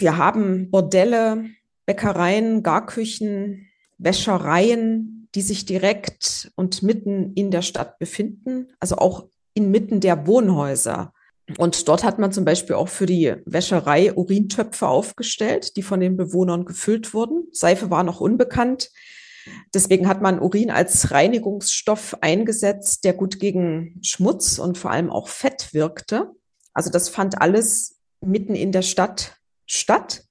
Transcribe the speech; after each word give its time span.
Wir 0.00 0.16
haben 0.16 0.70
Bordelle, 0.70 1.44
Bäckereien, 1.84 2.62
Garküchen, 2.62 3.66
Wäschereien, 3.98 5.28
die 5.34 5.42
sich 5.42 5.66
direkt 5.66 6.50
und 6.56 6.82
mitten 6.82 7.34
in 7.34 7.50
der 7.50 7.60
Stadt 7.60 7.98
befinden, 7.98 8.68
also 8.80 8.96
auch 8.96 9.26
inmitten 9.52 10.00
der 10.00 10.26
Wohnhäuser. 10.26 11.12
Und 11.58 11.86
dort 11.86 12.02
hat 12.02 12.18
man 12.18 12.32
zum 12.32 12.46
Beispiel 12.46 12.76
auch 12.76 12.88
für 12.88 13.04
die 13.04 13.34
Wäscherei 13.44 14.14
Urintöpfe 14.14 14.88
aufgestellt, 14.88 15.76
die 15.76 15.82
von 15.82 16.00
den 16.00 16.16
Bewohnern 16.16 16.64
gefüllt 16.64 17.12
wurden. 17.12 17.48
Seife 17.52 17.90
war 17.90 18.02
noch 18.02 18.20
unbekannt. 18.20 18.90
Deswegen 19.74 20.08
hat 20.08 20.22
man 20.22 20.40
Urin 20.40 20.70
als 20.70 21.10
Reinigungsstoff 21.10 22.16
eingesetzt, 22.22 23.04
der 23.04 23.12
gut 23.12 23.38
gegen 23.38 23.98
Schmutz 24.02 24.58
und 24.58 24.78
vor 24.78 24.92
allem 24.92 25.10
auch 25.10 25.28
Fett 25.28 25.74
wirkte. 25.74 26.30
Also 26.72 26.88
das 26.90 27.10
fand 27.10 27.42
alles 27.42 27.98
mitten 28.22 28.54
in 28.54 28.72
der 28.72 28.82
Stadt 28.82 29.39
statt. 29.70 30.24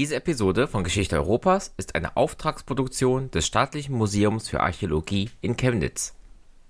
Diese 0.00 0.16
Episode 0.16 0.66
von 0.66 0.82
Geschichte 0.82 1.16
Europas 1.16 1.74
ist 1.76 1.94
eine 1.94 2.16
Auftragsproduktion 2.16 3.30
des 3.32 3.46
Staatlichen 3.46 3.94
Museums 3.94 4.48
für 4.48 4.60
Archäologie 4.60 5.28
in 5.42 5.58
Chemnitz. 5.58 6.14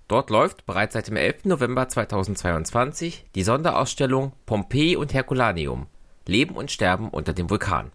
Dort 0.09 0.29
läuft 0.29 0.65
bereits 0.65 0.95
seit 0.95 1.07
dem 1.07 1.15
11. 1.15 1.45
November 1.45 1.87
2022 1.87 3.23
die 3.33 3.43
Sonderausstellung 3.43 4.33
Pompeji 4.45 4.97
und 4.97 5.13
Herculaneum– 5.13 5.87
Leben 6.27 6.57
und 6.57 6.71
Sterben 6.71 7.07
unter 7.07 7.31
dem 7.31 7.49
Vulkan. 7.49 7.93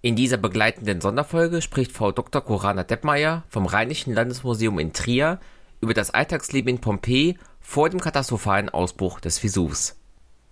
In 0.00 0.16
dieser 0.16 0.38
begleitenden 0.38 1.02
Sonderfolge 1.02 1.60
spricht 1.60 1.92
Frau 1.92 2.10
Dr. 2.10 2.40
Corana 2.40 2.82
Deppmeier 2.82 3.42
vom 3.50 3.66
Rheinischen 3.66 4.14
Landesmuseum 4.14 4.78
in 4.78 4.94
Trier 4.94 5.40
über 5.82 5.92
das 5.92 6.10
Alltagsleben 6.10 6.76
in 6.76 6.80
Pompeji 6.80 7.36
vor 7.60 7.90
dem 7.90 8.00
katastrophalen 8.00 8.70
Ausbruch 8.70 9.20
des 9.20 9.38
Vesuvs. 9.38 10.00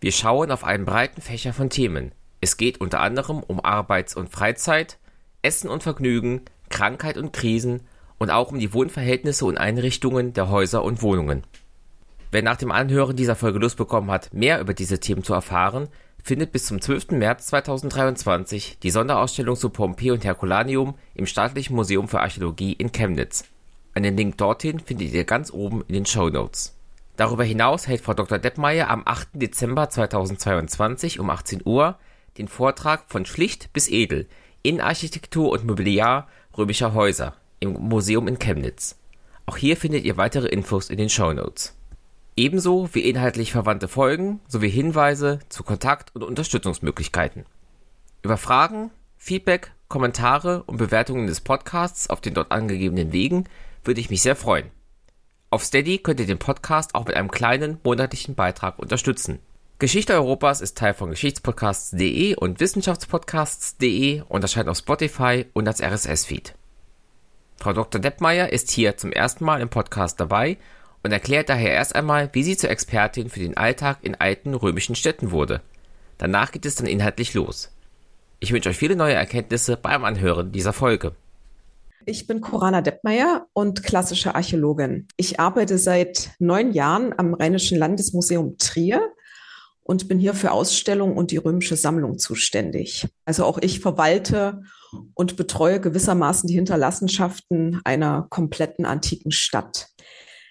Wir 0.02 0.12
schauen 0.12 0.50
auf 0.50 0.64
einen 0.64 0.84
breiten 0.84 1.22
Fächer 1.22 1.54
von 1.54 1.70
Themen 1.70 2.12
es 2.40 2.56
geht 2.56 2.80
unter 2.80 3.00
anderem 3.00 3.42
um 3.42 3.64
Arbeits 3.64 4.14
und 4.14 4.30
Freizeit, 4.30 4.98
Essen 5.42 5.68
und 5.68 5.82
Vergnügen, 5.82 6.42
Krankheit 6.68 7.16
und 7.16 7.32
Krisen 7.32 7.80
und 8.18 8.30
auch 8.30 8.50
um 8.50 8.58
die 8.58 8.72
Wohnverhältnisse 8.72 9.44
und 9.44 9.58
Einrichtungen 9.58 10.32
der 10.32 10.48
Häuser 10.48 10.84
und 10.84 11.02
Wohnungen. 11.02 11.44
Wer 12.30 12.42
nach 12.42 12.56
dem 12.56 12.70
Anhören 12.70 13.16
dieser 13.16 13.36
Folge 13.36 13.58
Lust 13.58 13.76
bekommen 13.76 14.10
hat, 14.10 14.34
mehr 14.34 14.60
über 14.60 14.74
diese 14.74 15.00
Themen 15.00 15.24
zu 15.24 15.32
erfahren, 15.32 15.88
findet 16.22 16.52
bis 16.52 16.66
zum 16.66 16.80
12. 16.80 17.12
März 17.12 17.46
2023 17.46 18.78
die 18.80 18.90
Sonderausstellung 18.90 19.56
zu 19.56 19.70
Pompeji 19.70 20.10
und 20.10 20.24
Herculaneum 20.24 20.94
im 21.14 21.26
Staatlichen 21.26 21.74
Museum 21.74 22.06
für 22.06 22.20
Archäologie 22.20 22.72
in 22.72 22.92
Chemnitz. 22.92 23.44
Einen 23.94 24.16
Link 24.16 24.36
dorthin 24.36 24.78
findet 24.78 25.12
ihr 25.12 25.24
ganz 25.24 25.50
oben 25.50 25.82
in 25.88 25.94
den 25.94 26.06
Show 26.06 26.28
Notes. 26.28 26.76
Darüber 27.16 27.44
hinaus 27.44 27.88
hält 27.88 28.02
Frau 28.02 28.14
Dr. 28.14 28.38
Deppmeier 28.38 28.90
am 28.90 29.02
8. 29.04 29.30
Dezember 29.32 29.88
2022 29.88 31.18
um 31.18 31.30
18 31.30 31.62
Uhr 31.64 31.98
den 32.38 32.48
Vortrag 32.48 33.04
Von 33.08 33.26
schlicht 33.26 33.72
bis 33.72 33.88
edel 33.88 34.28
in 34.62 34.80
Architektur 34.80 35.50
und 35.50 35.66
Mobiliar 35.66 36.28
römischer 36.56 36.94
Häuser 36.94 37.34
im 37.60 37.72
Museum 37.72 38.28
in 38.28 38.38
Chemnitz. 38.38 38.96
Auch 39.46 39.56
hier 39.56 39.76
findet 39.76 40.04
ihr 40.04 40.16
weitere 40.16 40.48
Infos 40.48 40.90
in 40.90 40.98
den 40.98 41.08
Show 41.08 41.32
Notes. 41.32 41.74
Ebenso 42.36 42.88
wie 42.92 43.00
inhaltlich 43.00 43.50
verwandte 43.50 43.88
Folgen 43.88 44.40
sowie 44.46 44.68
Hinweise 44.68 45.40
zu 45.48 45.64
Kontakt- 45.64 46.14
und 46.14 46.22
Unterstützungsmöglichkeiten. 46.22 47.46
Über 48.22 48.36
Fragen, 48.36 48.90
Feedback, 49.16 49.72
Kommentare 49.88 50.62
und 50.64 50.76
Bewertungen 50.76 51.26
des 51.26 51.40
Podcasts 51.40 52.10
auf 52.10 52.20
den 52.20 52.34
dort 52.34 52.52
angegebenen 52.52 53.12
Wegen 53.12 53.44
würde 53.84 54.00
ich 54.00 54.10
mich 54.10 54.22
sehr 54.22 54.36
freuen. 54.36 54.70
Auf 55.50 55.64
Steady 55.64 55.98
könnt 55.98 56.20
ihr 56.20 56.26
den 56.26 56.38
Podcast 56.38 56.94
auch 56.94 57.06
mit 57.06 57.16
einem 57.16 57.30
kleinen 57.30 57.80
monatlichen 57.82 58.34
Beitrag 58.34 58.78
unterstützen. 58.78 59.38
Geschichte 59.80 60.14
Europas 60.14 60.60
ist 60.60 60.76
Teil 60.76 60.92
von 60.92 61.10
Geschichtspodcasts.de 61.10 62.34
und 62.34 62.58
Wissenschaftspodcasts.de 62.58 64.22
und 64.28 64.42
erscheint 64.42 64.68
auf 64.68 64.78
Spotify 64.78 65.46
und 65.52 65.68
als 65.68 65.80
RSS-Feed. 65.80 66.54
Frau 67.58 67.72
Dr. 67.72 68.00
Deppmeier 68.00 68.52
ist 68.52 68.72
hier 68.72 68.96
zum 68.96 69.12
ersten 69.12 69.44
Mal 69.44 69.60
im 69.60 69.68
Podcast 69.68 70.18
dabei 70.18 70.56
und 71.04 71.12
erklärt 71.12 71.48
daher 71.48 71.70
erst 71.70 71.94
einmal, 71.94 72.28
wie 72.32 72.42
sie 72.42 72.56
zur 72.56 72.70
Expertin 72.70 73.30
für 73.30 73.38
den 73.38 73.56
Alltag 73.56 73.98
in 74.02 74.16
alten 74.16 74.54
römischen 74.54 74.96
Städten 74.96 75.30
wurde. 75.30 75.60
Danach 76.18 76.50
geht 76.50 76.66
es 76.66 76.74
dann 76.74 76.88
inhaltlich 76.88 77.34
los. 77.34 77.70
Ich 78.40 78.52
wünsche 78.52 78.70
euch 78.70 78.78
viele 78.78 78.96
neue 78.96 79.14
Erkenntnisse 79.14 79.76
beim 79.76 80.04
Anhören 80.04 80.50
dieser 80.50 80.72
Folge. 80.72 81.12
Ich 82.04 82.26
bin 82.26 82.40
Corana 82.40 82.80
Deppmeier 82.80 83.46
und 83.52 83.84
klassische 83.84 84.34
Archäologin. 84.34 85.06
Ich 85.16 85.38
arbeite 85.38 85.78
seit 85.78 86.30
neun 86.40 86.72
Jahren 86.72 87.16
am 87.16 87.34
Rheinischen 87.34 87.78
Landesmuseum 87.78 88.58
Trier 88.58 89.12
und 89.88 90.06
bin 90.06 90.18
hier 90.18 90.34
für 90.34 90.52
Ausstellungen 90.52 91.16
und 91.16 91.30
die 91.30 91.38
römische 91.38 91.74
Sammlung 91.74 92.18
zuständig. 92.18 93.08
Also 93.24 93.46
auch 93.46 93.56
ich 93.56 93.80
verwalte 93.80 94.60
und 95.14 95.36
betreue 95.36 95.80
gewissermaßen 95.80 96.46
die 96.46 96.54
Hinterlassenschaften 96.56 97.80
einer 97.84 98.26
kompletten 98.28 98.84
antiken 98.84 99.32
Stadt. 99.32 99.88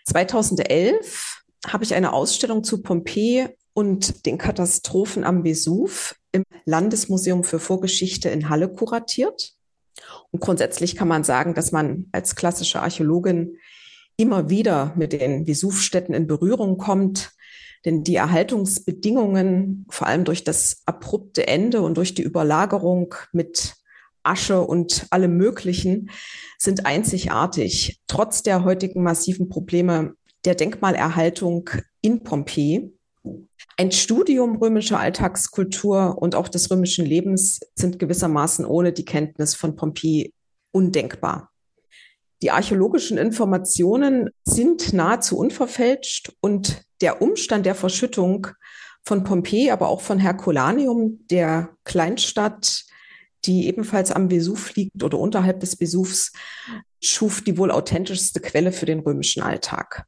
2011 0.06 1.44
habe 1.68 1.84
ich 1.84 1.94
eine 1.94 2.14
Ausstellung 2.14 2.64
zu 2.64 2.82
Pompeji 2.82 3.50
und 3.74 4.26
den 4.26 4.40
Katastrophen 4.40 5.24
am 5.24 5.44
Vesuv 5.44 6.16
im 6.32 6.44
Landesmuseum 6.66 7.44
für 7.44 7.60
Vorgeschichte 7.60 8.30
in 8.30 8.50
Halle 8.50 8.74
kuratiert. 8.74 9.52
Und 10.32 10.40
grundsätzlich 10.40 10.96
kann 10.96 11.08
man 11.08 11.24
sagen, 11.24 11.54
dass 11.54 11.72
man 11.72 12.08
als 12.12 12.36
klassische 12.36 12.82
Archäologin 12.82 13.58
immer 14.18 14.50
wieder 14.50 14.94
mit 14.96 15.14
den 15.14 15.46
Vesuvstädten 15.46 16.16
in 16.16 16.26
Berührung 16.26 16.80
kommt, 16.80 17.37
denn 17.86 18.04
die 18.04 18.16
Erhaltungsbedingungen, 18.16 19.86
vor 19.90 20.08
allem 20.08 20.24
durch 20.24 20.44
das 20.44 20.82
abrupte 20.86 21.48
Ende 21.48 21.82
und 21.82 21.98
durch 21.98 22.14
die 22.14 22.24
Überlagerung 22.24 23.16
mit 23.32 23.76
Asche 24.24 24.62
und 24.62 25.08
allem 25.10 25.38
Möglichen, 25.38 26.10
sind 26.58 26.86
einzigartig. 26.86 28.00
Trotz 28.08 28.44
der 28.44 28.64
heutigen 28.64 29.04
massiven 29.04 29.50
Probleme 29.50 30.14
der 30.46 30.56
Denkmalerhaltung 30.56 31.70
in 32.02 32.24
Pompeji. 32.24 32.94
Ein 33.78 33.92
Studium 33.92 34.58
römischer 34.58 35.00
Alltagskultur 35.00 36.18
und 36.20 36.36
auch 36.36 36.48
des 36.48 36.72
römischen 36.72 37.06
Lebens 37.06 37.60
sind 37.76 38.00
gewissermaßen 38.00 38.66
ohne 38.66 38.92
die 38.92 39.06
Kenntnis 39.06 39.56
von 39.56 39.76
Pompeji 39.76 40.34
undenkbar. 40.72 41.52
Die 42.42 42.52
archäologischen 42.52 43.18
Informationen 43.18 44.30
sind 44.44 44.94
nahezu 44.94 45.38
unverfälscht 45.38 46.34
und 46.40 46.87
der 47.02 47.22
Umstand 47.22 47.66
der 47.66 47.76
Verschüttung 47.76 48.48
von 49.04 49.24
Pompeji, 49.24 49.72
aber 49.72 49.88
auch 49.88 50.02
von 50.02 50.20
Herculaneum, 50.20 51.20
der 51.30 51.70
Kleinstadt, 51.86 52.84
die 53.46 53.68
ebenfalls 53.68 54.12
am 54.12 54.30
Vesuv 54.30 54.76
liegt 54.76 55.04
oder 55.04 55.18
unterhalb 55.18 55.60
des 55.62 55.76
Vesuvs, 55.76 56.34
schuf 57.02 57.42
die 57.42 57.58
wohl 57.58 57.72
authentischste 57.72 58.42
Quelle 58.42 58.72
für 58.72 58.86
den 58.86 59.00
römischen 59.00 59.42
Alltag. 59.42 60.06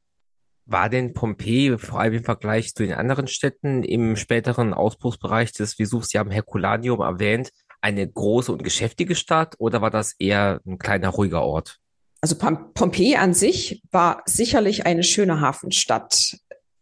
War 0.65 0.89
denn 0.89 1.13
Pompeji 1.13 1.77
vor 1.77 1.99
allem 1.99 2.15
im 2.15 2.23
Vergleich 2.23 2.75
zu 2.75 2.83
den 2.83 2.93
anderen 2.93 3.27
Städten 3.27 3.83
im 3.83 4.15
späteren 4.15 4.73
Ausbruchsbereich 4.73 5.51
des 5.53 5.75
Vesuvs, 5.75 6.09
Sie 6.09 6.19
haben 6.19 6.31
Herculaneum 6.31 6.99
erwähnt, 6.99 7.51
eine 7.81 8.07
große 8.07 8.51
und 8.51 8.63
geschäftige 8.63 9.15
Stadt 9.15 9.55
oder 9.57 9.81
war 9.81 9.89
das 9.89 10.13
eher 10.19 10.59
ein 10.65 10.77
kleiner 10.77 11.09
ruhiger 11.09 11.41
Ort? 11.43 11.79
Also 12.21 12.35
Pompeji 12.37 13.15
an 13.15 13.33
sich 13.33 13.81
war 13.91 14.21
sicherlich 14.25 14.85
eine 14.85 15.03
schöne 15.03 15.39
Hafenstadt. 15.39 16.37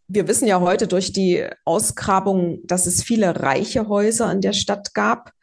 Wir 0.10 0.28
wissen 0.28 0.48
ja 0.48 0.62
heute 0.62 0.88
durch 0.88 1.12
die 1.12 1.46
Ausgrabung, 1.66 2.60
dass 2.64 2.86
es 2.86 3.04
viele 3.04 3.42
reiche 3.42 3.90
Häuser 3.90 4.32
in 4.32 4.40
der 4.40 4.54
Stadt 4.54 4.94
gab. 4.94 5.34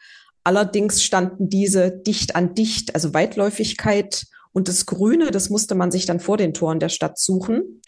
Allerdings 0.42 1.02
standen 1.02 1.50
diese 1.50 1.90
dicht 1.90 2.34
an 2.34 2.54
dicht, 2.54 2.94
also 2.94 3.12
Weitläufigkeit 3.12 4.24
und 4.52 4.68
das 4.68 4.86
Grüne, 4.86 5.30
das 5.30 5.50
musste 5.50 5.74
man 5.74 5.90
sich 5.90 6.06
dann 6.06 6.20
vor 6.20 6.38
den 6.38 6.54
Toren 6.54 6.80
der 6.80 6.88
Stadt 6.88 7.18
suchen. 7.18 7.82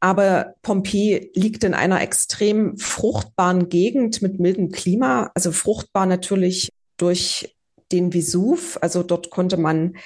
Aber 0.00 0.54
Pompeji 0.62 1.30
liegt 1.34 1.64
in 1.64 1.74
einer 1.74 2.02
extrem 2.02 2.76
fruchtbaren 2.76 3.68
Gegend 3.68 4.20
mit 4.20 4.38
mildem 4.38 4.70
Klima, 4.70 5.30
also 5.34 5.50
fruchtbar 5.50 6.06
natürlich 6.06 6.72
durch 6.98 7.56
den 7.90 8.12
Vesuv. 8.12 8.78
Also 8.82 9.02
dort 9.02 9.30
konnte 9.30 9.56
man 9.56 9.96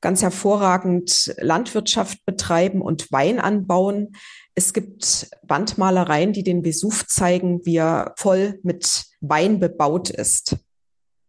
ganz 0.00 0.22
hervorragend 0.22 1.34
Landwirtschaft 1.38 2.24
betreiben 2.24 2.80
und 2.80 3.10
Wein 3.12 3.38
anbauen. 3.40 4.12
Es 4.58 4.72
gibt 4.72 5.28
Wandmalereien, 5.42 6.32
die 6.32 6.42
den 6.42 6.64
Vesuv 6.64 7.06
zeigen, 7.06 7.60
wie 7.66 7.76
er 7.76 8.14
voll 8.16 8.58
mit 8.62 9.04
Wein 9.20 9.60
bebaut 9.60 10.08
ist. 10.08 10.56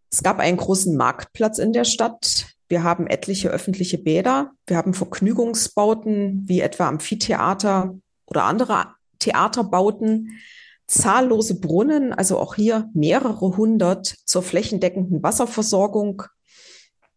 Es 0.10 0.24
gab 0.24 0.40
einen 0.40 0.56
großen 0.56 0.96
Marktplatz 0.96 1.60
in 1.60 1.74
der 1.74 1.84
Stadt. 1.84 2.46
Wir 2.70 2.84
haben 2.84 3.06
etliche 3.06 3.50
öffentliche 3.50 3.98
Bäder. 3.98 4.52
Wir 4.66 4.78
haben 4.78 4.94
Vergnügungsbauten 4.94 6.44
wie 6.48 6.62
etwa 6.62 6.88
Amphitheater 6.88 7.98
oder 8.28 8.46
andere 8.46 8.94
Theaterbauten. 9.20 10.40
Zahllose 10.88 11.60
Brunnen, 11.60 12.14
also 12.14 12.40
auch 12.40 12.56
hier 12.56 12.90
mehrere 12.94 13.58
hundert 13.58 14.08
zur 14.08 14.42
flächendeckenden 14.42 15.22
Wasserversorgung. 15.22 16.24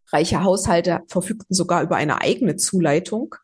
Reiche 0.08 0.42
Haushalte 0.42 1.02
verfügten 1.06 1.54
sogar 1.54 1.84
über 1.84 1.94
eine 1.94 2.20
eigene 2.20 2.56
Zuleitung. 2.56 3.36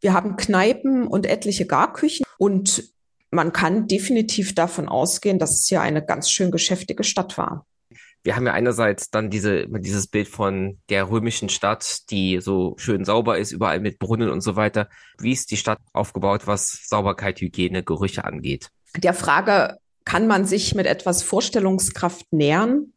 Wir 0.00 0.12
haben 0.12 0.36
Kneipen 0.36 1.06
und 1.06 1.26
etliche 1.26 1.66
Garküchen 1.66 2.24
und 2.38 2.84
man 3.30 3.52
kann 3.52 3.88
definitiv 3.88 4.54
davon 4.54 4.88
ausgehen, 4.88 5.38
dass 5.38 5.60
es 5.60 5.66
hier 5.66 5.80
eine 5.80 6.04
ganz 6.04 6.30
schön 6.30 6.50
geschäftige 6.50 7.04
Stadt 7.04 7.36
war. 7.36 7.66
Wir 8.22 8.36
haben 8.36 8.46
ja 8.46 8.52
einerseits 8.52 9.10
dann 9.10 9.30
diese, 9.30 9.66
dieses 9.68 10.06
Bild 10.06 10.28
von 10.28 10.78
der 10.88 11.08
römischen 11.10 11.48
Stadt, 11.48 12.10
die 12.10 12.40
so 12.40 12.74
schön 12.76 13.04
sauber 13.04 13.38
ist, 13.38 13.52
überall 13.52 13.80
mit 13.80 13.98
Brunnen 13.98 14.28
und 14.30 14.40
so 14.40 14.56
weiter. 14.56 14.88
Wie 15.18 15.32
ist 15.32 15.50
die 15.50 15.56
Stadt 15.56 15.78
aufgebaut, 15.92 16.46
was 16.46 16.80
Sauberkeit, 16.86 17.40
Hygiene, 17.40 17.82
Gerüche 17.82 18.24
angeht? 18.24 18.70
Der 18.96 19.14
Frage 19.14 19.78
kann 20.04 20.26
man 20.26 20.46
sich 20.46 20.74
mit 20.74 20.86
etwas 20.86 21.22
Vorstellungskraft 21.22 22.32
nähern. 22.32 22.92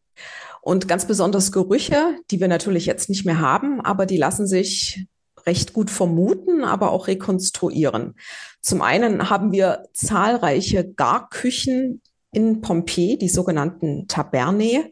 Und 0.61 0.87
ganz 0.87 1.07
besonders 1.07 1.51
Gerüche, 1.51 2.17
die 2.29 2.39
wir 2.39 2.47
natürlich 2.47 2.85
jetzt 2.85 3.09
nicht 3.09 3.25
mehr 3.25 3.39
haben, 3.39 3.81
aber 3.81 4.05
die 4.05 4.17
lassen 4.17 4.47
sich 4.47 5.07
recht 5.45 5.73
gut 5.73 5.89
vermuten, 5.89 6.63
aber 6.63 6.91
auch 6.91 7.07
rekonstruieren. 7.07 8.15
Zum 8.61 8.81
einen 8.81 9.29
haben 9.29 9.51
wir 9.51 9.87
zahlreiche 9.93 10.87
Garküchen 10.87 12.01
in 12.31 12.61
Pompeji, 12.61 13.17
die 13.17 13.29
sogenannten 13.29 14.07
Tabernae, 14.07 14.91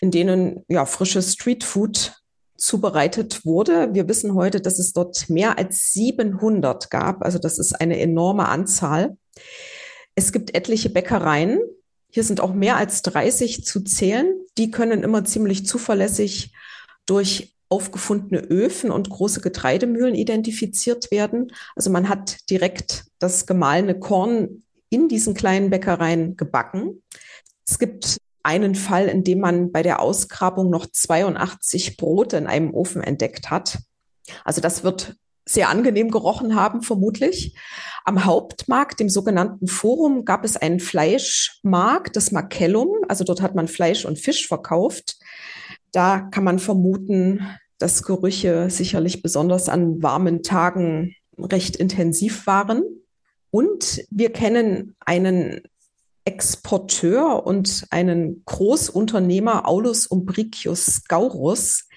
in 0.00 0.10
denen 0.10 0.64
ja 0.68 0.86
frisches 0.86 1.34
Streetfood 1.34 2.14
zubereitet 2.56 3.44
wurde. 3.44 3.94
Wir 3.94 4.08
wissen 4.08 4.34
heute, 4.34 4.60
dass 4.60 4.78
es 4.78 4.92
dort 4.92 5.30
mehr 5.30 5.58
als 5.58 5.92
700 5.92 6.90
gab. 6.90 7.24
Also 7.24 7.38
das 7.38 7.58
ist 7.58 7.80
eine 7.80 7.98
enorme 7.98 8.48
Anzahl. 8.48 9.16
Es 10.14 10.32
gibt 10.32 10.54
etliche 10.54 10.90
Bäckereien. 10.90 11.60
Hier 12.12 12.24
sind 12.24 12.40
auch 12.40 12.52
mehr 12.52 12.76
als 12.76 13.02
30 13.02 13.64
zu 13.64 13.80
zählen. 13.80 14.34
Die 14.58 14.70
können 14.70 15.02
immer 15.02 15.24
ziemlich 15.24 15.64
zuverlässig 15.66 16.52
durch 17.06 17.56
aufgefundene 17.70 18.42
Öfen 18.42 18.90
und 18.90 19.08
große 19.08 19.40
Getreidemühlen 19.40 20.14
identifiziert 20.14 21.10
werden. 21.10 21.52
Also 21.76 21.88
man 21.90 22.08
hat 22.08 22.50
direkt 22.50 23.04
das 23.18 23.46
gemahlene 23.46 23.98
Korn 23.98 24.64
in 24.90 25.08
diesen 25.08 25.34
kleinen 25.34 25.70
Bäckereien 25.70 26.36
gebacken. 26.36 27.02
Es 27.66 27.78
gibt 27.78 28.18
einen 28.42 28.74
Fall, 28.74 29.06
in 29.06 29.22
dem 29.22 29.40
man 29.40 29.70
bei 29.70 29.82
der 29.82 30.00
Ausgrabung 30.00 30.68
noch 30.70 30.86
82 30.86 31.96
Brote 31.96 32.36
in 32.36 32.46
einem 32.46 32.74
Ofen 32.74 33.02
entdeckt 33.02 33.50
hat. 33.50 33.78
Also 34.44 34.60
das 34.60 34.82
wird 34.82 35.14
sehr 35.46 35.68
angenehm 35.68 36.10
gerochen 36.10 36.54
haben, 36.54 36.82
vermutlich. 36.82 37.56
Am 38.04 38.24
Hauptmarkt, 38.24 39.00
dem 39.00 39.08
sogenannten 39.08 39.66
Forum, 39.66 40.24
gab 40.24 40.44
es 40.44 40.56
einen 40.56 40.80
Fleischmarkt, 40.80 42.16
das 42.16 42.32
Markellum. 42.32 42.88
Also 43.08 43.24
dort 43.24 43.42
hat 43.42 43.54
man 43.54 43.68
Fleisch 43.68 44.04
und 44.04 44.18
Fisch 44.18 44.46
verkauft. 44.46 45.16
Da 45.92 46.20
kann 46.20 46.44
man 46.44 46.58
vermuten, 46.58 47.40
dass 47.78 48.02
Gerüche 48.02 48.70
sicherlich 48.70 49.22
besonders 49.22 49.68
an 49.68 50.02
warmen 50.02 50.42
Tagen 50.42 51.14
recht 51.38 51.76
intensiv 51.76 52.46
waren. 52.46 52.82
Und 53.50 54.02
wir 54.10 54.32
kennen 54.32 54.94
einen 55.00 55.62
Exporteur 56.24 57.46
und 57.46 57.86
einen 57.90 58.44
Großunternehmer, 58.44 59.66
Aulus 59.66 60.06
Umbricius 60.06 61.04
Gaurus, 61.08 61.88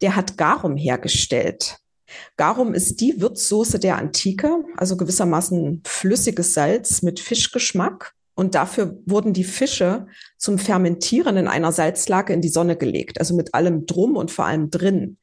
der 0.00 0.16
hat 0.16 0.38
Garum 0.38 0.76
hergestellt. 0.76 1.78
Garum 2.36 2.72
ist 2.72 3.00
die 3.00 3.20
Würzsoße 3.20 3.78
der 3.78 3.98
Antike, 3.98 4.64
also 4.76 4.96
gewissermaßen 4.96 5.82
flüssiges 5.84 6.54
Salz 6.54 7.02
mit 7.02 7.20
Fischgeschmack. 7.20 8.14
Und 8.36 8.54
dafür 8.54 8.98
wurden 9.06 9.32
die 9.32 9.44
Fische 9.44 10.06
zum 10.36 10.58
Fermentieren 10.58 11.38
in 11.38 11.48
einer 11.48 11.72
Salzlake 11.72 12.34
in 12.34 12.42
die 12.42 12.50
Sonne 12.50 12.76
gelegt, 12.76 13.18
also 13.18 13.34
mit 13.34 13.54
allem 13.54 13.86
drum 13.86 14.14
und 14.14 14.30
vor 14.30 14.44
allem 14.44 14.70
drin. 14.70 15.16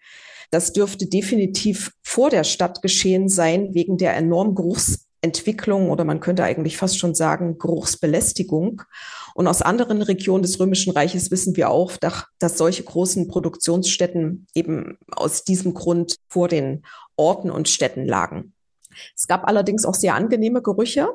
Das 0.49 0.73
dürfte 0.73 1.05
definitiv 1.05 1.93
vor 2.01 2.31
der 2.31 2.43
Stadt 2.43 2.81
geschehen 2.81 3.29
sein, 3.29 3.69
wegen 3.73 3.97
der 3.97 4.15
enorm 4.15 4.55
Geruchsentwicklung 4.55 5.91
oder 5.91 6.05
man 6.05 6.19
könnte 6.21 6.43
eigentlich 6.43 6.75
fast 6.75 6.97
schon 6.97 7.13
sagen 7.13 7.59
Geruchsbelästigung. 7.59 8.81
Und 9.35 9.47
aus 9.47 9.61
anderen 9.61 10.01
Regionen 10.01 10.41
des 10.41 10.59
Römischen 10.59 10.93
Reiches 10.93 11.29
wissen 11.29 11.55
wir 11.55 11.69
auch, 11.69 11.93
dass 11.97 12.57
solche 12.57 12.83
großen 12.83 13.27
Produktionsstätten 13.27 14.47
eben 14.55 14.97
aus 15.11 15.43
diesem 15.43 15.75
Grund 15.75 16.17
vor 16.27 16.47
den 16.47 16.83
Orten 17.15 17.51
und 17.51 17.69
Städten 17.69 18.05
lagen. 18.05 18.53
Es 19.15 19.27
gab 19.27 19.47
allerdings 19.47 19.85
auch 19.85 19.95
sehr 19.95 20.15
angenehme 20.15 20.61
Gerüche, 20.61 21.09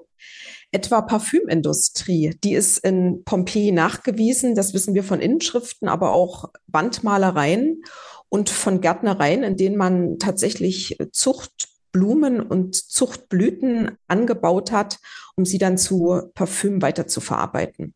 etwa 0.70 1.02
Parfümindustrie. 1.02 2.36
Die 2.44 2.54
ist 2.54 2.78
in 2.78 3.24
Pompeji 3.24 3.72
nachgewiesen, 3.72 4.54
das 4.54 4.74
wissen 4.74 4.94
wir 4.94 5.04
von 5.04 5.20
Inschriften, 5.20 5.88
aber 5.88 6.12
auch 6.12 6.50
Wandmalereien 6.66 7.82
und 8.28 8.50
von 8.50 8.80
Gärtnereien, 8.80 9.42
in 9.42 9.56
denen 9.56 9.76
man 9.76 10.18
tatsächlich 10.18 10.98
Zuchtblumen 11.12 12.40
und 12.40 12.74
Zuchtblüten 12.74 13.96
angebaut 14.06 14.70
hat, 14.70 14.98
um 15.36 15.44
sie 15.44 15.58
dann 15.58 15.78
zu 15.78 16.30
Parfüm 16.34 16.82
weiterzuverarbeiten. 16.82 17.94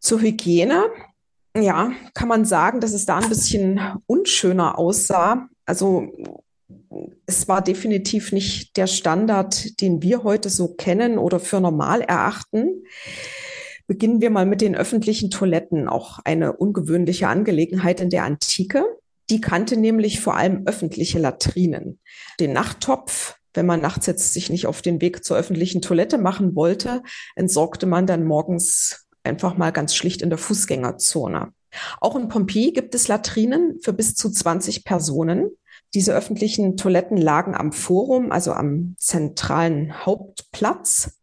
Zur 0.00 0.20
Hygiene, 0.20 0.84
ja, 1.56 1.92
kann 2.14 2.28
man 2.28 2.44
sagen, 2.44 2.80
dass 2.80 2.92
es 2.92 3.06
da 3.06 3.18
ein 3.18 3.28
bisschen 3.28 3.80
unschöner 4.06 4.78
aussah. 4.78 5.48
Also 5.64 6.12
es 7.26 7.48
war 7.48 7.62
definitiv 7.62 8.32
nicht 8.32 8.76
der 8.76 8.86
Standard, 8.86 9.80
den 9.80 10.02
wir 10.02 10.22
heute 10.22 10.50
so 10.50 10.74
kennen 10.74 11.18
oder 11.18 11.40
für 11.40 11.60
normal 11.60 12.00
erachten. 12.02 12.84
Beginnen 13.86 14.20
wir 14.20 14.30
mal 14.30 14.46
mit 14.46 14.60
den 14.60 14.76
öffentlichen 14.76 15.30
Toiletten, 15.30 15.88
auch 15.88 16.18
eine 16.24 16.54
ungewöhnliche 16.54 17.28
Angelegenheit 17.28 18.00
in 18.00 18.10
der 18.10 18.24
Antike. 18.24 18.84
Die 19.30 19.40
kannte 19.40 19.76
nämlich 19.76 20.20
vor 20.20 20.36
allem 20.36 20.66
öffentliche 20.66 21.18
Latrinen. 21.18 22.00
Den 22.40 22.52
Nachttopf, 22.52 23.36
wenn 23.54 23.66
man 23.66 23.80
nachts 23.80 24.06
jetzt 24.06 24.32
sich 24.32 24.50
nicht 24.50 24.66
auf 24.66 24.82
den 24.82 25.00
Weg 25.00 25.24
zur 25.24 25.36
öffentlichen 25.36 25.82
Toilette 25.82 26.18
machen 26.18 26.54
wollte, 26.54 27.02
entsorgte 27.34 27.86
man 27.86 28.06
dann 28.06 28.24
morgens 28.24 29.06
einfach 29.22 29.56
mal 29.56 29.70
ganz 29.70 29.94
schlicht 29.94 30.22
in 30.22 30.30
der 30.30 30.38
Fußgängerzone. 30.38 31.52
Auch 32.00 32.16
in 32.16 32.28
Pompeji 32.28 32.72
gibt 32.72 32.94
es 32.94 33.08
Latrinen 33.08 33.78
für 33.82 33.92
bis 33.92 34.14
zu 34.14 34.30
20 34.30 34.84
Personen. 34.84 35.50
Diese 35.94 36.14
öffentlichen 36.14 36.76
Toiletten 36.76 37.16
lagen 37.16 37.54
am 37.54 37.72
Forum, 37.72 38.30
also 38.30 38.52
am 38.52 38.94
zentralen 38.98 40.04
Hauptplatz. 40.04 41.18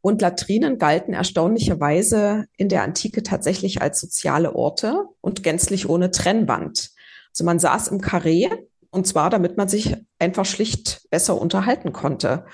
Und 0.00 0.20
Latrinen 0.20 0.78
galten 0.78 1.14
erstaunlicherweise 1.14 2.46
in 2.56 2.68
der 2.68 2.82
Antike 2.82 3.22
tatsächlich 3.22 3.82
als 3.82 4.00
soziale 4.00 4.54
Orte 4.54 5.04
und 5.20 5.42
gänzlich 5.42 5.88
ohne 5.88 6.10
Trennwand. 6.10 6.90
Also 7.30 7.44
man 7.44 7.58
saß 7.58 7.88
im 7.88 8.00
Karree 8.00 8.48
und 8.90 9.06
zwar, 9.06 9.30
damit 9.30 9.56
man 9.56 9.68
sich 9.68 9.96
einfach 10.18 10.44
schlicht 10.44 11.08
besser 11.10 11.40
unterhalten 11.40 11.92
konnte 11.92 12.44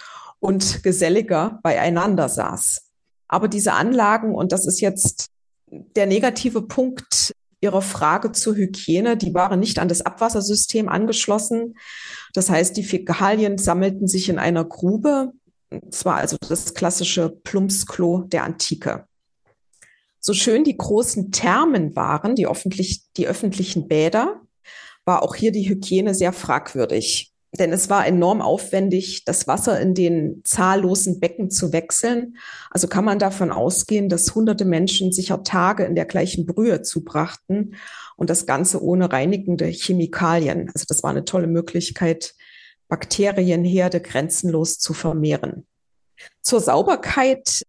und 0.40 0.82
geselliger 0.82 1.58
beieinander 1.62 2.28
saß. 2.28 2.90
Aber 3.28 3.48
diese 3.48 3.72
Anlagen, 3.72 4.34
und 4.34 4.52
das 4.52 4.66
ist 4.66 4.80
jetzt 4.80 5.28
der 5.70 6.06
negative 6.06 6.62
Punkt 6.62 7.34
Ihrer 7.60 7.82
Frage 7.82 8.32
zur 8.32 8.54
Hygiene, 8.54 9.16
die 9.16 9.34
waren 9.34 9.58
nicht 9.58 9.78
an 9.78 9.88
das 9.88 10.02
Abwassersystem 10.02 10.88
angeschlossen. 10.88 11.76
Das 12.32 12.50
heißt, 12.50 12.76
die 12.76 12.84
Fäkalien 12.84 13.58
sammelten 13.58 14.06
sich 14.06 14.28
in 14.28 14.38
einer 14.38 14.64
Grube. 14.64 15.32
Es 15.90 16.04
war 16.04 16.16
also 16.16 16.36
das 16.48 16.74
klassische 16.74 17.30
Plumpsklo 17.30 18.22
der 18.22 18.44
Antike. 18.44 19.06
So 20.20 20.34
schön 20.34 20.64
die 20.64 20.76
großen 20.76 21.32
Thermen 21.32 21.96
waren, 21.96 22.34
die, 22.34 22.46
öffentlich, 22.46 23.02
die 23.16 23.26
öffentlichen 23.26 23.88
Bäder, 23.88 24.40
war 25.04 25.22
auch 25.22 25.34
hier 25.34 25.52
die 25.52 25.68
Hygiene 25.68 26.14
sehr 26.14 26.32
fragwürdig. 26.32 27.32
Denn 27.56 27.72
es 27.72 27.88
war 27.88 28.06
enorm 28.06 28.42
aufwendig, 28.42 29.24
das 29.24 29.46
Wasser 29.46 29.80
in 29.80 29.94
den 29.94 30.42
zahllosen 30.44 31.18
Becken 31.18 31.50
zu 31.50 31.72
wechseln. 31.72 32.36
Also 32.70 32.88
kann 32.88 33.06
man 33.06 33.18
davon 33.18 33.50
ausgehen, 33.50 34.10
dass 34.10 34.34
hunderte 34.34 34.66
Menschen 34.66 35.12
sicher 35.12 35.42
Tage 35.42 35.84
in 35.84 35.94
der 35.94 36.04
gleichen 36.04 36.44
Brühe 36.44 36.82
zubrachten 36.82 37.74
und 38.16 38.28
das 38.28 38.44
Ganze 38.44 38.82
ohne 38.82 39.10
reinigende 39.10 39.66
Chemikalien. 39.66 40.70
Also 40.74 40.84
das 40.86 41.02
war 41.02 41.10
eine 41.10 41.24
tolle 41.24 41.46
Möglichkeit, 41.46 42.34
Bakterienherde 42.88 44.00
grenzenlos 44.00 44.78
zu 44.78 44.92
vermehren. 44.92 45.66
Zur 46.42 46.60
Sauberkeit 46.60 47.62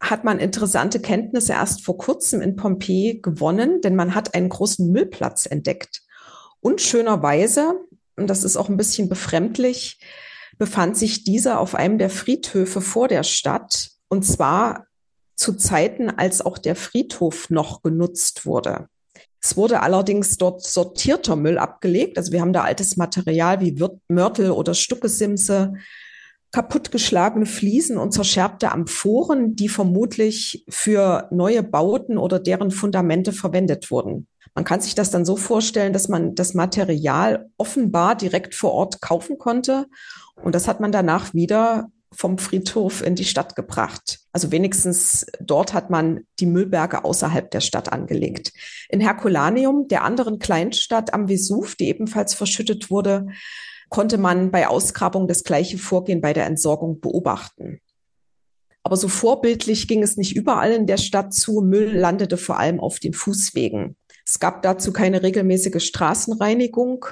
hat 0.00 0.24
man 0.24 0.38
interessante 0.38 1.00
Kenntnisse 1.00 1.52
erst 1.52 1.84
vor 1.84 1.98
kurzem 1.98 2.40
in 2.40 2.56
Pompeji 2.56 3.20
gewonnen, 3.22 3.80
denn 3.80 3.96
man 3.96 4.14
hat 4.14 4.34
einen 4.34 4.48
großen 4.48 4.90
Müllplatz 4.90 5.46
entdeckt. 5.46 6.02
Und 6.60 6.80
schönerweise 6.80 7.74
und 8.16 8.28
das 8.28 8.44
ist 8.44 8.56
auch 8.56 8.68
ein 8.68 8.76
bisschen 8.76 9.08
befremdlich, 9.08 10.00
befand 10.58 10.96
sich 10.96 11.24
dieser 11.24 11.60
auf 11.60 11.74
einem 11.74 11.98
der 11.98 12.10
Friedhöfe 12.10 12.80
vor 12.80 13.08
der 13.08 13.22
Stadt 13.22 13.90
und 14.08 14.24
zwar 14.24 14.86
zu 15.36 15.54
Zeiten, 15.54 16.08
als 16.08 16.40
auch 16.40 16.58
der 16.58 16.76
Friedhof 16.76 17.50
noch 17.50 17.82
genutzt 17.82 18.46
wurde. 18.46 18.88
Es 19.42 19.56
wurde 19.56 19.80
allerdings 19.80 20.38
dort 20.38 20.62
sortierter 20.62 21.36
Müll 21.36 21.58
abgelegt. 21.58 22.18
Also 22.18 22.32
wir 22.32 22.40
haben 22.40 22.52
da 22.52 22.62
altes 22.62 22.96
Material 22.96 23.60
wie 23.60 23.78
Mörtel 24.08 24.50
oder 24.50 24.74
Stuckesimse, 24.74 25.74
kaputtgeschlagene 26.56 27.44
Fliesen 27.44 27.98
und 27.98 28.12
zerscherbte 28.12 28.72
Amphoren, 28.72 29.56
die 29.56 29.68
vermutlich 29.68 30.64
für 30.70 31.28
neue 31.30 31.62
Bauten 31.62 32.16
oder 32.16 32.38
deren 32.38 32.70
Fundamente 32.70 33.34
verwendet 33.34 33.90
wurden. 33.90 34.26
Man 34.54 34.64
kann 34.64 34.80
sich 34.80 34.94
das 34.94 35.10
dann 35.10 35.26
so 35.26 35.36
vorstellen, 35.36 35.92
dass 35.92 36.08
man 36.08 36.34
das 36.34 36.54
Material 36.54 37.50
offenbar 37.58 38.16
direkt 38.16 38.54
vor 38.54 38.72
Ort 38.72 39.02
kaufen 39.02 39.36
konnte. 39.36 39.84
Und 40.42 40.54
das 40.54 40.66
hat 40.66 40.80
man 40.80 40.92
danach 40.92 41.34
wieder 41.34 41.88
vom 42.10 42.38
Friedhof 42.38 43.04
in 43.04 43.16
die 43.16 43.26
Stadt 43.26 43.54
gebracht. 43.54 44.20
Also 44.32 44.50
wenigstens 44.50 45.26
dort 45.40 45.74
hat 45.74 45.90
man 45.90 46.20
die 46.40 46.46
Müllberge 46.46 47.04
außerhalb 47.04 47.50
der 47.50 47.60
Stadt 47.60 47.92
angelegt. 47.92 48.54
In 48.88 49.02
Herculaneum, 49.02 49.88
der 49.88 50.04
anderen 50.04 50.38
Kleinstadt 50.38 51.12
am 51.12 51.28
Vesuv, 51.28 51.74
die 51.74 51.88
ebenfalls 51.88 52.32
verschüttet 52.32 52.90
wurde, 52.90 53.26
konnte 53.88 54.18
man 54.18 54.50
bei 54.50 54.68
Ausgrabung 54.68 55.28
das 55.28 55.44
gleiche 55.44 55.78
Vorgehen 55.78 56.20
bei 56.20 56.32
der 56.32 56.46
Entsorgung 56.46 57.00
beobachten. 57.00 57.80
Aber 58.82 58.96
so 58.96 59.08
vorbildlich 59.08 59.88
ging 59.88 60.02
es 60.02 60.16
nicht 60.16 60.36
überall 60.36 60.72
in 60.72 60.86
der 60.86 60.96
Stadt 60.96 61.34
zu. 61.34 61.60
Müll 61.60 61.96
landete 61.96 62.36
vor 62.36 62.58
allem 62.58 62.78
auf 62.78 63.00
den 63.00 63.14
Fußwegen. 63.14 63.96
Es 64.24 64.38
gab 64.38 64.62
dazu 64.62 64.92
keine 64.92 65.22
regelmäßige 65.22 65.84
Straßenreinigung. 65.84 67.04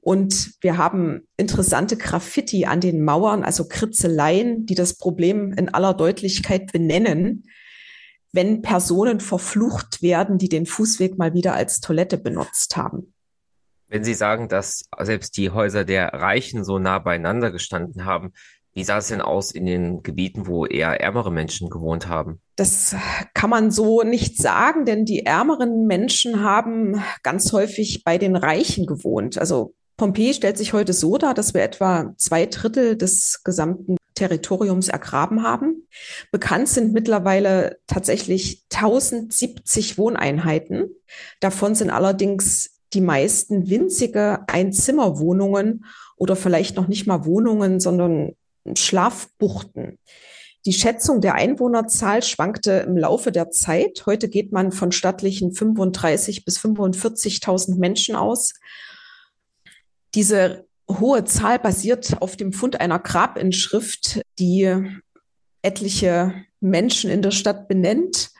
Und 0.00 0.54
wir 0.62 0.78
haben 0.78 1.28
interessante 1.36 1.98
Graffiti 1.98 2.64
an 2.64 2.80
den 2.80 3.04
Mauern, 3.04 3.44
also 3.44 3.68
Kritzeleien, 3.68 4.64
die 4.64 4.74
das 4.74 4.94
Problem 4.96 5.52
in 5.52 5.68
aller 5.68 5.92
Deutlichkeit 5.92 6.72
benennen, 6.72 7.44
wenn 8.32 8.62
Personen 8.62 9.20
verflucht 9.20 10.00
werden, 10.00 10.38
die 10.38 10.48
den 10.48 10.64
Fußweg 10.64 11.18
mal 11.18 11.34
wieder 11.34 11.54
als 11.54 11.80
Toilette 11.80 12.16
benutzt 12.16 12.76
haben. 12.76 13.12
Wenn 13.88 14.04
Sie 14.04 14.14
sagen, 14.14 14.48
dass 14.48 14.84
selbst 15.00 15.36
die 15.36 15.50
Häuser 15.50 15.84
der 15.84 16.12
Reichen 16.12 16.62
so 16.64 16.78
nah 16.78 16.98
beieinander 16.98 17.50
gestanden 17.50 18.04
haben, 18.04 18.32
wie 18.74 18.84
sah 18.84 18.98
es 18.98 19.08
denn 19.08 19.20
aus 19.20 19.50
in 19.50 19.66
den 19.66 20.02
Gebieten, 20.02 20.46
wo 20.46 20.64
eher 20.64 21.00
ärmere 21.00 21.32
Menschen 21.32 21.68
gewohnt 21.68 22.06
haben? 22.06 22.40
Das 22.54 22.94
kann 23.34 23.50
man 23.50 23.70
so 23.70 24.02
nicht 24.02 24.36
sagen, 24.36 24.84
denn 24.84 25.04
die 25.04 25.26
ärmeren 25.26 25.86
Menschen 25.86 26.44
haben 26.44 27.02
ganz 27.22 27.52
häufig 27.52 28.04
bei 28.04 28.18
den 28.18 28.36
Reichen 28.36 28.86
gewohnt. 28.86 29.36
Also 29.38 29.74
Pompeji 29.96 30.32
stellt 30.32 30.58
sich 30.58 30.74
heute 30.74 30.92
so 30.92 31.18
dar, 31.18 31.34
dass 31.34 31.54
wir 31.54 31.62
etwa 31.62 32.14
zwei 32.18 32.46
Drittel 32.46 32.96
des 32.96 33.42
gesamten 33.42 33.96
Territoriums 34.14 34.88
ergraben 34.88 35.42
haben. 35.42 35.88
Bekannt 36.30 36.68
sind 36.68 36.92
mittlerweile 36.92 37.78
tatsächlich 37.88 38.64
1070 38.72 39.98
Wohneinheiten. 39.98 40.90
Davon 41.40 41.74
sind 41.74 41.90
allerdings 41.90 42.77
die 42.92 43.00
meisten 43.00 43.68
winzige 43.68 44.40
Einzimmerwohnungen 44.46 45.84
oder 46.16 46.36
vielleicht 46.36 46.76
noch 46.76 46.88
nicht 46.88 47.06
mal 47.06 47.24
Wohnungen, 47.24 47.80
sondern 47.80 48.32
Schlafbuchten. 48.74 49.98
Die 50.66 50.72
Schätzung 50.72 51.20
der 51.20 51.34
Einwohnerzahl 51.34 52.22
schwankte 52.22 52.72
im 52.86 52.96
Laufe 52.96 53.32
der 53.32 53.50
Zeit. 53.50 54.04
Heute 54.06 54.28
geht 54.28 54.52
man 54.52 54.72
von 54.72 54.92
stattlichen 54.92 55.52
35 55.52 56.44
bis 56.44 56.58
45.000 56.58 57.78
Menschen 57.78 58.16
aus. 58.16 58.54
Diese 60.14 60.66
hohe 60.90 61.24
Zahl 61.24 61.58
basiert 61.58 62.20
auf 62.20 62.36
dem 62.36 62.52
Fund 62.52 62.80
einer 62.80 62.98
Grabinschrift, 62.98 64.22
die 64.38 64.74
etliche 65.62 66.34
Menschen 66.60 67.10
in 67.10 67.22
der 67.22 67.30
Stadt 67.30 67.68
benennt. 67.68 68.30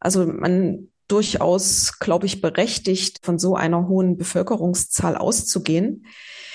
Also 0.00 0.26
man 0.26 0.88
durchaus, 1.08 1.98
glaube 1.98 2.26
ich, 2.26 2.40
berechtigt, 2.40 3.20
von 3.22 3.38
so 3.38 3.54
einer 3.54 3.88
hohen 3.88 4.16
Bevölkerungszahl 4.16 5.16
auszugehen. 5.16 6.06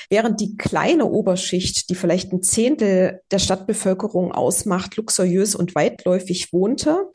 Während 0.09 0.41
die 0.41 0.57
kleine 0.57 1.05
Oberschicht, 1.05 1.89
die 1.89 1.95
vielleicht 1.95 2.33
ein 2.33 2.43
Zehntel 2.43 3.21
der 3.31 3.39
Stadtbevölkerung 3.39 4.33
ausmacht, 4.33 4.97
luxuriös 4.97 5.55
und 5.55 5.73
weitläufig 5.73 6.51
wohnte, 6.51 7.09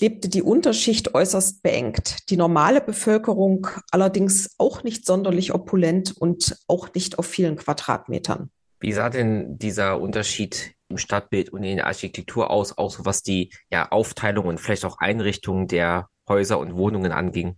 lebte 0.00 0.28
die 0.28 0.42
Unterschicht 0.42 1.14
äußerst 1.14 1.62
beengt. 1.62 2.28
Die 2.30 2.36
normale 2.36 2.80
Bevölkerung 2.80 3.68
allerdings 3.92 4.56
auch 4.58 4.82
nicht 4.82 5.06
sonderlich 5.06 5.54
opulent 5.54 6.16
und 6.18 6.56
auch 6.66 6.92
nicht 6.94 7.18
auf 7.18 7.26
vielen 7.26 7.56
Quadratmetern. 7.56 8.50
Wie 8.80 8.92
sah 8.92 9.10
denn 9.10 9.58
dieser 9.58 10.00
Unterschied 10.00 10.74
im 10.88 10.98
Stadtbild 10.98 11.50
und 11.50 11.62
in 11.62 11.76
der 11.76 11.86
Architektur 11.86 12.50
aus, 12.50 12.76
auch 12.76 12.90
so 12.90 13.04
was 13.04 13.22
die 13.22 13.50
ja, 13.70 13.88
Aufteilung 13.90 14.46
und 14.46 14.58
vielleicht 14.58 14.84
auch 14.84 14.98
Einrichtung 14.98 15.68
der 15.68 16.08
Häuser 16.28 16.58
und 16.58 16.76
Wohnungen 16.76 17.12
anging? 17.12 17.56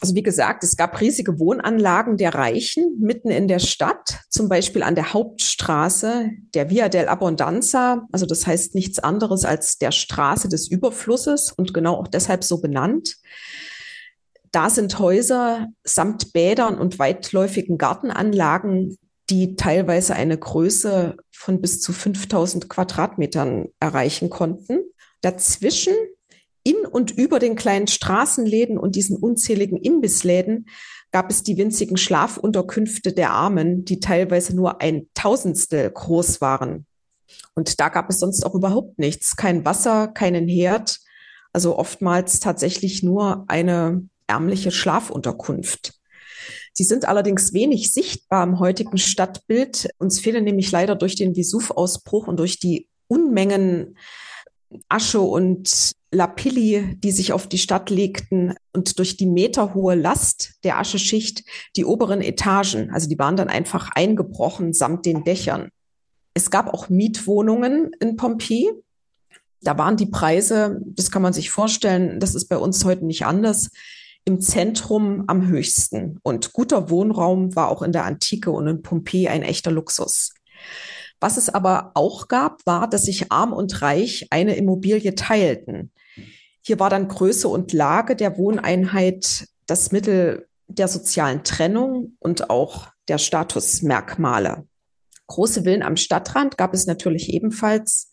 Also 0.00 0.14
wie 0.14 0.22
gesagt, 0.22 0.64
es 0.64 0.76
gab 0.76 1.00
riesige 1.00 1.38
Wohnanlagen 1.38 2.16
der 2.16 2.34
Reichen 2.34 2.98
mitten 3.00 3.30
in 3.30 3.48
der 3.48 3.58
Stadt, 3.58 4.20
zum 4.30 4.48
Beispiel 4.48 4.82
an 4.82 4.94
der 4.94 5.12
Hauptstraße 5.12 6.30
der 6.54 6.70
Via 6.70 6.88
del 6.88 7.08
Abbondanza. 7.08 8.06
Also 8.10 8.24
das 8.26 8.46
heißt 8.46 8.74
nichts 8.74 8.98
anderes 8.98 9.44
als 9.44 9.78
der 9.78 9.92
Straße 9.92 10.48
des 10.48 10.68
Überflusses 10.68 11.52
und 11.52 11.74
genau 11.74 11.96
auch 11.96 12.08
deshalb 12.08 12.44
so 12.44 12.60
benannt. 12.60 13.16
Da 14.52 14.70
sind 14.70 14.98
Häuser 14.98 15.68
samt 15.82 16.32
Bädern 16.32 16.78
und 16.78 16.98
weitläufigen 16.98 17.76
Gartenanlagen, 17.76 18.98
die 19.30 19.56
teilweise 19.56 20.14
eine 20.14 20.38
Größe 20.38 21.16
von 21.32 21.60
bis 21.60 21.80
zu 21.80 21.92
5000 21.92 22.68
Quadratmetern 22.68 23.68
erreichen 23.80 24.30
konnten. 24.30 24.80
Dazwischen 25.22 25.94
in 26.64 26.86
und 26.86 27.12
über 27.12 27.38
den 27.38 27.54
kleinen 27.56 27.86
Straßenläden 27.86 28.78
und 28.78 28.96
diesen 28.96 29.16
unzähligen 29.16 29.76
Imbissläden 29.76 30.66
gab 31.12 31.30
es 31.30 31.44
die 31.44 31.56
winzigen 31.56 31.96
Schlafunterkünfte 31.96 33.12
der 33.12 33.30
Armen, 33.30 33.84
die 33.84 34.00
teilweise 34.00 34.56
nur 34.56 34.80
ein 34.80 35.06
Tausendstel 35.14 35.88
groß 35.90 36.40
waren. 36.40 36.86
Und 37.54 37.78
da 37.78 37.88
gab 37.88 38.10
es 38.10 38.18
sonst 38.18 38.44
auch 38.44 38.54
überhaupt 38.54 38.98
nichts. 38.98 39.36
Kein 39.36 39.64
Wasser, 39.64 40.08
keinen 40.08 40.48
Herd. 40.48 40.98
Also 41.52 41.78
oftmals 41.78 42.40
tatsächlich 42.40 43.04
nur 43.04 43.44
eine 43.46 44.08
ärmliche 44.26 44.72
Schlafunterkunft. 44.72 45.94
Sie 46.72 46.82
sind 46.82 47.06
allerdings 47.06 47.52
wenig 47.52 47.92
sichtbar 47.92 48.42
im 48.42 48.58
heutigen 48.58 48.98
Stadtbild. 48.98 49.90
Uns 49.98 50.18
fehlen 50.18 50.42
nämlich 50.42 50.72
leider 50.72 50.96
durch 50.96 51.14
den 51.14 51.36
Vesuv-Ausbruch 51.36 52.26
und 52.26 52.38
durch 52.38 52.58
die 52.58 52.88
Unmengen 53.06 53.96
Asche 54.88 55.20
und 55.20 55.92
Lapilli, 56.14 56.96
die 56.98 57.10
sich 57.12 57.32
auf 57.32 57.46
die 57.46 57.58
Stadt 57.58 57.90
legten 57.90 58.54
und 58.72 58.98
durch 58.98 59.16
die 59.16 59.26
meterhohe 59.26 59.94
Last 59.94 60.54
der 60.64 60.78
Ascheschicht 60.78 61.44
die 61.76 61.84
oberen 61.84 62.20
Etagen, 62.20 62.90
also 62.90 63.08
die 63.08 63.18
waren 63.18 63.36
dann 63.36 63.48
einfach 63.48 63.90
eingebrochen 63.94 64.72
samt 64.72 65.06
den 65.06 65.24
Dächern. 65.24 65.68
Es 66.32 66.50
gab 66.50 66.72
auch 66.72 66.88
Mietwohnungen 66.88 67.92
in 68.00 68.16
Pompeji. 68.16 68.70
Da 69.60 69.78
waren 69.78 69.96
die 69.96 70.06
Preise, 70.06 70.80
das 70.84 71.10
kann 71.10 71.22
man 71.22 71.32
sich 71.32 71.50
vorstellen, 71.50 72.20
das 72.20 72.34
ist 72.34 72.48
bei 72.48 72.58
uns 72.58 72.84
heute 72.84 73.06
nicht 73.06 73.24
anders, 73.24 73.70
im 74.24 74.40
Zentrum 74.40 75.24
am 75.26 75.46
höchsten. 75.46 76.18
Und 76.22 76.52
guter 76.52 76.90
Wohnraum 76.90 77.54
war 77.56 77.68
auch 77.68 77.82
in 77.82 77.92
der 77.92 78.04
Antike 78.04 78.50
und 78.50 78.66
in 78.66 78.82
Pompeji 78.82 79.28
ein 79.28 79.42
echter 79.42 79.70
Luxus. 79.70 80.32
Was 81.20 81.36
es 81.36 81.48
aber 81.48 81.92
auch 81.94 82.28
gab, 82.28 82.66
war, 82.66 82.88
dass 82.88 83.04
sich 83.04 83.30
arm 83.32 83.52
und 83.52 83.80
reich 83.80 84.26
eine 84.30 84.56
Immobilie 84.56 85.14
teilten. 85.14 85.90
Hier 86.66 86.80
war 86.80 86.88
dann 86.88 87.08
Größe 87.08 87.46
und 87.46 87.74
Lage 87.74 88.16
der 88.16 88.38
Wohneinheit 88.38 89.48
das 89.66 89.92
Mittel 89.92 90.48
der 90.66 90.88
sozialen 90.88 91.44
Trennung 91.44 92.16
und 92.20 92.48
auch 92.48 92.88
der 93.08 93.18
Statusmerkmale. 93.18 94.66
Große 95.26 95.64
Villen 95.64 95.82
am 95.82 95.96
Stadtrand 95.96 96.56
gab 96.56 96.72
es 96.72 96.86
natürlich 96.86 97.34
ebenfalls, 97.34 98.10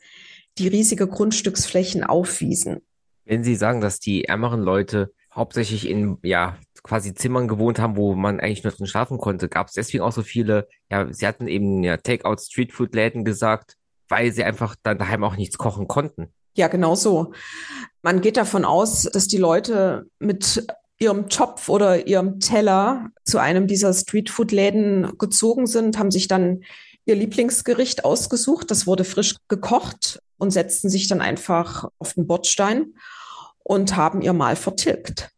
die 0.57 0.67
riesige 0.67 1.07
Grundstücksflächen 1.07 2.03
aufwiesen. 2.03 2.81
Wenn 3.23 3.45
Sie 3.45 3.55
sagen, 3.55 3.79
dass 3.79 3.99
die 3.99 4.25
ärmeren 4.25 4.61
Leute 4.61 5.13
hauptsächlich 5.33 5.87
in 5.87 6.17
ja 6.21 6.57
quasi 6.83 7.13
Zimmern 7.13 7.47
gewohnt 7.47 7.79
haben, 7.79 7.95
wo 7.95 8.15
man 8.15 8.41
eigentlich 8.41 8.65
nur 8.65 8.73
drin 8.73 8.87
schlafen 8.87 9.17
konnte, 9.17 9.47
gab 9.47 9.67
es 9.67 9.73
deswegen 9.73 10.03
auch 10.03 10.11
so 10.11 10.23
viele, 10.23 10.67
ja, 10.89 11.07
Sie 11.13 11.25
hatten 11.25 11.47
eben 11.47 11.83
ja 11.83 11.95
Takeout 11.95 12.37
Streetfood 12.41 12.95
Läden 12.95 13.23
gesagt, 13.23 13.77
weil 14.09 14.33
sie 14.33 14.43
einfach 14.43 14.75
dann 14.83 14.97
daheim 14.97 15.23
auch 15.23 15.37
nichts 15.37 15.57
kochen 15.57 15.87
konnten. 15.87 16.33
Ja, 16.55 16.67
genau 16.67 16.95
so. 16.95 17.33
Man 18.01 18.21
geht 18.21 18.37
davon 18.37 18.65
aus, 18.65 19.03
dass 19.03 19.27
die 19.27 19.37
Leute 19.37 20.07
mit 20.19 20.65
ihrem 20.99 21.29
Topf 21.29 21.69
oder 21.69 22.07
ihrem 22.07 22.39
Teller 22.39 23.09
zu 23.23 23.39
einem 23.39 23.67
dieser 23.67 23.93
Streetfood-Läden 23.93 25.17
gezogen 25.17 25.65
sind, 25.65 25.97
haben 25.97 26.11
sich 26.11 26.27
dann 26.27 26.63
ihr 27.05 27.15
Lieblingsgericht 27.15 28.05
ausgesucht. 28.05 28.69
Das 28.69 28.85
wurde 28.85 29.03
frisch 29.03 29.35
gekocht 29.47 30.19
und 30.37 30.51
setzten 30.51 30.89
sich 30.89 31.07
dann 31.07 31.21
einfach 31.21 31.89
auf 31.97 32.13
den 32.13 32.27
Bordstein 32.27 32.93
und 33.63 33.95
haben 33.95 34.21
ihr 34.21 34.33
Mahl 34.33 34.55
vertilgt. 34.55 35.29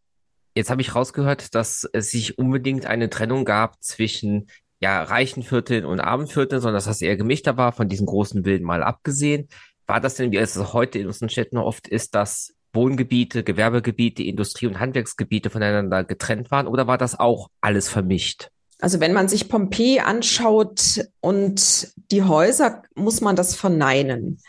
Jetzt 0.55 0.69
habe 0.69 0.81
ich 0.81 0.93
rausgehört, 0.93 1.55
dass 1.55 1.87
es 1.93 2.11
sich 2.11 2.37
unbedingt 2.37 2.85
eine 2.85 3.09
Trennung 3.09 3.45
gab 3.45 3.81
zwischen 3.81 4.47
ja, 4.79 5.01
reichen 5.01 5.43
Vierteln 5.43 5.85
und 5.85 6.01
armen 6.01 6.27
Vierteln, 6.27 6.61
sondern 6.61 6.75
dass 6.75 6.85
das 6.85 7.01
eher 7.01 7.15
gemischter 7.15 7.55
war, 7.55 7.71
von 7.71 7.87
diesen 7.87 8.05
großen 8.05 8.43
Wilden 8.43 8.65
mal 8.65 8.83
abgesehen. 8.83 9.47
War 9.87 9.99
das 9.99 10.15
denn, 10.15 10.31
wie 10.31 10.37
es 10.37 10.73
heute 10.73 10.99
in 10.99 11.07
unseren 11.07 11.29
Städten 11.29 11.57
oft 11.57 11.87
ist, 11.87 12.15
dass 12.15 12.53
Wohngebiete, 12.73 13.43
Gewerbegebiete, 13.43 14.23
Industrie- 14.23 14.67
und 14.67 14.79
Handwerksgebiete 14.79 15.49
voneinander 15.49 16.03
getrennt 16.03 16.51
waren 16.51 16.67
oder 16.67 16.87
war 16.87 16.97
das 16.97 17.19
auch 17.19 17.49
alles 17.61 17.89
vermischt? 17.89 18.49
Also 18.79 18.99
wenn 18.99 19.13
man 19.13 19.29
sich 19.29 19.47
Pompeji 19.47 19.99
anschaut 19.99 21.05
und 21.21 21.93
die 22.11 22.23
Häuser, 22.23 22.83
muss 22.95 23.21
man 23.21 23.35
das 23.35 23.55
verneinen. 23.55 24.39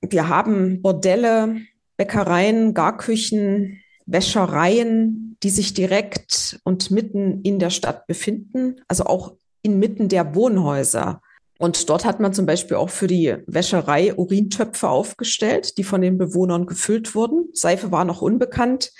Wir 0.00 0.28
haben 0.28 0.80
Bordelle, 0.80 1.60
Bäckereien, 1.96 2.72
Garküchen, 2.72 3.82
Wäschereien, 4.06 5.36
die 5.42 5.50
sich 5.50 5.74
direkt 5.74 6.60
und 6.64 6.90
mitten 6.90 7.42
in 7.42 7.58
der 7.58 7.70
Stadt 7.70 8.06
befinden, 8.06 8.76
also 8.88 9.04
auch 9.04 9.34
inmitten 9.62 10.08
der 10.08 10.34
Wohnhäuser. 10.34 11.20
Und 11.58 11.90
dort 11.90 12.04
hat 12.04 12.20
man 12.20 12.32
zum 12.32 12.46
Beispiel 12.46 12.76
auch 12.76 12.88
für 12.88 13.08
die 13.08 13.36
Wäscherei 13.46 14.14
Urintöpfe 14.14 14.88
aufgestellt, 14.88 15.76
die 15.76 15.84
von 15.84 16.00
den 16.00 16.16
Bewohnern 16.16 16.66
gefüllt 16.66 17.16
wurden. 17.16 17.48
Seife 17.52 17.90
war 17.90 18.04
noch 18.04 18.22
unbekannt. 18.22 18.92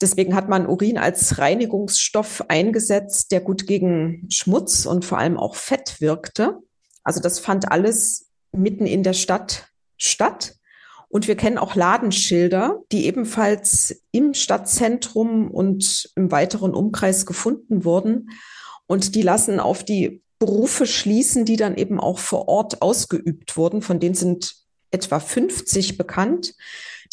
Deswegen 0.00 0.34
hat 0.34 0.48
man 0.48 0.66
Urin 0.66 0.96
als 0.96 1.38
Reinigungsstoff 1.38 2.44
eingesetzt, 2.48 3.32
der 3.32 3.40
gut 3.40 3.66
gegen 3.66 4.26
Schmutz 4.30 4.86
und 4.86 5.04
vor 5.04 5.18
allem 5.18 5.36
auch 5.36 5.56
Fett 5.56 6.00
wirkte. 6.00 6.58
Also 7.02 7.20
das 7.20 7.38
fand 7.38 7.70
alles 7.70 8.30
mitten 8.52 8.86
in 8.86 9.02
der 9.02 9.12
Stadt 9.12 9.68
statt. 9.98 10.56
Und 11.08 11.28
wir 11.28 11.36
kennen 11.36 11.58
auch 11.58 11.74
Ladenschilder, 11.74 12.82
die 12.90 13.06
ebenfalls 13.06 14.02
im 14.10 14.34
Stadtzentrum 14.34 15.50
und 15.50 16.10
im 16.16 16.32
weiteren 16.32 16.74
Umkreis 16.74 17.26
gefunden 17.26 17.84
wurden. 17.84 18.30
Und 18.86 19.14
die 19.14 19.22
lassen 19.22 19.60
auf 19.60 19.84
die 19.84 20.23
Berufe 20.44 20.86
schließen, 20.86 21.46
die 21.46 21.56
dann 21.56 21.76
eben 21.76 21.98
auch 21.98 22.18
vor 22.18 22.48
Ort 22.48 22.82
ausgeübt 22.82 23.56
wurden. 23.56 23.80
Von 23.80 23.98
denen 23.98 24.14
sind 24.14 24.56
etwa 24.90 25.18
50 25.18 25.96
bekannt. 25.96 26.54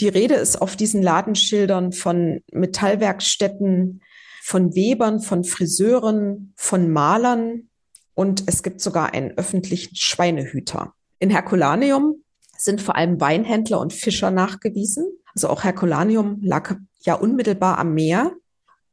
Die 0.01 0.09
Rede 0.09 0.35
ist 0.35 0.61
auf 0.61 0.75
diesen 0.75 1.01
Ladenschildern 1.01 1.93
von 1.93 2.41
Metallwerkstätten, 2.51 4.01
von 4.41 4.75
Webern, 4.75 5.21
von 5.21 5.45
Friseuren, 5.45 6.53
von 6.57 6.91
Malern 6.91 7.69
und 8.15 8.43
es 8.47 8.63
gibt 8.63 8.81
sogar 8.81 9.13
einen 9.13 9.37
öffentlichen 9.37 9.95
Schweinehüter. 9.95 10.93
In 11.19 11.29
Herculaneum 11.29 12.15
sind 12.57 12.81
vor 12.81 12.97
allem 12.97 13.21
Weinhändler 13.21 13.79
und 13.79 13.93
Fischer 13.93 14.29
nachgewiesen. 14.29 15.05
Also 15.33 15.47
auch 15.47 15.63
Herculaneum 15.63 16.39
lag 16.41 16.75
ja 17.03 17.13
unmittelbar 17.13 17.77
am 17.77 17.93
Meer 17.93 18.33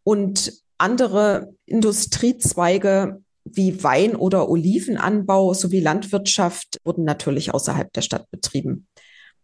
und 0.05 0.53
andere 0.79 1.55
Industriezweige 1.67 3.21
wie 3.55 3.83
Wein- 3.83 4.17
oder 4.17 4.49
Olivenanbau 4.49 5.55
sowie 5.55 5.81
Landwirtschaft 5.81 6.79
wurden 6.85 7.05
natürlich 7.05 7.53
außerhalb 7.55 7.93
der 7.93 8.03
Stadt 8.03 8.31
betrieben. 8.31 8.87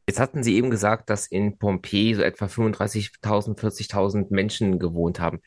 Jetzt 0.07 0.21
hatten 0.21 0.43
Sie 0.43 0.57
eben 0.57 0.71
gesagt, 0.71 1.09
dass 1.09 1.27
in 1.27 1.59
Pompeji 1.59 2.15
so 2.15 2.23
etwa 2.23 2.47
35.000, 2.47 3.59
40.000 3.59 4.27
Menschen 4.31 4.79
gewohnt 4.79 5.19
haben. 5.19 5.41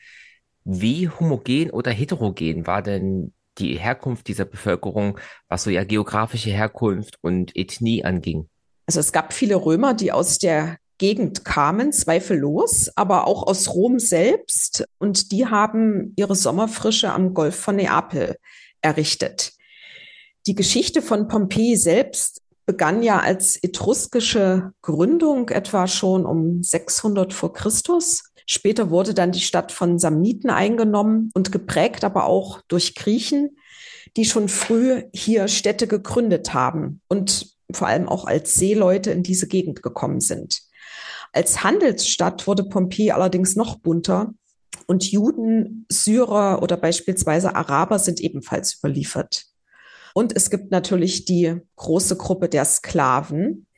Wie 0.64 1.08
homogen 1.08 1.70
oder 1.70 1.90
heterogen 1.92 2.66
war 2.66 2.82
denn 2.82 3.32
die 3.58 3.78
Herkunft 3.78 4.28
dieser 4.28 4.44
Bevölkerung, 4.44 5.18
was 5.48 5.64
so 5.64 5.70
ja 5.70 5.84
geografische 5.84 6.50
Herkunft 6.50 7.16
und 7.22 7.56
Ethnie 7.56 8.04
anging? 8.04 8.48
Also 8.86 9.00
es 9.00 9.12
gab 9.12 9.32
viele 9.32 9.56
Römer, 9.56 9.94
die 9.94 10.12
aus 10.12 10.38
der 10.38 10.78
Gegend 10.98 11.44
kamen, 11.44 11.92
zweifellos, 11.92 12.90
aber 12.96 13.26
auch 13.26 13.46
aus 13.46 13.72
Rom 13.72 13.98
selbst. 13.98 14.84
Und 14.98 15.32
die 15.32 15.46
haben 15.46 16.12
ihre 16.16 16.34
Sommerfrische 16.34 17.12
am 17.12 17.34
Golf 17.34 17.54
von 17.54 17.76
Neapel 17.76 18.36
errichtet. 18.82 19.52
Die 20.46 20.54
Geschichte 20.54 21.00
von 21.02 21.28
Pompeji 21.28 21.76
selbst 21.76 22.42
begann 22.66 23.02
ja 23.02 23.20
als 23.20 23.56
etruskische 23.56 24.72
Gründung 24.82 25.48
etwa 25.48 25.86
schon 25.86 26.26
um 26.26 26.62
600 26.62 27.32
vor 27.32 27.52
Christus. 27.52 28.24
Später 28.46 28.90
wurde 28.90 29.14
dann 29.14 29.32
die 29.32 29.40
Stadt 29.40 29.72
von 29.72 29.98
Samniten 29.98 30.50
eingenommen 30.50 31.30
und 31.34 31.52
geprägt 31.52 32.04
aber 32.04 32.24
auch 32.24 32.60
durch 32.68 32.94
Griechen, 32.94 33.56
die 34.16 34.24
schon 34.24 34.48
früh 34.48 35.04
hier 35.14 35.48
Städte 35.48 35.86
gegründet 35.86 36.54
haben 36.54 37.00
und 37.08 37.54
vor 37.70 37.88
allem 37.88 38.08
auch 38.08 38.24
als 38.24 38.54
Seeleute 38.54 39.10
in 39.10 39.22
diese 39.22 39.46
Gegend 39.46 39.82
gekommen 39.82 40.20
sind. 40.20 40.67
Als 41.38 41.62
Handelsstadt 41.62 42.48
wurde 42.48 42.64
Pompeji 42.64 43.12
allerdings 43.12 43.54
noch 43.54 43.78
bunter 43.78 44.34
und 44.88 45.08
Juden, 45.08 45.86
Syrer 45.88 46.64
oder 46.64 46.76
beispielsweise 46.76 47.54
Araber 47.54 48.00
sind 48.00 48.18
ebenfalls 48.20 48.80
überliefert. 48.80 49.44
Und 50.14 50.34
es 50.34 50.50
gibt 50.50 50.72
natürlich 50.72 51.26
die 51.26 51.60
große 51.76 52.16
Gruppe 52.16 52.48
der 52.48 52.64
Sklaven. 52.64 53.68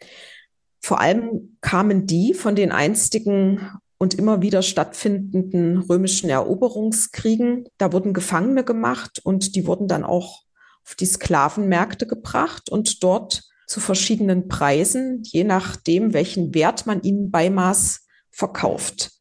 Vor 0.81 1.01
allem 1.01 1.59
kamen 1.61 2.07
die 2.07 2.33
von 2.33 2.57
den 2.57 2.73
einstigen 2.73 3.70
und 3.99 4.14
immer 4.14 4.40
wieder 4.40 4.62
stattfindenden 4.62 5.83
römischen 5.83 6.31
Eroberungskriegen. 6.31 7.68
Da 7.77 7.92
wurden 7.92 8.14
Gefangene 8.14 8.64
gemacht 8.64 9.20
und 9.23 9.55
die 9.55 9.66
wurden 9.66 9.87
dann 9.87 10.05
auch 10.05 10.44
auf 10.87 10.94
die 10.94 11.05
Sklavenmärkte 11.05 12.07
gebracht 12.07 12.70
und 12.70 13.03
dort 13.05 13.49
zu 13.70 13.78
verschiedenen 13.78 14.48
Preisen, 14.48 15.22
je 15.22 15.44
nachdem, 15.44 16.12
welchen 16.12 16.54
Wert 16.54 16.87
man 16.87 17.02
ihnen 17.02 17.30
beimaß, 17.30 18.00
verkauft. 18.28 19.12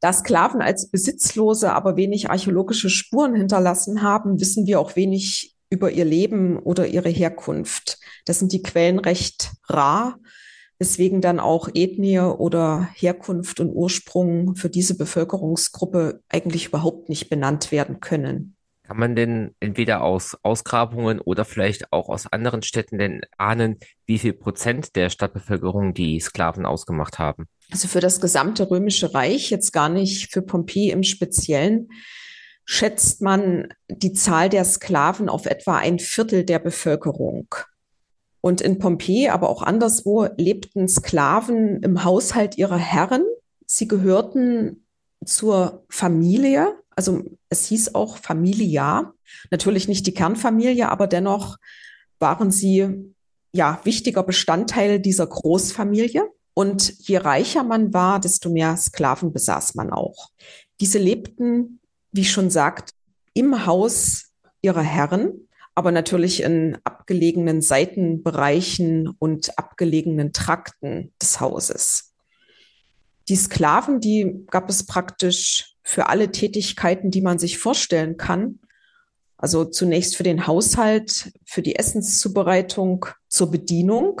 Da 0.00 0.12
Sklaven 0.12 0.60
als 0.60 0.90
Besitzlose 0.90 1.72
aber 1.72 1.96
wenig 1.96 2.28
archäologische 2.28 2.90
Spuren 2.90 3.34
hinterlassen 3.34 4.02
haben, 4.02 4.38
wissen 4.40 4.66
wir 4.66 4.78
auch 4.78 4.94
wenig 4.94 5.56
über 5.70 5.90
ihr 5.90 6.04
Leben 6.04 6.58
oder 6.58 6.86
ihre 6.86 7.08
Herkunft. 7.08 7.98
Das 8.26 8.38
sind 8.38 8.52
die 8.52 8.62
Quellen 8.62 8.98
recht 8.98 9.52
rar, 9.64 10.18
weswegen 10.78 11.22
dann 11.22 11.40
auch 11.40 11.70
Ethnie 11.72 12.20
oder 12.20 12.90
Herkunft 12.94 13.58
und 13.58 13.70
Ursprung 13.70 14.54
für 14.54 14.68
diese 14.68 14.98
Bevölkerungsgruppe 14.98 16.20
eigentlich 16.28 16.66
überhaupt 16.66 17.08
nicht 17.08 17.30
benannt 17.30 17.72
werden 17.72 18.00
können. 18.00 18.55
Kann 18.86 18.98
man 18.98 19.16
denn 19.16 19.52
entweder 19.58 20.02
aus 20.02 20.36
Ausgrabungen 20.44 21.20
oder 21.20 21.44
vielleicht 21.44 21.92
auch 21.92 22.08
aus 22.08 22.32
anderen 22.32 22.62
Städten 22.62 22.98
denn 22.98 23.22
ahnen, 23.36 23.80
wie 24.06 24.18
viel 24.18 24.32
Prozent 24.32 24.94
der 24.94 25.10
Stadtbevölkerung 25.10 25.92
die 25.92 26.20
Sklaven 26.20 26.64
ausgemacht 26.64 27.18
haben? 27.18 27.46
Also 27.72 27.88
für 27.88 27.98
das 27.98 28.20
gesamte 28.20 28.70
Römische 28.70 29.12
Reich, 29.12 29.50
jetzt 29.50 29.72
gar 29.72 29.88
nicht 29.88 30.32
für 30.32 30.40
Pompeji 30.40 30.90
im 30.90 31.02
Speziellen, 31.02 31.88
schätzt 32.64 33.22
man 33.22 33.74
die 33.88 34.12
Zahl 34.12 34.48
der 34.50 34.64
Sklaven 34.64 35.28
auf 35.28 35.46
etwa 35.46 35.78
ein 35.78 35.98
Viertel 35.98 36.44
der 36.44 36.60
Bevölkerung. 36.60 37.48
Und 38.40 38.60
in 38.60 38.78
Pompeji, 38.78 39.30
aber 39.30 39.48
auch 39.48 39.62
anderswo, 39.62 40.28
lebten 40.36 40.86
Sklaven 40.86 41.82
im 41.82 42.04
Haushalt 42.04 42.56
ihrer 42.56 42.78
Herren. 42.78 43.24
Sie 43.66 43.88
gehörten 43.88 44.86
zur 45.24 45.84
Familie 45.88 46.76
also 46.96 47.22
es 47.48 47.66
hieß 47.66 47.94
auch 47.94 48.16
Familia, 48.16 49.12
natürlich 49.50 49.88
nicht 49.88 50.06
die 50.06 50.14
Kernfamilie, 50.14 50.88
aber 50.88 51.06
dennoch 51.06 51.56
waren 52.18 52.50
sie 52.50 53.14
ja 53.52 53.80
wichtiger 53.84 54.22
Bestandteil 54.22 55.00
dieser 55.00 55.26
Großfamilie. 55.26 56.28
Und 56.54 56.98
je 57.06 57.18
reicher 57.18 57.64
man 57.64 57.92
war, 57.92 58.18
desto 58.18 58.48
mehr 58.48 58.76
Sklaven 58.76 59.32
besaß 59.32 59.74
man 59.74 59.90
auch. 59.90 60.30
Diese 60.80 60.98
lebten, 60.98 61.80
wie 62.12 62.24
schon 62.24 62.50
sagt, 62.50 62.90
im 63.34 63.66
Haus 63.66 64.32
ihrer 64.62 64.82
Herren, 64.82 65.48
aber 65.74 65.92
natürlich 65.92 66.42
in 66.42 66.78
abgelegenen 66.84 67.60
Seitenbereichen 67.60 69.08
und 69.18 69.58
abgelegenen 69.58 70.32
Trakten 70.32 71.12
des 71.20 71.40
Hauses. 71.40 72.14
Die 73.28 73.36
Sklaven, 73.36 74.00
die 74.00 74.46
gab 74.50 74.70
es 74.70 74.86
praktisch 74.86 75.75
für 75.86 76.08
alle 76.08 76.32
Tätigkeiten, 76.32 77.12
die 77.12 77.22
man 77.22 77.38
sich 77.38 77.58
vorstellen 77.58 78.16
kann. 78.16 78.58
Also 79.38 79.64
zunächst 79.64 80.16
für 80.16 80.24
den 80.24 80.48
Haushalt, 80.48 81.32
für 81.44 81.62
die 81.62 81.76
Essenszubereitung, 81.76 83.06
zur 83.28 83.52
Bedienung. 83.52 84.20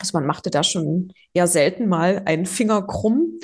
Also 0.00 0.18
man 0.18 0.26
machte 0.26 0.50
da 0.50 0.64
schon 0.64 1.12
eher 1.32 1.46
selten 1.46 1.86
mal 1.86 2.22
einen 2.24 2.44
Finger 2.44 2.84
krumm. 2.84 3.38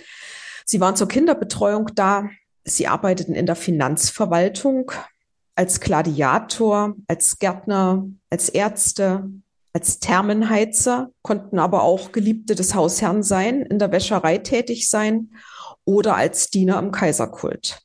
Sie 0.65 0.81
waren 0.81 0.97
zur 0.97 1.07
Kinderbetreuung 1.07 1.93
da. 1.95 2.29
Sie 2.65 2.89
arbeiteten 2.89 3.37
in 3.37 3.47
der 3.47 3.55
Finanzverwaltung 3.55 4.91
als 5.55 5.79
Gladiator, 5.79 6.97
als 7.07 7.39
Gärtner, 7.39 8.09
als 8.29 8.49
Ärzte, 8.49 9.31
als 9.73 10.01
Thermenheizer, 10.01 11.11
konnten 11.23 11.61
aber 11.61 11.85
auch 11.85 12.11
Geliebte 12.11 12.57
des 12.57 12.75
Hausherrn 12.75 13.23
sein, 13.23 13.63
in 13.63 13.79
der 13.79 13.93
Wäscherei 13.93 14.39
tätig 14.39 14.89
sein 14.89 15.31
oder 15.87 16.17
als 16.17 16.51
Diener 16.51 16.79
im 16.79 16.93
Kaiserkult. 16.93 17.81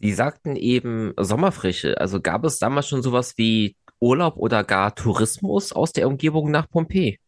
Sie 0.00 0.12
sagten 0.12 0.56
eben 0.56 1.14
Sommerfrische. 1.16 1.98
Also 1.98 2.20
gab 2.20 2.44
es 2.44 2.58
damals 2.58 2.88
schon 2.88 3.02
sowas 3.02 3.32
wie 3.36 3.76
Urlaub 3.98 4.36
oder 4.36 4.62
gar 4.62 4.94
Tourismus 4.94 5.72
aus 5.72 5.92
der 5.92 6.06
Umgebung 6.06 6.50
nach 6.50 6.68
Pompeji? 6.68 7.18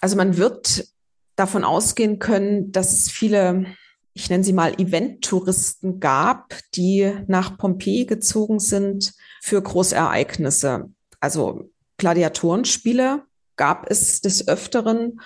Also 0.00 0.16
man 0.16 0.38
wird 0.38 0.86
davon 1.36 1.62
ausgehen 1.62 2.18
können, 2.18 2.72
dass 2.72 2.94
es 2.94 3.10
viele 3.10 3.66
ich 4.14 4.28
nenne 4.28 4.44
sie 4.44 4.52
mal 4.52 4.74
Event-Touristen 4.74 6.00
gab, 6.00 6.54
die 6.74 7.12
nach 7.26 7.56
Pompeji 7.56 8.04
gezogen 8.04 8.60
sind 8.60 9.14
für 9.40 9.62
Großereignisse. 9.62 10.90
Also 11.20 11.70
Gladiatorenspiele 11.96 13.22
gab 13.56 13.90
es 13.90 14.20
des 14.20 14.48
Öfteren 14.48 15.20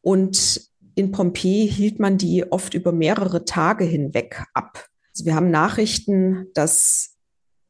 und 0.00 0.69
in 0.94 1.12
Pompeji 1.12 1.68
hielt 1.68 1.98
man 1.98 2.18
die 2.18 2.50
oft 2.50 2.74
über 2.74 2.92
mehrere 2.92 3.44
Tage 3.44 3.84
hinweg 3.84 4.44
ab. 4.54 4.86
Also 5.12 5.24
wir 5.24 5.34
haben 5.34 5.50
Nachrichten, 5.50 6.46
dass 6.54 7.16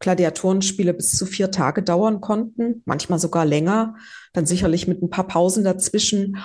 Gladiatorenspiele 0.00 0.94
bis 0.94 1.12
zu 1.12 1.26
vier 1.26 1.50
Tage 1.50 1.83
dauern 1.83 2.22
konnten, 2.22 2.83
manchmal 2.87 3.18
sogar 3.18 3.44
länger, 3.44 3.96
dann 4.33 4.46
sicherlich 4.46 4.88
mit 4.88 5.02
ein 5.02 5.11
paar 5.11 5.26
Pausen 5.26 5.62
dazwischen. 5.62 6.38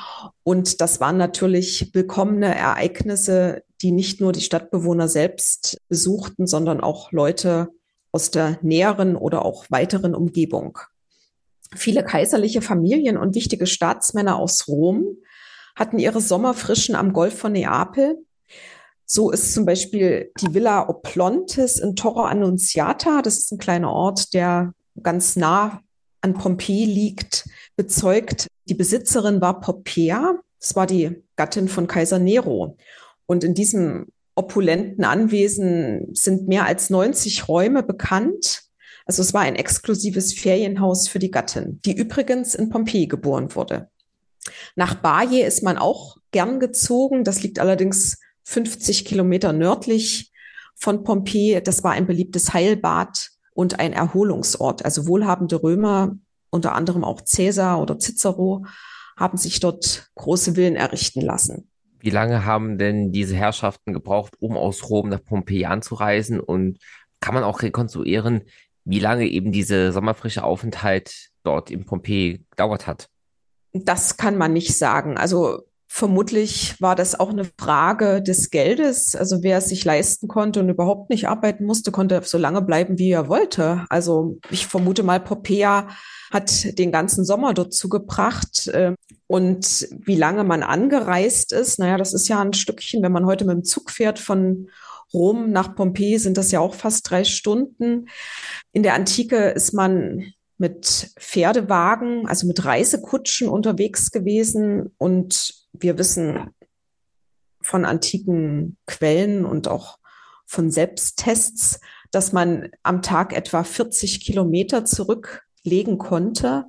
Und 0.44 0.82
das 0.82 1.00
waren 1.00 1.18
natürlich 1.18 1.92
willkommene 1.94 2.54
Ereignisse, 2.54 3.64
die 3.82 3.92
nicht 3.92 4.20
nur 4.20 4.34
die 4.34 4.42
Stadtbewohner 4.42 5.08
selbst 5.08 5.78
besuchten, 5.88 6.48
sondern 6.48 6.82
auch 6.82 7.14
Leute 7.14 7.70
aus 8.12 8.30
der 8.30 8.60
näheren 8.62 9.16
oder 9.16 9.46
auch 9.46 9.66
weiteren 9.70 10.16
Umgebung. 10.16 10.80
Viele 11.74 12.04
kaiserliche 12.04 12.62
Familien 12.62 13.18
und 13.18 13.36
wichtige 13.36 13.68
Staatsmänner 13.68 14.38
aus 14.38 14.68
Rom 14.68 15.18
hatten 15.76 16.00
ihre 16.00 16.22
Sommerfrischen 16.22 16.96
am 16.96 17.14
Golf 17.14 17.38
von 17.38 17.52
Neapel. 17.52 18.18
So 19.06 19.30
ist 19.30 19.54
zum 19.54 19.66
Beispiel 19.66 20.32
die 20.42 20.54
Villa 20.54 20.90
Oplontis 20.90 21.78
in 21.78 21.96
Torre 21.96 22.28
Annunziata, 22.28 23.22
das 23.22 23.38
ist 23.38 23.52
ein 23.52 23.60
kleiner 23.60 23.92
Ort, 23.92 24.34
der 24.34 24.74
ganz 25.04 25.36
nah 25.36 25.82
an 26.22 26.34
Pompeji 26.34 26.86
liegt, 26.86 27.46
bezeugt, 27.76 28.48
die 28.68 28.74
Besitzerin 28.74 29.42
war 29.42 29.60
Poppaea, 29.60 30.40
das 30.60 30.76
war 30.76 30.88
die 30.88 31.24
Gattin 31.36 31.68
von 31.68 31.86
Kaiser 31.86 32.18
Nero. 32.18 32.78
Und 33.28 33.44
in 33.44 33.54
diesem 33.54 34.08
opulenten 34.34 35.04
Anwesen 35.04 36.08
sind 36.14 36.48
mehr 36.48 36.66
als 36.66 36.90
90 36.90 37.48
Räume 37.48 37.84
bekannt. 37.84 38.64
Also 39.06 39.22
es 39.22 39.34
war 39.34 39.42
ein 39.42 39.56
exklusives 39.56 40.34
Ferienhaus 40.34 41.08
für 41.08 41.20
die 41.20 41.32
Gattin, 41.32 41.80
die 41.86 41.96
übrigens 41.96 42.56
in 42.56 42.70
Pompeji 42.70 43.08
geboren 43.08 43.54
wurde. 43.56 43.90
Nach 44.76 44.96
Baje 44.96 45.46
ist 45.46 45.64
man 45.64 45.78
auch 45.78 46.18
gern 46.32 46.60
gezogen. 46.60 47.24
Das 47.24 47.44
liegt 47.44 47.60
allerdings 47.60 48.20
50 48.44 49.06
Kilometer 49.06 49.54
nördlich 49.54 50.32
von 50.76 51.04
Pompeji. 51.04 51.62
Das 51.64 51.84
war 51.84 51.92
ein 51.92 52.08
beliebtes 52.08 52.54
Heilbad 52.54 53.30
und 53.54 53.80
ein 53.80 53.94
Erholungsort. 53.94 54.84
Also 54.86 55.08
wohlhabende 55.08 55.62
Römer, 55.62 56.16
unter 56.50 56.74
anderem 56.74 57.04
auch 57.04 57.22
Caesar 57.24 57.82
oder 57.82 57.98
Cicero, 58.00 58.66
haben 59.18 59.38
sich 59.38 59.60
dort 59.60 60.10
große 60.16 60.54
Villen 60.56 60.76
errichten 60.76 61.22
lassen. 61.22 61.70
Wie 62.00 62.10
lange 62.10 62.46
haben 62.46 62.78
denn 62.78 63.12
diese 63.12 63.36
Herrschaften 63.36 63.94
gebraucht, 63.94 64.36
um 64.40 64.58
aus 64.58 64.90
Rom 64.90 65.10
nach 65.10 65.24
Pompeji 65.24 65.66
anzureisen? 65.66 66.40
Und 66.40 66.78
kann 67.20 67.34
man 67.34 67.44
auch 67.44 67.62
rekonstruieren, 67.62 68.44
wie 68.84 69.00
lange 69.00 69.26
eben 69.26 69.52
diese 69.52 69.92
sommerfrische 69.92 70.44
Aufenthalt 70.44 71.30
dort 71.44 71.72
in 71.72 71.86
Pompeji 71.86 72.46
gedauert 72.52 72.86
hat? 72.86 73.10
Das 73.84 74.16
kann 74.16 74.38
man 74.38 74.54
nicht 74.54 74.78
sagen. 74.78 75.18
Also 75.18 75.64
vermutlich 75.86 76.80
war 76.82 76.96
das 76.96 77.20
auch 77.20 77.30
eine 77.30 77.46
Frage 77.60 78.22
des 78.22 78.50
Geldes. 78.50 79.16
Also 79.16 79.44
wer 79.44 79.58
es 79.58 79.70
sich 79.70 79.84
leisten 79.84 80.28
konnte 80.28 80.62
und 80.62 80.70
überhaupt 80.70 81.10
nicht 81.10 81.28
arbeiten 81.28 81.66
musste, 81.66 81.92
konnte 81.92 82.22
so 82.24 82.38
lange 82.38 82.62
bleiben, 82.62 82.98
wie 82.98 83.12
er 83.12 83.28
wollte. 83.28 83.86
Also 83.90 84.38
ich 84.50 84.68
vermute 84.68 85.04
mal, 85.04 85.20
Popea 85.20 85.90
hat 86.32 86.78
den 86.80 86.92
ganzen 86.92 87.26
Sommer 87.26 87.54
dort 87.54 87.74
zugebracht. 87.74 88.70
Ähm, 88.74 88.96
und 89.28 89.88
wie 90.06 90.16
lange 90.16 90.44
man 90.44 90.64
angereist 90.64 91.52
ist, 91.52 91.80
naja, 91.80 91.98
das 91.98 92.14
ist 92.14 92.28
ja 92.30 92.40
ein 92.40 92.54
Stückchen, 92.54 93.04
wenn 93.04 93.12
man 93.12 93.26
heute 93.26 93.44
mit 93.44 93.56
dem 93.56 93.64
Zug 93.64 93.92
fährt 93.92 94.20
von 94.20 94.70
Rom 95.14 95.52
nach 95.52 95.76
Pompeji, 95.76 96.20
sind 96.20 96.38
das 96.38 96.52
ja 96.52 96.60
auch 96.60 96.76
fast 96.76 97.10
drei 97.10 97.24
Stunden. 97.24 98.08
In 98.72 98.84
der 98.84 98.94
Antike 98.94 99.50
ist 99.50 99.74
man 99.74 100.34
mit 100.58 101.12
Pferdewagen, 101.20 102.28
also 102.28 102.48
mit 102.48 102.63
Reisekutschen 102.63 103.50
unterwegs 103.50 104.12
gewesen. 104.12 104.94
Und 104.98 105.54
wir 105.74 105.98
wissen 105.98 106.52
von 107.62 107.86
antiken 107.86 108.78
Quellen 108.86 109.46
und 109.46 109.68
auch 109.68 110.00
von 110.46 110.72
Selbsttests, 110.72 111.80
dass 112.12 112.32
man 112.32 112.70
am 112.84 113.02
Tag 113.02 113.34
etwa 113.34 113.63
40 113.63 114.22
Kilometer 114.22 114.86
zurücklegen 114.86 115.98
konnte. 115.98 116.65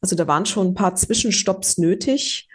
Also 0.00 0.16
da 0.16 0.26
waren 0.26 0.46
schon 0.46 0.68
ein 0.68 0.74
paar 0.74 0.96
Zwischenstopps 0.96 1.78
nötig. 1.78 2.48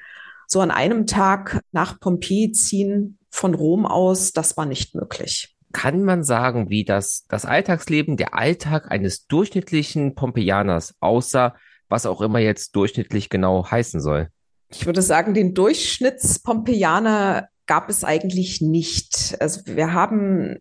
So 0.48 0.60
an 0.60 0.72
einem 0.72 1.08
Tag 1.08 1.62
nach 1.72 2.00
Pompeji 2.00 2.52
ziehen 2.52 3.18
von 3.32 3.56
Rom 3.56 3.86
aus, 3.86 4.32
das 4.34 4.58
war 4.58 4.66
nicht 4.66 4.94
möglich 4.94 5.55
kann 5.76 6.04
man 6.06 6.24
sagen, 6.24 6.70
wie 6.70 6.86
das, 6.86 7.26
das 7.28 7.44
Alltagsleben, 7.44 8.16
der 8.16 8.34
Alltag 8.34 8.90
eines 8.92 9.28
durchschnittlichen 9.28 10.16
Pompeianers 10.16 10.96
aussah, 11.02 11.58
was 11.90 12.06
auch 12.06 12.22
immer 12.22 12.40
jetzt 12.40 12.78
durchschnittlich 12.78 13.30
genau 13.30 13.70
heißen 13.70 14.00
soll? 14.00 14.30
Ich 14.70 14.86
würde 14.86 15.02
sagen, 15.02 15.34
den 15.34 15.54
Durchschnitts-Pompeianer 15.54 17.50
gab 17.66 17.90
es 17.90 18.06
eigentlich 18.06 18.62
nicht. 18.62 19.36
Also 19.42 19.64
wir 19.66 19.92
haben 19.92 20.60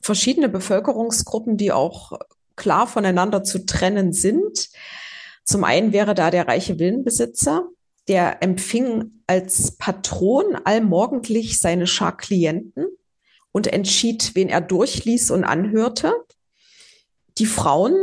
verschiedene 0.00 0.48
Bevölkerungsgruppen, 0.48 1.58
die 1.58 1.70
auch 1.70 2.12
klar 2.56 2.86
voneinander 2.86 3.44
zu 3.44 3.66
trennen 3.66 4.14
sind. 4.14 4.70
Zum 5.44 5.64
einen 5.64 5.92
wäre 5.92 6.14
da 6.14 6.30
der 6.30 6.48
reiche 6.48 6.78
Villenbesitzer, 6.78 7.68
der 8.08 8.42
empfing 8.42 9.20
als 9.26 9.76
Patron 9.76 10.56
allmorgendlich 10.64 11.58
seine 11.58 11.86
Schar 11.86 12.16
Klienten 12.16 12.86
und 13.56 13.68
entschied, 13.68 14.32
wen 14.34 14.50
er 14.50 14.60
durchließ 14.60 15.30
und 15.30 15.42
anhörte. 15.42 16.12
Die 17.38 17.46
Frauen 17.46 17.94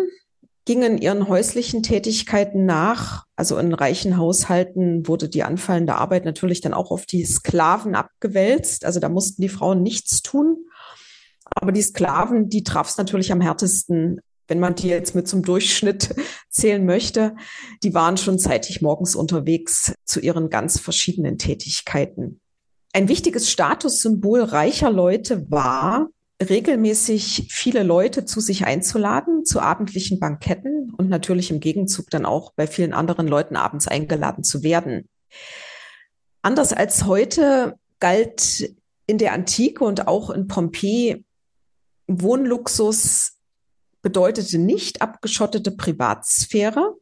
gingen 0.65 0.97
ihren 0.97 1.27
häuslichen 1.27 1.83
Tätigkeiten 1.83 2.65
nach. 2.65 3.25
Also 3.35 3.59
in 3.59 3.71
reichen 3.71 4.17
Haushalten 4.17 5.07
wurde 5.07 5.29
die 5.29 5.43
anfallende 5.43 5.93
Arbeit 5.93 6.25
natürlich 6.25 6.61
dann 6.61 6.73
auch 6.73 6.89
auf 6.89 7.05
die 7.05 7.23
Sklaven 7.23 7.93
abgewälzt. 7.93 8.83
Also 8.83 8.99
da 8.99 9.09
mussten 9.09 9.43
die 9.43 9.49
Frauen 9.49 9.83
nichts 9.83 10.23
tun. 10.23 10.57
Aber 11.45 11.71
die 11.71 11.83
Sklaven, 11.83 12.49
die 12.49 12.63
traf 12.63 12.89
es 12.89 12.97
natürlich 12.97 13.31
am 13.31 13.39
härtesten, 13.39 14.21
wenn 14.47 14.59
man 14.59 14.73
die 14.73 14.87
jetzt 14.87 15.13
mit 15.13 15.27
zum 15.27 15.43
Durchschnitt 15.43 16.15
zählen 16.49 16.83
möchte. 16.83 17.35
Die 17.83 17.93
waren 17.93 18.17
schon 18.17 18.39
zeitig 18.39 18.81
morgens 18.81 19.13
unterwegs 19.13 19.93
zu 20.03 20.19
ihren 20.19 20.49
ganz 20.49 20.79
verschiedenen 20.79 21.37
Tätigkeiten. 21.37 22.41
Ein 22.95 23.09
wichtiges 23.09 23.49
Statussymbol 23.49 24.43
reicher 24.43 24.91
Leute 24.91 25.49
war, 25.49 26.09
regelmäßig 26.39 27.47
viele 27.49 27.81
Leute 27.81 28.25
zu 28.25 28.39
sich 28.39 28.65
einzuladen, 28.65 29.45
zu 29.45 29.59
abendlichen 29.59 30.19
Banketten 30.19 30.93
und 30.95 31.09
natürlich 31.09 31.49
im 31.49 31.59
Gegenzug 31.59 32.11
dann 32.11 32.25
auch 32.25 32.53
bei 32.53 32.67
vielen 32.67 32.93
anderen 32.93 33.27
Leuten 33.27 33.55
abends 33.55 33.87
eingeladen 33.87 34.43
zu 34.43 34.61
werden. 34.61 35.09
Anders 36.43 36.71
als 36.71 37.05
heute 37.05 37.79
galt 37.99 38.75
in 39.07 39.17
der 39.17 39.33
Antike 39.33 39.83
und 39.83 40.07
auch 40.07 40.29
in 40.29 40.47
Pompeji 40.47 41.25
Wohnluxus 42.05 43.39
bedeutete 44.03 44.59
nicht 44.59 45.01
abgeschottete 45.01 45.71
Privatsphäre, 45.71 46.93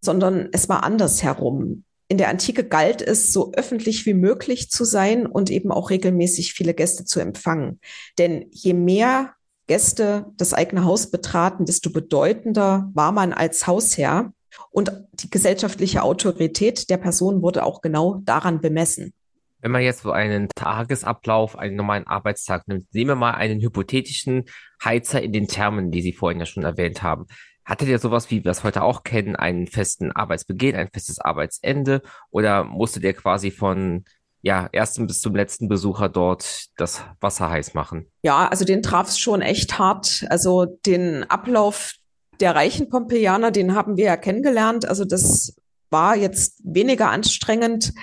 sondern 0.00 0.48
es 0.50 0.68
war 0.68 0.82
andersherum 0.82 1.84
in 2.14 2.18
der 2.18 2.28
Antike 2.28 2.62
galt 2.62 3.02
es, 3.02 3.32
so 3.32 3.52
öffentlich 3.54 4.06
wie 4.06 4.14
möglich 4.14 4.70
zu 4.70 4.84
sein 4.84 5.26
und 5.26 5.50
eben 5.50 5.72
auch 5.72 5.90
regelmäßig 5.90 6.52
viele 6.52 6.72
Gäste 6.72 7.04
zu 7.04 7.18
empfangen. 7.18 7.80
Denn 8.18 8.46
je 8.52 8.72
mehr 8.72 9.34
Gäste 9.66 10.26
das 10.36 10.54
eigene 10.54 10.84
Haus 10.84 11.10
betraten, 11.10 11.64
desto 11.64 11.90
bedeutender 11.90 12.88
war 12.94 13.10
man 13.10 13.32
als 13.32 13.66
Hausherr. 13.66 14.32
Und 14.70 14.92
die 15.14 15.28
gesellschaftliche 15.28 16.04
Autorität 16.04 16.88
der 16.88 16.98
Person 16.98 17.42
wurde 17.42 17.64
auch 17.64 17.80
genau 17.80 18.20
daran 18.24 18.60
bemessen. 18.60 19.12
Wenn 19.60 19.72
man 19.72 19.82
jetzt 19.82 20.02
so 20.02 20.12
einen 20.12 20.48
Tagesablauf, 20.54 21.58
einen 21.58 21.74
normalen 21.74 22.06
Arbeitstag 22.06 22.68
nimmt, 22.68 22.94
nehmen 22.94 23.10
wir 23.10 23.16
mal 23.16 23.32
einen 23.32 23.60
hypothetischen 23.60 24.44
Heizer 24.84 25.20
in 25.20 25.32
den 25.32 25.48
Thermen, 25.48 25.90
die 25.90 26.02
Sie 26.02 26.12
vorhin 26.12 26.38
ja 26.38 26.46
schon 26.46 26.62
erwähnt 26.62 27.02
haben. 27.02 27.26
Hattet 27.64 27.88
ihr 27.88 27.98
sowas, 27.98 28.30
wie 28.30 28.44
wir 28.44 28.50
es 28.50 28.62
heute 28.62 28.82
auch 28.82 29.04
kennen, 29.04 29.36
einen 29.36 29.66
festen 29.66 30.12
Arbeitsbeginn, 30.12 30.76
ein 30.76 30.90
festes 30.92 31.18
Arbeitsende? 31.18 32.02
Oder 32.30 32.64
musstet 32.64 33.04
ihr 33.04 33.14
quasi 33.14 33.50
von 33.50 34.04
ja, 34.42 34.68
ersten 34.72 35.06
bis 35.06 35.20
zum 35.20 35.34
letzten 35.34 35.68
Besucher 35.68 36.10
dort 36.10 36.66
das 36.76 37.02
Wasser 37.20 37.48
heiß 37.48 37.72
machen? 37.72 38.10
Ja, 38.22 38.46
also 38.46 38.66
den 38.66 38.82
traf 38.82 39.08
es 39.08 39.18
schon 39.18 39.40
echt 39.40 39.78
hart. 39.78 40.26
Also 40.28 40.66
den 40.66 41.24
Ablauf 41.24 41.94
der 42.40 42.54
reichen 42.54 42.90
Pompeianer, 42.90 43.50
den 43.50 43.74
haben 43.74 43.96
wir 43.96 44.04
ja 44.04 44.16
kennengelernt. 44.18 44.86
Also 44.86 45.06
das 45.06 45.56
war 45.88 46.16
jetzt 46.16 46.60
weniger 46.64 47.08
anstrengend, 47.08 47.94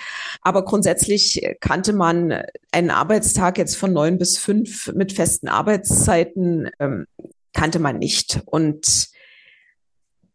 aber 0.41 0.63
grundsätzlich 0.63 1.45
kannte 1.59 1.93
man 1.93 2.41
einen 2.71 2.89
Arbeitstag 2.89 3.57
jetzt 3.57 3.75
von 3.75 3.93
neun 3.93 4.17
bis 4.17 4.37
fünf 4.37 4.91
mit 4.95 5.11
festen 5.11 5.49
Arbeitszeiten, 5.49 6.69
ähm, 6.79 7.05
kannte 7.53 7.79
man 7.79 7.99
nicht. 7.99 8.41
Und 8.45 9.11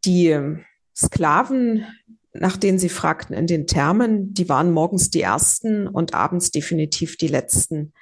die 0.07 0.38
Sklaven, 0.97 1.85
nach 2.33 2.57
denen 2.57 2.79
sie 2.79 2.88
fragten 2.88 3.35
in 3.35 3.47
den 3.47 3.66
Thermen, 3.66 4.33
die 4.33 4.49
waren 4.49 4.73
morgens 4.73 5.11
die 5.11 5.23
ersten 5.23 5.88
und 5.88 6.14
abends 6.14 6.51
definitiv 6.51 7.16
die 7.16 7.29
letzten. 7.29 7.92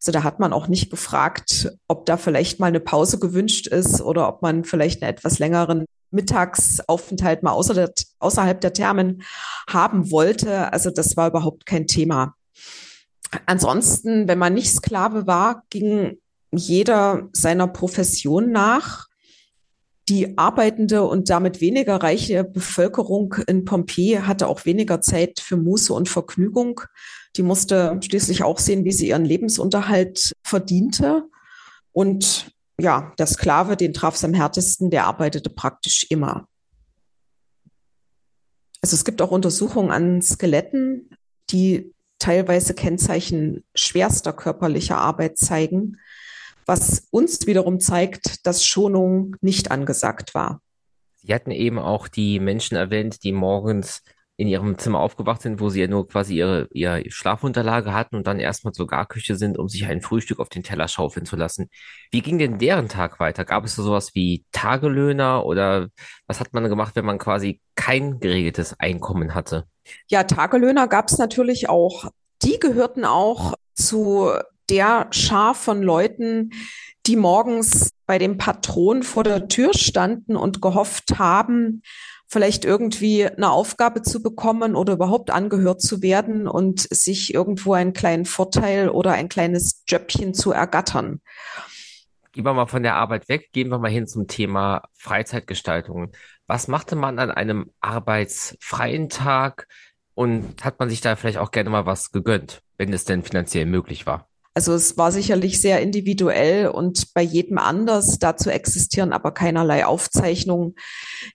Also 0.00 0.12
da 0.12 0.22
hat 0.22 0.38
man 0.38 0.52
auch 0.52 0.68
nicht 0.68 0.90
gefragt, 0.90 1.72
ob 1.88 2.06
da 2.06 2.16
vielleicht 2.16 2.60
mal 2.60 2.66
eine 2.66 2.80
Pause 2.80 3.18
gewünscht 3.18 3.66
ist 3.66 4.00
oder 4.02 4.28
ob 4.28 4.42
man 4.42 4.64
vielleicht 4.64 5.02
einen 5.02 5.10
etwas 5.10 5.38
längeren 5.38 5.86
Mittagsaufenthalt 6.10 7.42
mal 7.42 7.52
außer 7.52 7.74
der, 7.74 7.92
außerhalb 8.18 8.60
der 8.60 8.72
Thermen 8.72 9.22
haben 9.68 10.10
wollte. 10.10 10.72
Also 10.72 10.90
das 10.90 11.16
war 11.16 11.28
überhaupt 11.28 11.66
kein 11.66 11.86
Thema. 11.86 12.34
Ansonsten, 13.46 14.28
wenn 14.28 14.38
man 14.38 14.54
nicht 14.54 14.72
Sklave 14.72 15.26
war, 15.26 15.64
ging 15.70 16.18
jeder 16.52 17.28
seiner 17.32 17.66
Profession 17.66 18.52
nach. 18.52 19.06
Die 20.08 20.36
arbeitende 20.36 21.04
und 21.04 21.30
damit 21.30 21.62
weniger 21.62 21.96
reiche 21.96 22.44
Bevölkerung 22.44 23.34
in 23.46 23.64
Pompeji 23.64 24.16
hatte 24.16 24.48
auch 24.48 24.66
weniger 24.66 25.00
Zeit 25.00 25.40
für 25.40 25.56
Muße 25.56 25.94
und 25.94 26.10
Vergnügung. 26.10 26.82
Die 27.36 27.42
musste 27.42 27.98
schließlich 28.04 28.42
auch 28.42 28.58
sehen, 28.58 28.84
wie 28.84 28.92
sie 28.92 29.08
ihren 29.08 29.24
Lebensunterhalt 29.24 30.34
verdiente. 30.42 31.24
Und 31.92 32.50
ja, 32.78 33.14
der 33.18 33.26
Sklave, 33.26 33.76
den 33.76 33.94
traf 33.94 34.16
es 34.16 34.24
am 34.24 34.34
härtesten, 34.34 34.90
der 34.90 35.06
arbeitete 35.06 35.48
praktisch 35.48 36.06
immer. 36.10 36.48
Also 38.82 38.96
es 38.96 39.06
gibt 39.06 39.22
auch 39.22 39.30
Untersuchungen 39.30 39.90
an 39.90 40.20
Skeletten, 40.20 41.08
die 41.50 41.94
teilweise 42.18 42.74
Kennzeichen 42.74 43.64
schwerster 43.74 44.34
körperlicher 44.34 44.98
Arbeit 44.98 45.38
zeigen 45.38 45.96
was 46.66 47.06
uns 47.10 47.46
wiederum 47.46 47.80
zeigt, 47.80 48.46
dass 48.46 48.64
Schonung 48.64 49.36
nicht 49.40 49.70
angesagt 49.70 50.34
war. 50.34 50.60
Sie 51.16 51.34
hatten 51.34 51.50
eben 51.50 51.78
auch 51.78 52.08
die 52.08 52.38
Menschen 52.38 52.76
erwähnt, 52.76 53.24
die 53.24 53.32
morgens 53.32 54.02
in 54.36 54.48
ihrem 54.48 54.78
Zimmer 54.78 54.98
aufgewacht 54.98 55.42
sind, 55.42 55.60
wo 55.60 55.68
sie 55.68 55.80
ja 55.80 55.86
nur 55.86 56.08
quasi 56.08 56.36
ihre, 56.36 56.68
ihre 56.72 57.08
Schlafunterlage 57.08 57.92
hatten 57.94 58.16
und 58.16 58.26
dann 58.26 58.40
erstmal 58.40 58.72
zur 58.72 58.88
Garküche 58.88 59.36
sind, 59.36 59.58
um 59.58 59.68
sich 59.68 59.86
ein 59.86 60.00
Frühstück 60.00 60.40
auf 60.40 60.48
den 60.48 60.64
Teller 60.64 60.88
schaufeln 60.88 61.24
zu 61.24 61.36
lassen. 61.36 61.70
Wie 62.10 62.20
ging 62.20 62.38
denn 62.38 62.58
deren 62.58 62.88
Tag 62.88 63.20
weiter? 63.20 63.44
Gab 63.44 63.64
es 63.64 63.76
so 63.76 63.82
sowas 63.84 64.14
wie 64.14 64.44
Tagelöhner 64.50 65.46
oder 65.46 65.88
was 66.26 66.40
hat 66.40 66.52
man 66.52 66.68
gemacht, 66.68 66.96
wenn 66.96 67.04
man 67.04 67.18
quasi 67.18 67.60
kein 67.76 68.18
geregeltes 68.18 68.78
Einkommen 68.80 69.34
hatte? 69.34 69.66
Ja, 70.08 70.24
Tagelöhner 70.24 70.88
gab 70.88 71.08
es 71.08 71.18
natürlich 71.18 71.68
auch. 71.68 72.10
Die 72.42 72.58
gehörten 72.58 73.04
auch 73.04 73.54
zu 73.74 74.32
der 74.70 75.08
Schar 75.10 75.54
von 75.54 75.82
Leuten, 75.82 76.50
die 77.06 77.16
morgens 77.16 77.90
bei 78.06 78.18
dem 78.18 78.38
Patron 78.38 79.02
vor 79.02 79.24
der 79.24 79.48
Tür 79.48 79.74
standen 79.74 80.36
und 80.36 80.62
gehofft 80.62 81.18
haben, 81.18 81.82
vielleicht 82.26 82.64
irgendwie 82.64 83.26
eine 83.26 83.50
Aufgabe 83.50 84.02
zu 84.02 84.22
bekommen 84.22 84.74
oder 84.74 84.94
überhaupt 84.94 85.30
angehört 85.30 85.80
zu 85.80 86.02
werden 86.02 86.48
und 86.48 86.80
sich 86.80 87.32
irgendwo 87.34 87.74
einen 87.74 87.92
kleinen 87.92 88.24
Vorteil 88.24 88.88
oder 88.88 89.12
ein 89.12 89.28
kleines 89.28 89.84
Jöppchen 89.86 90.34
zu 90.34 90.50
ergattern. 90.50 91.20
Gehen 92.32 92.44
wir 92.44 92.54
mal 92.54 92.66
von 92.66 92.82
der 92.82 92.96
Arbeit 92.96 93.28
weg, 93.28 93.50
gehen 93.52 93.68
wir 93.68 93.78
mal 93.78 93.90
hin 93.90 94.08
zum 94.08 94.26
Thema 94.26 94.82
Freizeitgestaltung. 94.94 96.10
Was 96.48 96.66
machte 96.66 96.96
man 96.96 97.20
an 97.20 97.30
einem 97.30 97.70
arbeitsfreien 97.80 99.08
Tag 99.08 99.68
und 100.14 100.64
hat 100.64 100.80
man 100.80 100.90
sich 100.90 101.00
da 101.00 101.14
vielleicht 101.14 101.38
auch 101.38 101.52
gerne 101.52 101.70
mal 101.70 101.86
was 101.86 102.10
gegönnt, 102.10 102.62
wenn 102.76 102.92
es 102.92 103.04
denn 103.04 103.22
finanziell 103.22 103.66
möglich 103.66 104.06
war? 104.06 104.28
Also 104.54 104.72
es 104.72 104.96
war 104.96 105.10
sicherlich 105.10 105.60
sehr 105.60 105.82
individuell 105.82 106.68
und 106.68 107.12
bei 107.12 107.22
jedem 107.22 107.58
anders. 107.58 108.20
Dazu 108.20 108.50
existieren 108.50 109.12
aber 109.12 109.32
keinerlei 109.32 109.84
Aufzeichnungen, 109.84 110.76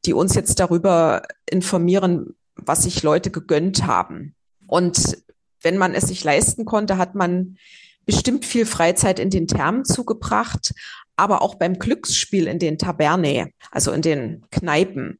die 0.06 0.14
uns 0.14 0.36
jetzt 0.36 0.60
darüber 0.60 1.24
informieren, 1.50 2.38
was 2.56 2.84
sich 2.84 3.04
Leute 3.04 3.30
gegönnt 3.30 3.86
haben. 3.86 4.36
Und 4.68 5.18
wenn 5.62 5.78
man 5.78 5.94
es 5.94 6.08
sich 6.08 6.24
leisten 6.24 6.64
konnte, 6.64 6.98
hat 6.98 7.14
man 7.14 7.58
bestimmt 8.06 8.46
viel 8.46 8.66
Freizeit 8.66 9.20
in 9.20 9.30
den 9.30 9.48
Thermen 9.48 9.84
zugebracht, 9.84 10.74
aber 11.18 11.42
auch 11.42 11.56
beim 11.56 11.78
Glücksspiel 11.78 12.48
in 12.48 12.58
den 12.58 12.78
Tabernae, 12.78 13.52
also 13.72 13.92
in 13.92 14.02
den 14.02 14.46
Kneipen. 14.52 15.20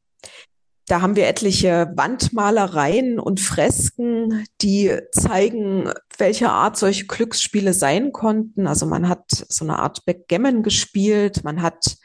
Da 0.90 1.02
haben 1.02 1.16
wir 1.16 1.28
etliche 1.28 1.94
Wandmalereien 1.96 3.20
und 3.20 3.40
Fresken, 3.40 4.48
die 4.60 4.98
zeigen, 5.12 5.92
welche 6.18 6.50
Art 6.50 6.78
solche 6.78 7.06
Glücksspiele 7.06 7.76
sein 7.76 8.12
konnten. 8.12 8.66
Also 8.66 8.88
man 8.88 9.08
hat 9.08 9.30
so 9.30 9.64
eine 9.66 9.78
Art 9.78 10.04
Backgammon 10.06 10.64
gespielt, 10.64 11.44
man 11.44 11.62
hat 11.62 11.98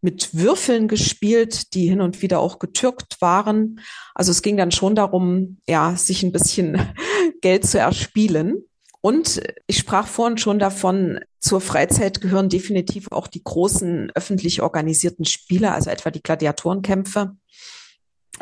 mit 0.00 0.34
Würfeln 0.34 0.88
gespielt, 0.88 1.72
die 1.74 1.88
hin 1.88 2.00
und 2.00 2.20
wieder 2.20 2.40
auch 2.40 2.58
getürkt 2.58 3.20
waren. 3.20 3.78
Also 4.12 4.32
es 4.32 4.42
ging 4.42 4.56
dann 4.56 4.72
schon 4.72 4.96
darum, 4.96 5.58
ja, 5.68 5.94
sich 5.94 6.24
ein 6.24 6.32
bisschen 6.32 6.92
Geld 7.42 7.64
zu 7.64 7.78
erspielen. 7.78 8.64
Und 9.00 9.40
ich 9.68 9.78
sprach 9.78 10.08
vorhin 10.08 10.38
schon 10.38 10.58
davon, 10.58 11.20
zur 11.38 11.60
Freizeit 11.60 12.20
gehören 12.20 12.48
definitiv 12.48 13.12
auch 13.12 13.28
die 13.28 13.44
großen 13.44 14.10
öffentlich 14.16 14.62
organisierten 14.62 15.26
Spiele, 15.26 15.70
also 15.70 15.90
etwa 15.90 16.10
die 16.10 16.22
Gladiatorenkämpfe. 16.22 17.36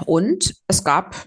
Und 0.06 0.54
es 0.66 0.84
gab 0.84 1.26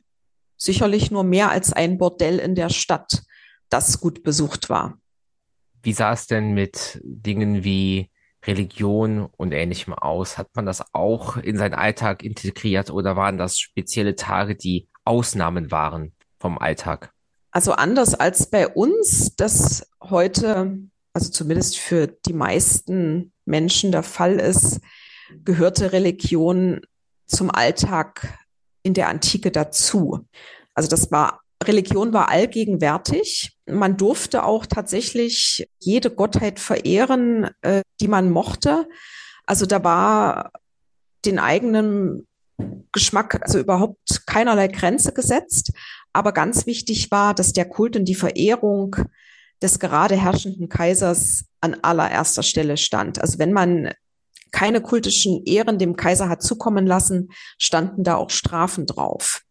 sicherlich 0.58 1.12
nur 1.12 1.24
mehr 1.24 1.52
als 1.52 1.74
ein 1.74 1.98
Bordell 1.98 2.40
in 2.40 2.56
der 2.56 2.70
Stadt, 2.70 3.24
das 3.70 4.00
gut 4.00 4.24
besucht 4.24 4.70
war. 4.70 4.98
Wie 5.82 5.94
sah 5.94 6.14
es 6.14 6.28
denn 6.28 6.54
mit 6.54 7.00
Dingen 7.04 7.64
wie 7.64 8.10
Religion 8.46 9.30
und 9.38 9.52
ähnlichem 9.52 9.94
aus? 9.94 10.38
Hat 10.38 10.48
man 10.56 10.66
das 10.66 10.84
auch 10.94 11.38
in 11.38 11.58
seinen 11.58 11.74
Alltag 11.74 12.24
integriert 12.24 12.90
oder 12.90 13.16
waren 13.16 13.38
das 13.38 13.60
spezielle 13.60 14.16
Tage, 14.16 14.56
die 14.56 14.88
Ausnahmen 15.04 15.72
waren 15.72 16.14
vom 16.40 16.58
Alltag? 16.58 17.12
Also 17.52 17.74
anders 17.74 18.16
als 18.16 18.50
bei 18.50 18.68
uns, 18.68 19.36
das 19.36 19.88
heute, 20.02 20.80
also 21.14 21.30
zumindest 21.30 21.78
für 21.78 22.08
die 22.08 22.34
meisten 22.34 23.34
Menschen 23.46 23.92
der 23.92 24.04
Fall 24.04 24.40
ist, 24.40 24.80
gehörte 25.44 25.92
Religion 25.92 26.82
zum 27.28 27.52
Alltag 27.52 28.38
in 28.84 28.94
der 28.94 29.08
Antike 29.10 29.52
dazu. 29.52 30.28
Also 30.74 30.90
das 30.90 31.12
war 31.12 31.44
Religion 31.64 32.14
war 32.14 32.30
allgegenwärtig. 32.30 33.58
Man 33.66 33.98
durfte 33.98 34.44
auch 34.44 34.66
tatsächlich 34.66 35.68
jede 35.80 36.12
Gottheit 36.12 36.60
verehren, 36.60 37.50
äh, 37.62 37.82
die 38.02 38.08
man 38.08 38.30
mochte. 38.30 38.88
Also 39.46 39.66
da 39.66 39.84
war 39.84 40.52
den 41.26 41.40
eigenen 41.40 42.28
Geschmack, 42.92 43.40
also 43.42 43.60
überhaupt 43.60 44.26
keinerlei 44.26 44.68
Grenze 44.68 45.14
gesetzt. 45.14 45.72
Aber 46.12 46.32
ganz 46.32 46.66
wichtig 46.66 47.12
war, 47.12 47.34
dass 47.34 47.54
der 47.54 47.66
Kult 47.66 47.96
und 47.96 48.06
die 48.06 48.16
Verehrung 48.16 48.96
des 49.62 49.80
gerade 49.80 50.16
herrschenden 50.16 50.70
Kaisers 50.70 51.46
an 51.62 51.78
allererster 51.82 52.44
Stelle 52.44 52.78
stand. 52.78 53.22
Also 53.22 53.40
wenn 53.40 53.54
man 53.54 53.94
keine 54.54 54.82
kultischen 54.82 55.44
Ehren 55.46 55.78
dem 55.78 55.98
Kaiser 55.98 56.30
hat 56.30 56.42
zukommen 56.42 56.88
lassen, 56.88 57.30
standen 57.58 58.04
da 58.04 58.16
auch 58.16 58.30
Strafen 58.30 58.86
drauf. 58.86 59.42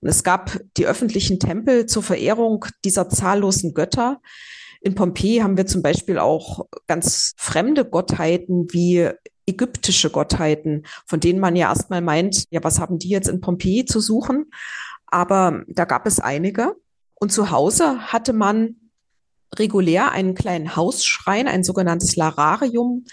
Und 0.00 0.08
es 0.08 0.24
gab 0.24 0.58
die 0.76 0.86
öffentlichen 0.86 1.38
Tempel 1.38 1.86
zur 1.86 2.02
Verehrung 2.02 2.64
dieser 2.84 3.08
zahllosen 3.08 3.74
Götter. 3.74 4.20
In 4.80 4.94
Pompeji 4.94 5.38
haben 5.38 5.56
wir 5.56 5.66
zum 5.66 5.82
Beispiel 5.82 6.18
auch 6.18 6.66
ganz 6.86 7.34
fremde 7.36 7.84
Gottheiten 7.84 8.66
wie 8.70 9.10
ägyptische 9.46 10.10
Gottheiten, 10.10 10.86
von 11.06 11.20
denen 11.20 11.38
man 11.38 11.54
ja 11.54 11.68
erstmal 11.68 12.00
meint, 12.00 12.46
ja, 12.50 12.64
was 12.64 12.80
haben 12.80 12.98
die 12.98 13.08
jetzt 13.10 13.28
in 13.28 13.40
Pompeji 13.40 13.84
zu 13.84 14.00
suchen? 14.00 14.46
Aber 15.06 15.62
da 15.68 15.84
gab 15.84 16.06
es 16.06 16.18
einige. 16.18 16.76
Und 17.14 17.30
zu 17.30 17.50
Hause 17.50 18.12
hatte 18.12 18.32
man 18.32 18.76
regulär 19.58 20.12
einen 20.12 20.34
kleinen 20.34 20.76
Hausschrein, 20.76 21.46
ein 21.48 21.64
sogenanntes 21.64 22.16
Lararium, 22.16 23.04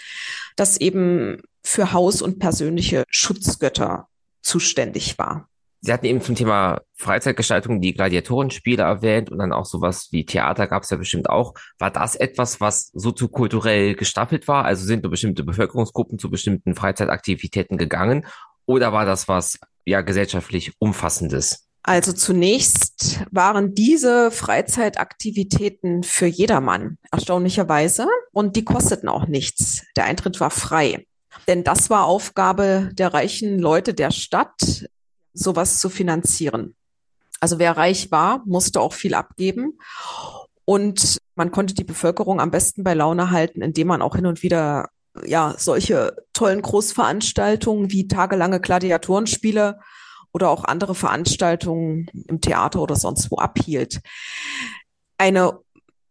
das 0.56 0.76
eben 0.78 1.42
für 1.62 1.92
Haus- 1.92 2.22
und 2.22 2.38
persönliche 2.38 3.04
Schutzgötter 3.08 4.08
zuständig 4.42 5.18
war. 5.18 5.48
Sie 5.84 5.92
hatten 5.92 6.06
eben 6.06 6.20
zum 6.20 6.36
Thema 6.36 6.80
Freizeitgestaltung 6.94 7.80
die 7.80 7.92
Gladiatorenspiele 7.92 8.84
erwähnt 8.84 9.32
und 9.32 9.38
dann 9.38 9.52
auch 9.52 9.64
sowas 9.64 10.08
wie 10.12 10.24
Theater 10.24 10.68
gab 10.68 10.84
es 10.84 10.90
ja 10.90 10.96
bestimmt 10.96 11.28
auch. 11.28 11.54
War 11.78 11.90
das 11.90 12.14
etwas, 12.14 12.60
was 12.60 12.90
soziokulturell 12.92 13.94
gestaffelt 13.96 14.46
war? 14.46 14.64
Also 14.64 14.84
sind 14.86 15.02
bestimmte 15.10 15.42
Bevölkerungsgruppen 15.42 16.20
zu 16.20 16.30
bestimmten 16.30 16.76
Freizeitaktivitäten 16.76 17.78
gegangen? 17.78 18.26
Oder 18.64 18.92
war 18.92 19.04
das 19.06 19.26
was 19.26 19.58
ja 19.84 20.02
gesellschaftlich 20.02 20.72
Umfassendes? 20.78 21.61
Also 21.84 22.12
zunächst 22.12 23.20
waren 23.32 23.74
diese 23.74 24.30
Freizeitaktivitäten 24.30 26.04
für 26.04 26.26
jedermann, 26.26 26.98
erstaunlicherweise, 27.10 28.06
und 28.32 28.54
die 28.54 28.64
kosteten 28.64 29.08
auch 29.08 29.26
nichts. 29.26 29.82
Der 29.96 30.04
Eintritt 30.04 30.38
war 30.38 30.50
frei. 30.50 31.06
Denn 31.48 31.64
das 31.64 31.90
war 31.90 32.04
Aufgabe 32.04 32.90
der 32.92 33.12
reichen 33.12 33.58
Leute 33.58 33.94
der 33.94 34.12
Stadt, 34.12 34.86
sowas 35.34 35.80
zu 35.80 35.88
finanzieren. 35.88 36.76
Also 37.40 37.58
wer 37.58 37.76
reich 37.76 38.12
war, 38.12 38.42
musste 38.46 38.80
auch 38.80 38.92
viel 38.92 39.14
abgeben. 39.14 39.78
Und 40.64 41.18
man 41.34 41.50
konnte 41.50 41.74
die 41.74 41.82
Bevölkerung 41.82 42.40
am 42.40 42.52
besten 42.52 42.84
bei 42.84 42.94
Laune 42.94 43.32
halten, 43.32 43.62
indem 43.62 43.88
man 43.88 44.02
auch 44.02 44.14
hin 44.14 44.26
und 44.26 44.44
wieder 44.44 44.90
ja 45.24 45.54
solche 45.58 46.16
tollen 46.32 46.62
Großveranstaltungen 46.62 47.90
wie 47.90 48.06
tagelange 48.06 48.60
Gladiatorenspiele 48.60 49.80
oder 50.32 50.50
auch 50.50 50.64
andere 50.64 50.94
Veranstaltungen 50.94 52.06
im 52.26 52.40
Theater 52.40 52.80
oder 52.80 52.96
sonst 52.96 53.30
wo 53.30 53.36
abhielt. 53.36 54.00
Eine 55.18 55.58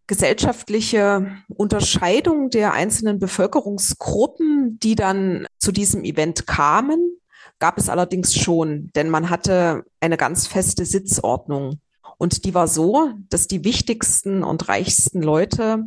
gesellschaftliche 0.08 1.38
Unterscheidung 1.48 2.50
der 2.50 2.74
einzelnen 2.74 3.20
Bevölkerungsgruppen, 3.20 4.78
die 4.80 4.96
dann 4.96 5.48
zu 5.58 5.72
diesem 5.72 6.04
Event 6.04 6.48
kamen, 6.48 7.18
gab 7.60 7.78
es 7.78 7.90
allerdings 7.90 8.36
schon, 8.36 8.92
denn 8.96 9.10
man 9.10 9.30
hatte 9.30 9.84
eine 10.00 10.18
ganz 10.18 10.48
feste 10.48 10.86
Sitzordnung. 10.86 11.80
Und 12.18 12.44
die 12.46 12.54
war 12.54 12.68
so, 12.68 13.14
dass 13.30 13.48
die 13.48 13.64
wichtigsten 13.64 14.44
und 14.44 14.68
reichsten 14.68 15.22
Leute 15.22 15.86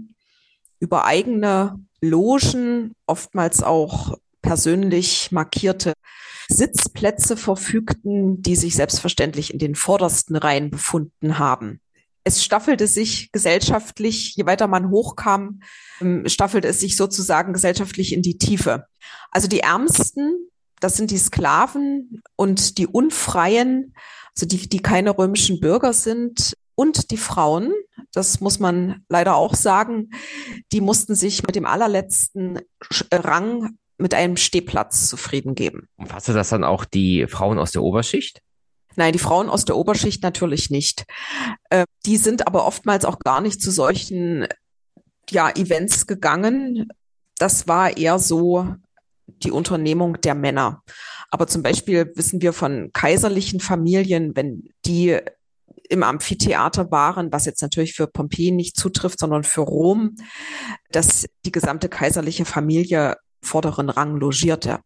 über 0.81 1.05
eigene 1.05 1.79
Logen, 2.01 2.95
oftmals 3.07 3.63
auch 3.63 4.17
persönlich 4.45 5.33
markierte 5.33 5.95
Sitzplätze 6.49 7.37
verfügten, 7.39 8.43
die 8.43 8.57
sich 8.57 8.75
selbstverständlich 8.75 9.53
in 9.53 9.59
den 9.59 9.75
vordersten 9.75 10.37
Reihen 10.37 10.71
befunden 10.71 11.39
haben. 11.39 11.81
Es 12.25 12.45
staffelte 12.45 12.87
sich 12.87 13.33
gesellschaftlich, 13.33 14.37
je 14.37 14.45
weiter 14.45 14.67
man 14.67 14.91
hochkam, 14.91 15.61
ähm, 16.01 16.29
staffelte 16.29 16.69
es 16.69 16.81
sich 16.81 16.97
sozusagen 16.97 17.55
gesellschaftlich 17.55 18.13
in 18.13 18.21
die 18.21 18.37
Tiefe. 18.37 18.85
Also 19.31 19.49
die 19.49 19.61
Ärmsten, 19.61 20.35
das 20.81 20.97
sind 20.97 21.11
die 21.11 21.19
Sklaven 21.19 22.23
und 22.37 22.77
die 22.77 22.87
Unfreien, 22.87 23.95
also 24.35 24.47
die, 24.47 24.69
die 24.69 24.81
keine 24.81 25.17
römischen 25.17 25.61
Bürger 25.61 25.95
sind, 25.95 26.55
und 26.75 27.11
die 27.11 27.17
Frauen, 27.17 27.73
das 28.13 28.41
muss 28.41 28.59
man 28.59 29.05
leider 29.09 29.37
auch 29.37 29.55
sagen, 29.55 30.11
die 30.73 30.81
mussten 30.81 31.15
sich 31.15 31.43
mit 31.45 31.57
dem 31.57 31.67
allerletzten 31.67 32.61
Rang 33.13 33.79
mit 33.99 34.15
einem 34.15 34.37
Stehplatz 34.37 35.09
zufrieden 35.09 35.55
geben. 35.55 35.89
Umfasste 35.97 36.33
das 36.33 36.49
dann 36.49 36.65
auch 36.65 36.85
die 36.85 37.27
Frauen 37.27 37.59
aus 37.59 37.73
der 37.73 37.83
Oberschicht? 37.83 38.41
Nein, 38.97 39.13
die 39.13 39.19
Frauen 39.19 39.49
aus 39.49 39.65
der 39.65 39.77
Oberschicht 39.77 40.23
natürlich 40.23 40.71
nicht. 40.71 41.05
Äh, 41.71 41.85
die 42.07 42.17
sind 42.17 42.47
aber 42.47 42.67
oftmals 42.67 43.05
auch 43.05 43.19
gar 43.19 43.41
nicht 43.41 43.61
zu 43.61 43.71
solchen 43.71 44.47
ja, 45.31 45.51
Events 45.51 46.07
gegangen. 46.07 46.89
Das 47.39 47.67
war 47.67 47.97
eher 47.97 48.19
so 48.19 48.75
die 49.27 49.51
Unternehmung 49.51 50.21
der 50.21 50.35
Männer. 50.35 50.83
Aber 51.31 51.47
zum 51.47 51.63
Beispiel 51.63 52.13
wissen 52.15 52.43
wir 52.43 52.53
von 52.53 52.91
kaiserlichen 52.93 53.61
Familien, 53.61 54.37
wenn 54.37 54.69
die 54.85 55.19
im 55.89 56.03
Amphitheater 56.03 56.91
waren, 56.91 57.33
was 57.33 57.45
jetzt 57.45 57.63
natürlich 57.63 57.95
für 57.95 58.07
Pompeji 58.07 58.53
nicht 58.53 58.77
zutrifft, 58.77 59.19
sondern 59.19 59.45
für 59.45 59.61
Rom, 59.61 60.17
dass 60.91 61.27
die 61.45 61.53
gesamte 61.53 61.89
kaiserliche 61.89 62.45
Familie 62.45 63.17
vorderen 63.45 63.91
Rang 63.91 64.17
logierte. 64.17 64.81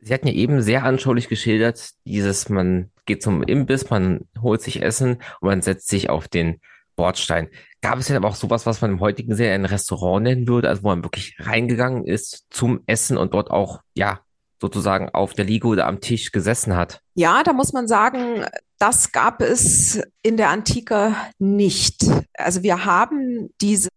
Sie 0.00 0.12
hatten 0.12 0.26
ja 0.26 0.34
eben 0.34 0.62
sehr 0.62 0.84
anschaulich 0.84 1.28
geschildert, 1.28 1.90
dieses, 2.04 2.48
man 2.48 2.90
geht 3.06 3.22
zum 3.22 3.42
Imbiss, 3.42 3.90
man 3.90 4.26
holt 4.40 4.60
sich 4.60 4.82
Essen 4.82 5.18
und 5.40 5.48
man 5.48 5.62
setzt 5.62 5.88
sich 5.88 6.10
auf 6.10 6.28
den 6.28 6.60
Bordstein. 6.96 7.48
Gab 7.80 7.98
es 7.98 8.06
denn 8.06 8.16
aber 8.16 8.28
auch 8.28 8.36
sowas, 8.36 8.66
was 8.66 8.80
man 8.80 8.92
im 8.92 9.00
heutigen 9.00 9.34
Sinne 9.34 9.52
ein 9.52 9.64
Restaurant 9.64 10.24
nennen 10.24 10.48
würde, 10.48 10.68
also 10.68 10.82
wo 10.82 10.88
man 10.88 11.04
wirklich 11.04 11.36
reingegangen 11.38 12.06
ist 12.06 12.46
zum 12.50 12.80
Essen 12.86 13.16
und 13.16 13.34
dort 13.34 13.50
auch, 13.50 13.80
ja, 13.94 14.20
sozusagen 14.60 15.10
auf 15.10 15.34
der 15.34 15.44
Liege 15.44 15.66
oder 15.66 15.86
am 15.86 16.00
Tisch 16.00 16.32
gesessen 16.32 16.76
hat? 16.76 17.00
Ja, 17.14 17.42
da 17.42 17.52
muss 17.52 17.72
man 17.72 17.88
sagen, 17.88 18.44
das 18.78 19.12
gab 19.12 19.42
es 19.42 20.00
in 20.22 20.36
der 20.36 20.50
Antike 20.50 21.14
nicht. 21.38 22.04
Also 22.34 22.62
wir 22.62 22.84
haben 22.84 23.50
diese 23.60 23.88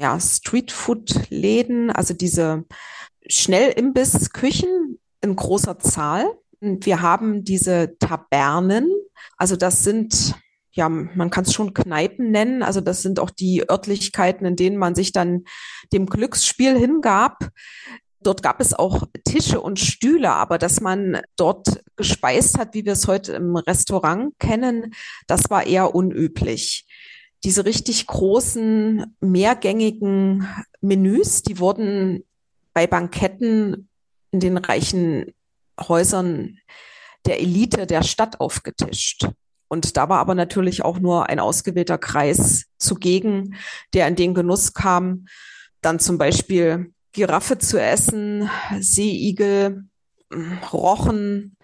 ja, 0.00 0.18
Streetfood-Läden, 0.18 1.90
also 1.90 2.14
diese 2.14 2.64
Schnellimbiss-Küchen 3.28 4.98
in 5.20 5.36
großer 5.36 5.78
Zahl. 5.78 6.26
Wir 6.60 7.02
haben 7.02 7.44
diese 7.44 7.96
Tabernen, 7.98 8.90
also 9.36 9.56
das 9.56 9.84
sind 9.84 10.34
ja, 10.78 10.88
man 10.88 11.30
kann 11.30 11.44
es 11.44 11.52
schon 11.52 11.74
Kneipen 11.74 12.30
nennen. 12.30 12.62
Also 12.62 12.80
das 12.80 13.02
sind 13.02 13.18
auch 13.18 13.30
die 13.30 13.68
Örtlichkeiten, 13.68 14.46
in 14.46 14.54
denen 14.54 14.76
man 14.76 14.94
sich 14.94 15.10
dann 15.10 15.44
dem 15.92 16.06
Glücksspiel 16.06 16.78
hingab. 16.78 17.50
Dort 18.20 18.44
gab 18.44 18.60
es 18.60 18.74
auch 18.74 19.04
Tische 19.24 19.60
und 19.60 19.80
Stühle, 19.80 20.30
aber 20.30 20.56
dass 20.56 20.80
man 20.80 21.20
dort 21.36 21.82
gespeist 21.96 22.58
hat, 22.58 22.74
wie 22.74 22.84
wir 22.84 22.92
es 22.92 23.08
heute 23.08 23.32
im 23.32 23.56
Restaurant 23.56 24.38
kennen, 24.38 24.94
das 25.26 25.50
war 25.50 25.66
eher 25.66 25.94
unüblich. 25.96 26.86
Diese 27.42 27.64
richtig 27.64 28.06
großen, 28.06 29.16
mehrgängigen 29.20 30.46
Menüs, 30.80 31.42
die 31.42 31.58
wurden 31.58 32.24
bei 32.72 32.86
Banketten 32.86 33.88
in 34.30 34.40
den 34.40 34.56
reichen 34.56 35.34
Häusern 35.80 36.58
der 37.26 37.40
Elite 37.40 37.86
der 37.86 38.02
Stadt 38.02 38.40
aufgetischt. 38.40 39.28
Und 39.68 39.96
da 39.96 40.08
war 40.08 40.18
aber 40.18 40.34
natürlich 40.34 40.82
auch 40.82 40.98
nur 40.98 41.28
ein 41.28 41.40
ausgewählter 41.40 41.98
Kreis 41.98 42.66
zugegen, 42.78 43.54
der 43.92 44.08
in 44.08 44.16
den 44.16 44.34
Genuss 44.34 44.72
kam, 44.72 45.26
dann 45.82 46.00
zum 46.00 46.18
Beispiel 46.18 46.92
Giraffe 47.12 47.58
zu 47.58 47.80
essen, 47.80 48.50
Seeigel, 48.80 49.84
Rochen 50.72 51.56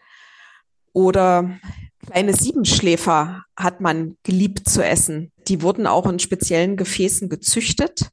oder 0.93 1.59
kleine 2.07 2.35
Siebenschläfer 2.35 3.45
hat 3.57 3.81
man 3.81 4.17
geliebt 4.23 4.69
zu 4.69 4.85
essen. 4.85 5.33
Die 5.49 5.62
wurden 5.62 5.87
auch 5.87 6.07
in 6.07 6.19
speziellen 6.19 6.77
Gefäßen 6.77 7.29
gezüchtet, 7.29 8.11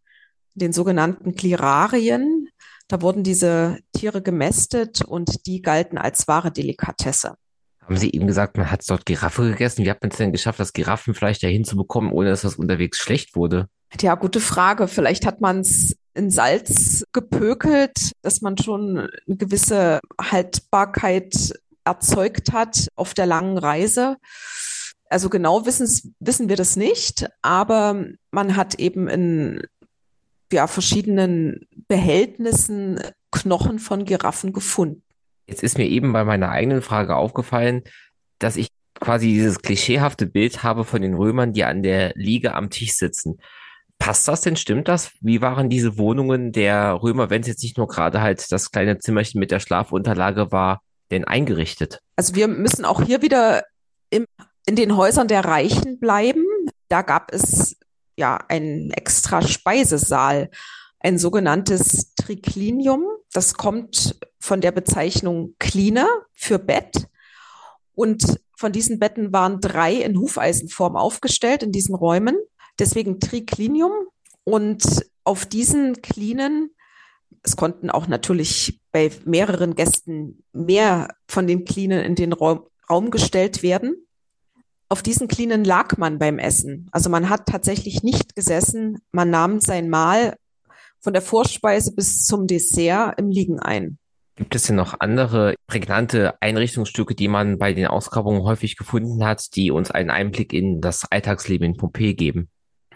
den 0.56 0.73
sogenannten 0.73 1.36
Klirarien. 1.36 2.49
Da 2.91 3.01
wurden 3.01 3.23
diese 3.23 3.80
Tiere 3.93 4.21
gemästet 4.21 5.01
und 5.06 5.47
die 5.47 5.62
galten 5.62 5.97
als 5.97 6.27
wahre 6.27 6.51
Delikatesse. 6.51 7.36
Haben 7.80 7.95
Sie 7.95 8.12
eben 8.12 8.27
gesagt, 8.27 8.58
man 8.58 8.69
hat 8.69 8.84
dort 8.86 9.06
Giraffe 9.06 9.43
gegessen? 9.43 9.86
Wie 9.86 9.89
hat 9.89 10.01
man 10.01 10.12
es 10.12 10.17
denn 10.17 10.34
geschafft, 10.34 10.60
das 10.60 10.73
Giraffenfleisch 10.73 11.39
dahin 11.39 11.63
zu 11.63 11.77
bekommen, 11.77 12.12
ohne 12.12 12.32
dass 12.32 12.41
das 12.41 12.58
unterwegs 12.58 12.97
schlecht 12.97 13.34
wurde? 13.38 13.69
Ja, 14.01 14.15
gute 14.15 14.41
Frage. 14.41 14.89
Vielleicht 14.89 15.25
hat 15.25 15.39
man 15.39 15.62
es 15.62 15.95
in 16.15 16.32
Salz 16.32 17.06
gepökelt, 17.13 18.12
dass 18.23 18.41
man 18.41 18.58
schon 18.58 18.97
eine 19.25 19.38
gewisse 19.38 20.01
Haltbarkeit 20.21 21.54
erzeugt 21.86 22.51
hat 22.51 22.89
auf 22.97 23.13
der 23.13 23.25
langen 23.25 23.58
Reise. 23.58 24.17
Also 25.10 25.30
genau 25.30 25.65
wissen, 25.65 26.13
wissen 26.19 26.49
wir 26.49 26.58
das 26.58 26.75
nicht, 26.75 27.30
aber 27.41 28.06
man 28.32 28.58
hat 28.58 28.75
eben 28.75 29.08
in 29.08 29.62
ja, 30.51 30.67
verschiedenen 30.67 31.65
Behältnissen 31.91 33.01
Knochen 33.32 33.77
von 33.77 34.06
Giraffen 34.06 34.54
gefunden. 34.54 35.04
Jetzt 35.45 35.62
ist 35.62 35.77
mir 35.77 35.89
eben 35.89 36.13
bei 36.13 36.23
meiner 36.23 36.47
eigenen 36.47 36.82
Frage 36.82 37.17
aufgefallen, 37.17 37.84
dass 38.39 38.56
ich 38.56 38.69
quasi 38.95 39.27
dieses 39.27 39.62
klischeehafte 39.62 40.25
Bild 40.25 40.63
habe 40.63 40.86
von 40.86 41.01
den 41.01 41.15
Römern, 41.15 41.51
die 41.51 41.65
an 41.65 41.84
der 41.84 42.13
Liege 42.15 42.54
am 42.54 42.69
Tisch 42.69 42.93
sitzen. 42.93 43.39
Passt 43.99 44.25
das 44.30 44.39
denn? 44.39 44.56
Stimmt 44.56 44.88
das? 44.88 45.12
Wie 45.19 45.41
waren 45.41 45.69
diese 45.69 45.97
Wohnungen 45.97 46.54
der 46.54 46.93
Römer, 47.04 47.30
wenn 47.30 47.41
es 47.41 47.49
jetzt 47.49 47.62
nicht 47.62 47.77
nur 47.77 47.89
gerade 47.89 48.21
halt 48.21 48.49
das 48.54 48.71
kleine 48.71 48.99
Zimmerchen 48.99 49.39
mit 49.39 49.51
der 49.51 49.60
Schlafunterlage 49.60 50.54
war, 50.54 50.84
denn 51.12 51.25
eingerichtet? 51.25 51.99
Also 52.15 52.36
wir 52.36 52.47
müssen 52.47 52.86
auch 52.86 53.01
hier 53.01 53.21
wieder 53.21 53.65
im, 54.10 54.27
in 54.65 54.77
den 54.77 54.95
Häusern 54.95 55.27
der 55.27 55.43
Reichen 55.43 55.99
bleiben. 55.99 56.45
Da 56.88 57.01
gab 57.01 57.34
es 57.34 57.75
ja 58.15 58.38
einen 58.47 58.91
extra 58.91 59.41
Speisesaal, 59.41 60.49
ein 61.03 61.17
sogenanntes 61.17 62.13
Triclinium. 62.15 63.05
Das 63.33 63.53
kommt 63.55 64.19
von 64.39 64.61
der 64.61 64.71
Bezeichnung 64.71 65.55
Cleaner 65.59 66.07
für 66.33 66.59
Bett. 66.59 67.07
Und 67.93 68.39
von 68.57 68.71
diesen 68.71 68.99
Betten 68.99 69.33
waren 69.33 69.59
drei 69.59 69.95
in 69.95 70.19
Hufeisenform 70.19 70.95
aufgestellt 70.95 71.63
in 71.63 71.71
diesen 71.71 71.95
Räumen. 71.95 72.35
Deswegen 72.79 73.19
Triclinium. 73.19 73.91
Und 74.43 75.05
auf 75.23 75.45
diesen 75.45 76.01
Klinen, 76.01 76.71
es 77.43 77.55
konnten 77.55 77.89
auch 77.89 78.07
natürlich 78.07 78.79
bei 78.91 79.11
mehreren 79.25 79.75
Gästen 79.75 80.43
mehr 80.51 81.09
von 81.27 81.47
den 81.47 81.65
Klinen 81.65 82.03
in 82.03 82.15
den 82.15 82.33
Raum, 82.33 82.65
Raum 82.89 83.09
gestellt 83.09 83.63
werden 83.63 83.95
auf 84.91 85.01
diesen 85.01 85.29
Klinen 85.29 85.63
lag 85.63 85.97
man 85.97 86.19
beim 86.19 86.37
Essen. 86.37 86.89
Also 86.91 87.09
man 87.09 87.29
hat 87.29 87.45
tatsächlich 87.45 88.03
nicht 88.03 88.35
gesessen, 88.35 88.97
man 89.13 89.29
nahm 89.29 89.61
sein 89.61 89.89
Mahl 89.89 90.35
von 91.01 91.13
der 91.13 91.21
Vorspeise 91.21 91.93
bis 91.93 92.23
zum 92.23 92.47
Dessert 92.47 93.19
im 93.19 93.29
Liegen 93.29 93.59
ein. 93.59 93.97
Gibt 94.35 94.55
es 94.55 94.63
denn 94.63 94.75
noch 94.75 94.99
andere 94.99 95.55
prägnante 95.67 96.33
Einrichtungsstücke, 96.41 97.15
die 97.15 97.27
man 97.27 97.57
bei 97.57 97.73
den 97.73 97.87
Ausgrabungen 97.87 98.43
häufig 98.43 98.77
gefunden 98.77 99.23
hat, 99.25 99.55
die 99.55 99.71
uns 99.71 99.91
einen 99.91 100.09
Einblick 100.09 100.53
in 100.53 100.82
das 100.82 101.05
Alltagsleben 101.11 101.65
in 101.65 101.78
Pompeji 101.78 102.15
geben? 102.15 102.49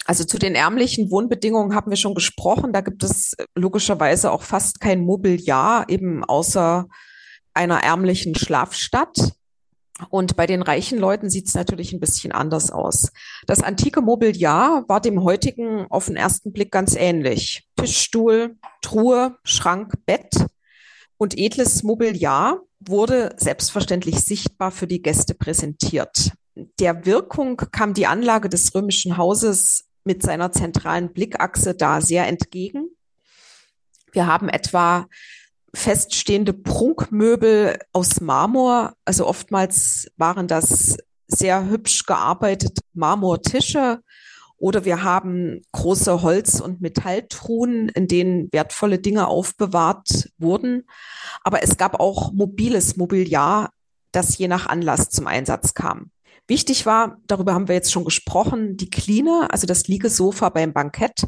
Also 0.05 0.23
zu 0.23 0.37
den 0.37 0.55
ärmlichen 0.55 1.11
Wohnbedingungen 1.11 1.75
haben 1.75 1.89
wir 1.89 1.97
schon 1.97 2.15
gesprochen. 2.15 2.73
Da 2.73 2.81
gibt 2.81 3.03
es 3.03 3.35
logischerweise 3.55 4.31
auch 4.31 4.43
fast 4.43 4.79
kein 4.79 5.01
Mobiliar, 5.01 5.85
eben 5.89 6.23
außer 6.23 6.87
einer 7.53 7.83
ärmlichen 7.83 8.35
Schlafstadt. 8.35 9.33
Und 10.09 10.35
bei 10.35 10.45
den 10.45 10.61
reichen 10.61 10.99
Leuten 10.99 11.29
sieht 11.29 11.47
es 11.47 11.53
natürlich 11.53 11.93
ein 11.93 12.01
bisschen 12.01 12.33
anders 12.33 12.69
aus. 12.69 13.11
Das 13.47 13.61
antike 13.61 14.01
Mobiliar 14.01 14.83
war 14.87 14.99
dem 14.99 15.23
heutigen 15.23 15.85
auf 15.89 16.07
den 16.07 16.17
ersten 16.17 16.51
Blick 16.51 16.71
ganz 16.71 16.95
ähnlich. 16.95 17.69
Tischstuhl, 17.77 18.57
Truhe, 18.81 19.37
Schrank, 19.43 19.93
Bett 20.05 20.47
und 21.17 21.37
edles 21.37 21.83
Mobiliar 21.83 22.61
wurde 22.79 23.35
selbstverständlich 23.37 24.19
sichtbar 24.19 24.71
für 24.71 24.87
die 24.87 25.01
Gäste 25.01 25.33
präsentiert. 25.33 26.31
Der 26.79 27.05
Wirkung 27.05 27.57
kam 27.57 27.93
die 27.93 28.05
Anlage 28.05 28.49
des 28.49 28.75
römischen 28.75 29.17
Hauses 29.17 29.85
mit 30.03 30.23
seiner 30.23 30.51
zentralen 30.51 31.13
Blickachse 31.13 31.73
da 31.73 32.01
sehr 32.01 32.27
entgegen. 32.27 32.89
Wir 34.11 34.27
haben 34.27 34.49
etwa 34.49 35.07
feststehende 35.75 36.53
Prunkmöbel 36.53 37.77
aus 37.93 38.21
Marmor. 38.21 38.93
Also 39.05 39.27
oftmals 39.27 40.07
waren 40.17 40.47
das 40.47 40.97
sehr 41.27 41.67
hübsch 41.67 42.05
gearbeitete 42.05 42.81
Marmortische. 42.93 44.01
Oder 44.57 44.85
wir 44.85 45.03
haben 45.03 45.61
große 45.73 46.21
Holz- 46.21 46.61
und 46.61 46.81
Metalltruhen, 46.81 47.89
in 47.89 48.07
denen 48.07 48.47
wertvolle 48.51 48.99
Dinge 48.99 49.27
aufbewahrt 49.27 50.31
wurden. 50.37 50.87
Aber 51.43 51.61
es 51.61 51.77
gab 51.77 51.99
auch 51.99 52.31
mobiles 52.31 52.95
Mobiliar, 52.95 53.71
das 54.11 54.37
je 54.37 54.47
nach 54.47 54.67
Anlass 54.67 55.09
zum 55.09 55.27
Einsatz 55.27 55.73
kam. 55.73 56.09
Wichtig 56.47 56.85
war, 56.85 57.17
darüber 57.27 57.53
haben 57.53 57.67
wir 57.67 57.75
jetzt 57.75 57.91
schon 57.91 58.05
gesprochen, 58.05 58.77
die 58.77 58.89
Kline, 58.89 59.47
also 59.49 59.67
das 59.67 59.87
Liegesofa 59.87 60.49
beim 60.49 60.73
Bankett. 60.73 61.25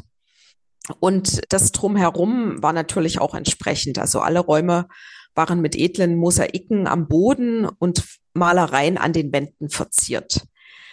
Und 1.00 1.42
das 1.50 1.72
drumherum 1.72 2.62
war 2.62 2.72
natürlich 2.72 3.20
auch 3.20 3.34
entsprechend. 3.34 3.98
Also 3.98 4.20
alle 4.20 4.40
Räume 4.40 4.88
waren 5.34 5.60
mit 5.60 5.76
edlen 5.76 6.16
Mosaiken 6.16 6.86
am 6.86 7.08
Boden 7.08 7.66
und 7.66 8.04
Malereien 8.34 8.98
an 8.98 9.12
den 9.12 9.32
Wänden 9.32 9.68
verziert. 9.70 10.46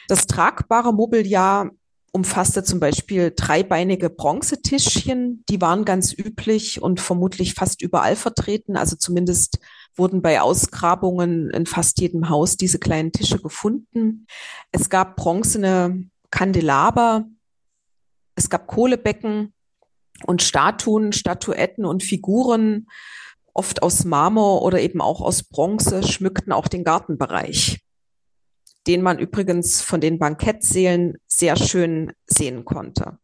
Das 0.08 0.28
tragbare 0.28 0.94
Mobiliar 0.94 1.72
umfasste 2.12 2.64
zum 2.64 2.80
Beispiel 2.80 3.34
dreibeinige 3.36 4.10
Bronzetischchen, 4.10 5.44
die 5.50 5.60
waren 5.60 5.84
ganz 5.84 6.14
üblich 6.14 6.82
und 6.82 7.02
vermutlich 7.02 7.56
fast 7.56 7.82
überall 7.82 8.16
vertreten. 8.16 8.78
Also 8.78 8.96
zumindest 8.96 9.60
wurden 9.96 10.22
bei 10.22 10.40
Ausgrabungen 10.40 11.50
in 11.50 11.66
fast 11.66 12.00
jedem 12.00 12.30
Haus 12.30 12.56
diese 12.56 12.80
kleinen 12.80 13.12
Tische 13.12 13.42
gefunden. 13.42 14.28
Es 14.72 14.90
gab 14.90 15.18
bronzene 15.18 16.06
Kandelaber, 16.32 17.26
es 18.36 18.50
gab 18.50 18.68
Kohlebecken 18.68 19.54
und 20.26 20.42
Statuen, 20.42 21.12
Statuetten 21.12 21.86
und 21.86 22.04
Figuren, 22.04 22.88
oft 23.54 23.84
aus 23.84 24.06
Marmor 24.06 24.62
oder 24.62 24.80
eben 24.80 25.02
auch 25.02 25.22
aus 25.22 25.44
Bronze, 25.44 26.04
schmückten 26.04 26.52
auch 26.52 26.68
den 26.68 26.84
Gartenbereich 26.84 27.86
den 28.88 29.02
man 29.02 29.20
übrigens 29.20 29.82
von 29.82 30.02
den 30.02 30.20
Bankettsälen 30.20 31.16
sehr 31.28 31.56
schön 31.56 32.12
sehen 32.28 32.66
konnte. 32.66 33.18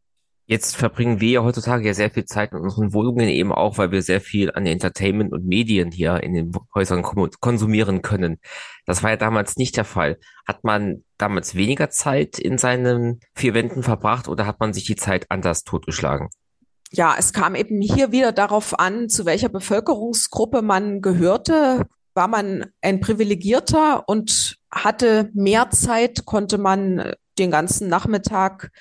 Jetzt 0.47 0.75
verbringen 0.75 1.21
wir 1.21 1.29
ja 1.29 1.43
heutzutage 1.43 1.87
ja 1.87 1.93
sehr 1.93 2.09
viel 2.09 2.25
Zeit 2.25 2.51
in 2.51 2.57
unseren 2.57 2.93
Wohnungen 2.93 3.29
eben 3.29 3.53
auch, 3.53 3.77
weil 3.77 3.91
wir 3.91 4.01
sehr 4.01 4.19
viel 4.19 4.51
an 4.51 4.65
Entertainment 4.65 5.31
und 5.31 5.45
Medien 5.45 5.91
hier 5.91 6.21
in 6.23 6.33
den 6.33 6.51
Häusern 6.75 7.03
konsumieren 7.03 8.01
können. 8.01 8.39
Das 8.85 9.01
war 9.01 9.11
ja 9.11 9.17
damals 9.17 9.55
nicht 9.55 9.77
der 9.77 9.85
Fall. 9.85 10.17
Hat 10.45 10.65
man 10.65 11.05
damals 11.17 11.55
weniger 11.55 11.89
Zeit 11.89 12.37
in 12.37 12.57
seinen 12.57 13.21
vier 13.33 13.53
Wänden 13.53 13.81
verbracht 13.81 14.27
oder 14.27 14.45
hat 14.45 14.59
man 14.59 14.73
sich 14.73 14.83
die 14.83 14.97
Zeit 14.97 15.27
anders 15.29 15.63
totgeschlagen? 15.63 16.27
Ja, 16.93 17.15
es 17.17 17.31
kam 17.31 17.55
eben 17.55 17.81
hier 17.81 18.11
wieder 18.11 18.33
darauf 18.33 18.77
an, 18.77 19.07
zu 19.07 19.25
welcher 19.25 19.47
Bevölkerungsgruppe 19.47 20.61
man 20.61 21.01
gehörte. 21.01 21.85
War 22.13 22.27
man 22.27 22.65
ein 22.81 22.99
Privilegierter 22.99 24.09
und 24.09 24.57
hatte 24.69 25.29
mehr 25.33 25.69
Zeit, 25.69 26.25
konnte 26.25 26.57
man 26.57 27.13
den 27.39 27.49
ganzen 27.49 27.87
Nachmittag 27.87 28.71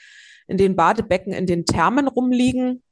in 0.49 0.59
den 0.59 0.75
Badebecken, 0.75 1.33
in 1.33 1.47
den 1.47 1.65
Thermen 1.65 2.09
rumliegen. 2.09 2.83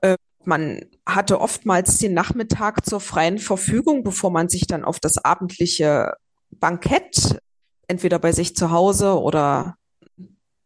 Äh, 0.00 0.16
man 0.44 0.80
hatte 1.04 1.40
oftmals 1.40 1.98
den 1.98 2.14
Nachmittag 2.14 2.86
zur 2.86 3.00
freien 3.00 3.38
Verfügung, 3.38 4.04
bevor 4.04 4.30
man 4.30 4.48
sich 4.48 4.68
dann 4.68 4.84
auf 4.84 5.00
das 5.00 5.18
abendliche 5.18 6.14
Bankett, 6.50 7.40
entweder 7.88 8.20
bei 8.20 8.30
sich 8.30 8.54
zu 8.54 8.70
Hause 8.70 9.20
oder 9.20 9.74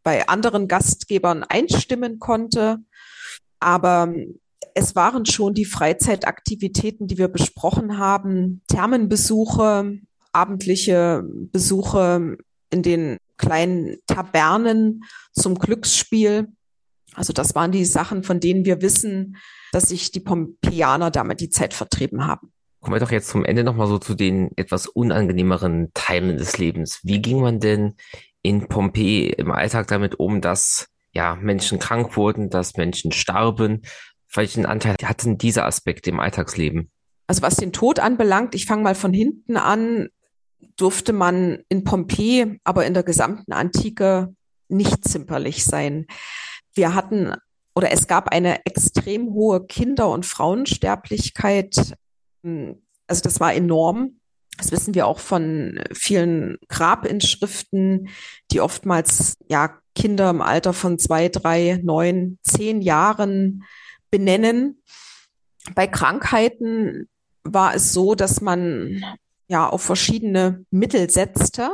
bei 0.03 0.27
anderen 0.27 0.67
Gastgebern 0.67 1.43
einstimmen 1.43 2.19
konnte. 2.19 2.77
Aber 3.59 4.13
es 4.73 4.95
waren 4.95 5.25
schon 5.25 5.53
die 5.53 5.65
Freizeitaktivitäten, 5.65 7.07
die 7.07 7.17
wir 7.17 7.27
besprochen 7.27 7.97
haben, 7.97 8.61
Thermenbesuche, 8.67 9.99
abendliche 10.31 11.23
Besuche 11.51 12.37
in 12.69 12.83
den 12.83 13.17
kleinen 13.37 13.97
Tabernen 14.07 15.03
zum 15.33 15.55
Glücksspiel. 15.55 16.47
Also 17.13 17.33
das 17.33 17.55
waren 17.55 17.71
die 17.71 17.85
Sachen, 17.85 18.23
von 18.23 18.39
denen 18.39 18.65
wir 18.65 18.81
wissen, 18.81 19.37
dass 19.71 19.89
sich 19.89 20.11
die 20.11 20.19
Pompeianer 20.19 21.11
damit 21.11 21.41
die 21.41 21.49
Zeit 21.49 21.73
vertrieben 21.73 22.25
haben. 22.25 22.51
Kommen 22.79 22.95
wir 22.95 22.99
doch 22.99 23.11
jetzt 23.11 23.29
zum 23.29 23.43
Ende 23.43 23.63
nochmal 23.63 23.87
so 23.87 23.97
zu 23.97 24.13
den 24.13 24.51
etwas 24.55 24.87
unangenehmeren 24.87 25.89
Teilen 25.93 26.37
des 26.37 26.57
Lebens. 26.57 26.99
Wie 27.03 27.21
ging 27.21 27.41
man 27.41 27.59
denn 27.59 27.95
in 28.43 28.67
Pompeji 28.67 29.29
im 29.29 29.51
Alltag 29.51 29.87
damit 29.87 30.19
um, 30.19 30.41
dass 30.41 30.87
ja 31.17 31.35
Menschen 31.35 31.79
krank 31.79 32.15
wurden, 32.15 32.49
dass 32.49 32.77
Menschen 32.77 33.11
starben? 33.11 33.81
Welchen 34.33 34.65
Anteil 34.65 34.95
hatten 35.03 35.37
diese 35.37 35.65
Aspekte 35.65 36.09
im 36.11 36.19
Alltagsleben? 36.19 36.91
Also 37.27 37.41
was 37.41 37.55
den 37.55 37.73
Tod 37.73 37.99
anbelangt, 37.99 38.55
ich 38.55 38.65
fange 38.65 38.83
mal 38.83 38.95
von 38.95 39.13
hinten 39.13 39.57
an, 39.57 40.07
durfte 40.77 41.11
man 41.11 41.59
in 41.69 41.83
Pompeji, 41.83 42.59
aber 42.63 42.85
in 42.85 42.93
der 42.93 43.03
gesamten 43.03 43.51
Antike 43.51 44.33
nicht 44.69 45.07
zimperlich 45.07 45.65
sein. 45.65 46.05
Wir 46.73 46.93
hatten 46.93 47.33
oder 47.75 47.91
es 47.91 48.07
gab 48.07 48.29
eine 48.29 48.65
extrem 48.65 49.33
hohe 49.33 49.65
Kinder- 49.65 50.09
und 50.09 50.25
Frauensterblichkeit. 50.25 51.95
Also 52.43 53.21
das 53.21 53.39
war 53.39 53.53
enorm. 53.53 54.19
Das 54.57 54.71
wissen 54.71 54.95
wir 54.95 55.05
auch 55.05 55.19
von 55.19 55.79
vielen 55.93 56.57
Grabinschriften, 56.69 58.09
die 58.51 58.61
oftmals 58.61 59.37
ja 59.47 59.79
Kinder 59.97 60.29
im 60.29 60.41
Alter 60.41 60.73
von 60.73 60.99
zwei, 60.99 61.27
drei, 61.27 61.81
neun, 61.83 62.37
zehn 62.43 62.81
Jahren 62.81 63.63
benennen. 64.11 64.83
Bei 65.73 65.87
Krankheiten 65.87 67.09
war 67.43 67.73
es 67.73 67.93
so, 67.93 68.13
dass 68.13 68.39
man 68.39 69.03
ja 69.47 69.67
auf 69.67 69.81
verschiedene 69.81 70.63
Mittel 70.69 71.09
setzte. 71.09 71.71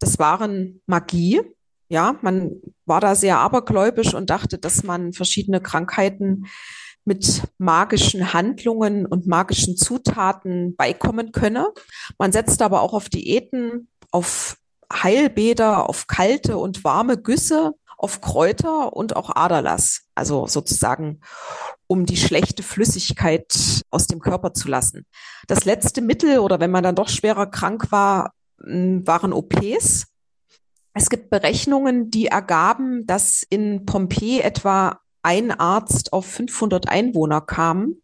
Das 0.00 0.18
waren 0.18 0.82
Magie. 0.86 1.42
Ja, 1.88 2.18
man 2.22 2.50
war 2.86 3.00
da 3.00 3.14
sehr 3.14 3.38
abergläubisch 3.38 4.14
und 4.14 4.30
dachte, 4.30 4.58
dass 4.58 4.82
man 4.82 5.12
verschiedene 5.12 5.60
Krankheiten 5.60 6.46
mit 7.04 7.42
magischen 7.58 8.32
Handlungen 8.32 9.06
und 9.06 9.28
magischen 9.28 9.76
Zutaten 9.76 10.74
beikommen 10.74 11.30
könne. 11.30 11.68
Man 12.18 12.32
setzte 12.32 12.64
aber 12.64 12.82
auch 12.82 12.94
auf 12.94 13.08
Diäten, 13.08 13.88
auf 14.10 14.56
Heilbäder, 14.92 15.88
auf 15.88 16.06
kalte 16.06 16.58
und 16.58 16.84
warme 16.84 17.16
Güsse, 17.16 17.74
auf 17.96 18.20
Kräuter 18.20 18.94
und 18.94 19.14
auch 19.14 19.34
Aderlass. 19.36 20.02
Also 20.14 20.46
sozusagen, 20.46 21.20
um 21.86 22.06
die 22.06 22.16
schlechte 22.16 22.62
Flüssigkeit 22.62 23.82
aus 23.90 24.06
dem 24.06 24.20
Körper 24.20 24.54
zu 24.54 24.68
lassen. 24.68 25.04
Das 25.48 25.64
letzte 25.64 26.00
Mittel 26.00 26.38
oder 26.38 26.60
wenn 26.60 26.70
man 26.70 26.82
dann 26.82 26.94
doch 26.94 27.08
schwerer 27.08 27.46
krank 27.46 27.92
war, 27.92 28.32
waren 28.58 29.32
OPs. 29.32 30.06
Es 30.92 31.08
gibt 31.08 31.30
Berechnungen, 31.30 32.10
die 32.10 32.26
ergaben, 32.26 33.06
dass 33.06 33.42
in 33.48 33.86
Pompeji 33.86 34.40
etwa 34.40 35.00
ein 35.22 35.50
Arzt 35.50 36.12
auf 36.12 36.26
500 36.26 36.88
Einwohner 36.88 37.40
kam. 37.40 37.96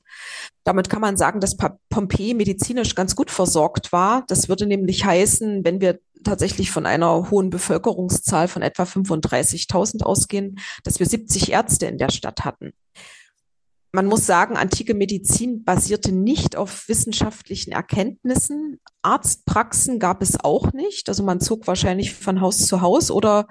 Damit 0.64 0.91
kann 0.91 1.01
man 1.01 1.16
sagen, 1.16 1.41
dass 1.41 1.57
Pompeji 1.89 2.34
medizinisch 2.34 2.95
ganz 2.95 3.16
gut 3.16 3.30
versorgt 3.30 3.93
war. 3.93 4.24
Das 4.28 4.49
würde 4.49 4.66
nämlich 4.66 5.05
heißen, 5.05 5.64
wenn 5.64 5.80
wir 5.80 6.01
tatsächlich 6.25 6.71
von 6.71 6.87
einer 6.87 7.31
hohen 7.31 7.51
Bevölkerungszahl 7.51 8.49
von 8.49 8.62
etwa 8.62 8.85
35.000 8.85 10.03
ausgehen, 10.03 10.59
dass 10.85 10.99
wir 10.99 11.07
70 11.07 11.53
Ärzte 11.53 11.87
in 11.87 11.99
der 11.99 12.11
Stadt 12.11 12.45
hatten. 12.45 12.73
Man 13.93 14.07
muss 14.07 14.27
sagen, 14.27 14.57
antike 14.57 14.93
Medizin 14.93 15.64
basierte 15.64 16.12
nicht 16.12 16.55
auf 16.55 16.87
wissenschaftlichen 16.89 17.73
Erkenntnissen. 17.73 18.79
Arztpraxen 19.01 19.99
gab 19.99 20.21
es 20.21 20.39
auch 20.39 20.73
nicht. 20.75 21.09
Also 21.09 21.23
man 21.23 21.41
zog 21.41 21.67
wahrscheinlich 21.67 22.12
von 22.12 22.43
Haus 22.43 22.67
zu 22.67 22.83
Haus 22.83 23.11
oder 23.11 23.47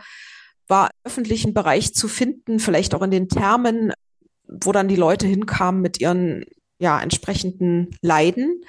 war 0.67 0.87
im 0.87 1.09
öffentlichen 1.09 1.53
Bereich 1.53 1.95
zu 1.95 2.07
finden, 2.07 2.59
vielleicht 2.59 2.93
auch 2.93 3.01
in 3.01 3.11
den 3.11 3.27
Thermen, 3.27 3.91
wo 4.47 4.71
dann 4.71 4.87
die 4.87 4.95
Leute 4.95 5.25
hinkamen 5.25 5.81
mit 5.81 5.99
ihren 5.99 6.45
ja, 6.77 7.01
entsprechenden 7.01 7.89
Leiden. 8.01 8.61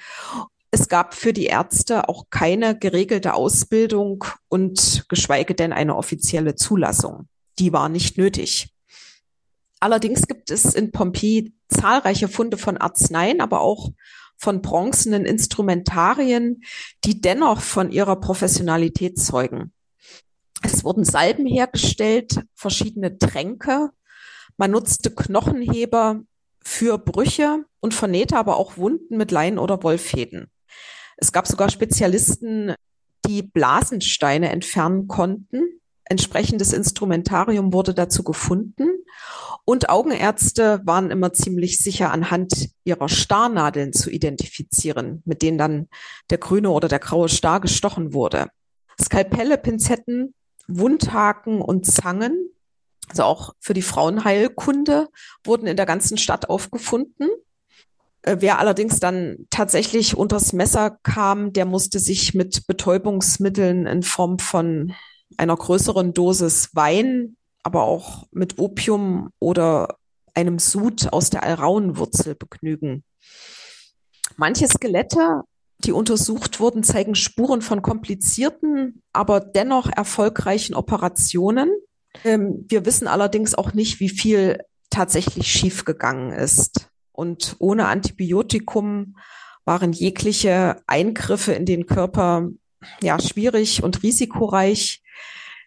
Es 0.71 0.89
gab 0.89 1.13
für 1.13 1.31
die 1.31 1.45
Ärzte 1.45 2.09
auch 2.09 2.25
keine 2.29 2.77
geregelte 2.77 3.33
Ausbildung 3.33 4.25
und 4.49 5.05
geschweige 5.07 5.55
denn 5.55 5.71
eine 5.71 5.95
offizielle 5.95 6.55
Zulassung. 6.55 7.27
Die 7.59 7.71
war 7.71 7.89
nicht 7.89 8.17
nötig. 8.17 8.73
Allerdings 9.79 10.27
gibt 10.27 10.51
es 10.51 10.73
in 10.73 10.91
Pompeji 10.91 11.53
zahlreiche 11.69 12.27
Funde 12.27 12.57
von 12.57 12.77
Arzneien, 12.77 13.41
aber 13.41 13.61
auch 13.61 13.91
von 14.37 14.61
bronzenen 14.61 15.25
Instrumentarien, 15.25 16.63
die 17.03 17.21
dennoch 17.21 17.61
von 17.61 17.91
ihrer 17.91 18.17
Professionalität 18.17 19.19
zeugen. 19.19 19.71
Es 20.63 20.83
wurden 20.83 21.03
Salben 21.03 21.45
hergestellt, 21.45 22.41
verschiedene 22.55 23.17
Tränke. 23.17 23.91
Man 24.57 24.71
nutzte 24.71 25.13
Knochenheber 25.13 26.21
für 26.63 26.97
Brüche 26.97 27.65
und 27.79 27.93
vernähte 27.93 28.37
aber 28.37 28.57
auch 28.57 28.77
Wunden 28.77 29.17
mit 29.17 29.31
Leinen 29.31 29.59
oder 29.59 29.81
Wollfäden. 29.83 30.51
Es 31.17 31.31
gab 31.31 31.47
sogar 31.47 31.69
Spezialisten, 31.69 32.73
die 33.25 33.41
Blasensteine 33.43 34.49
entfernen 34.49 35.07
konnten. 35.07 35.63
entsprechendes 36.09 36.71
Instrumentarium 36.71 37.73
wurde 37.73 37.93
dazu 37.93 38.23
gefunden. 38.23 38.87
Und 39.65 39.89
Augenärzte 39.89 40.79
waren 40.85 41.11
immer 41.11 41.33
ziemlich 41.33 41.79
sicher 41.79 42.13
anhand 42.13 42.69
ihrer 42.85 43.09
Starnadeln 43.09 43.91
zu 43.91 44.09
identifizieren, 44.09 45.21
mit 45.25 45.41
denen 45.41 45.57
dann 45.57 45.89
der 46.29 46.37
grüne 46.37 46.69
oder 46.69 46.87
der 46.87 46.99
graue 46.99 47.27
Star 47.27 47.59
gestochen 47.59 48.13
wurde. 48.13 48.47
Skalpelle, 49.01 49.57
Pinzetten, 49.57 50.33
Wundhaken 50.69 51.61
und 51.61 51.85
Zangen, 51.85 52.49
also 53.09 53.23
auch 53.23 53.55
für 53.59 53.73
die 53.73 53.81
Frauenheilkunde, 53.81 55.09
wurden 55.43 55.67
in 55.67 55.75
der 55.75 55.85
ganzen 55.85 56.17
Stadt 56.17 56.49
aufgefunden. 56.49 57.27
Äh, 58.27 58.41
wer 58.41 58.59
allerdings 58.59 58.99
dann 58.99 59.47
tatsächlich 59.49 60.17
unters 60.17 60.51
Messer 60.51 60.97
kam, 61.03 61.53
der 61.53 61.65
musste 61.65 61.97
sich 61.99 62.33
mit 62.33 62.67
Betäubungsmitteln 62.67 63.87
in 63.87 64.03
Form 64.03 64.37
von 64.37 64.93
einer 65.37 65.55
größeren 65.55 66.13
Dosis 66.13 66.71
Wein, 66.73 67.37
aber 67.63 67.83
auch 67.83 68.27
mit 68.31 68.59
Opium 68.59 69.29
oder 69.39 69.97
einem 70.33 70.59
Sud 70.59 71.13
aus 71.13 71.29
der 71.29 71.43
Alraunwurzel 71.43 72.35
begnügen. 72.35 73.05
Manche 74.35 74.67
Skelette, 74.67 75.43
die 75.85 75.93
untersucht 75.93 76.59
wurden, 76.59 76.83
zeigen 76.83 77.15
Spuren 77.15 77.61
von 77.61 77.81
komplizierten, 77.81 79.01
aber 79.13 79.39
dennoch 79.39 79.89
erfolgreichen 79.89 80.75
Operationen. 80.75 81.69
Ähm, 82.25 82.65
wir 82.67 82.85
wissen 82.85 83.07
allerdings 83.07 83.55
auch 83.55 83.73
nicht, 83.73 84.01
wie 84.01 84.09
viel 84.09 84.59
tatsächlich 84.89 85.47
schiefgegangen 85.47 86.33
ist. 86.33 86.89
Und 87.17 87.55
ohne 87.57 87.87
Antibiotikum 87.87 89.17
waren 89.65 89.91
jegliche 89.91 90.83
Eingriffe 90.85 91.51
in 91.51 91.65
den 91.65 91.87
Körper 91.87 92.49
ja 93.01 93.19
schwierig 93.19 93.81
und 93.81 94.03
risikoreich, 94.03 95.01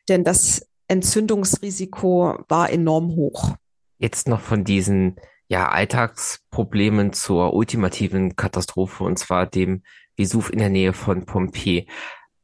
denn 0.09 0.23
das 0.23 0.69
Entzündungsrisiko 0.87 2.45
war 2.49 2.71
enorm 2.71 3.17
hoch. 3.17 3.57
Jetzt 3.99 4.29
noch 4.29 4.41
von 4.41 4.63
diesen 4.63 5.17
ja, 5.49 5.69
Alltagsproblemen 5.69 7.13
zur 7.13 7.53
ultimativen 7.53 8.37
Katastrophe, 8.37 9.03
und 9.03 9.19
zwar 9.19 9.47
dem 9.47 9.83
Vesuv 10.17 10.51
in 10.51 10.61
der 10.61 10.71
Nähe 10.71 10.93
von 10.93 11.27
Pompeji. 11.27 11.89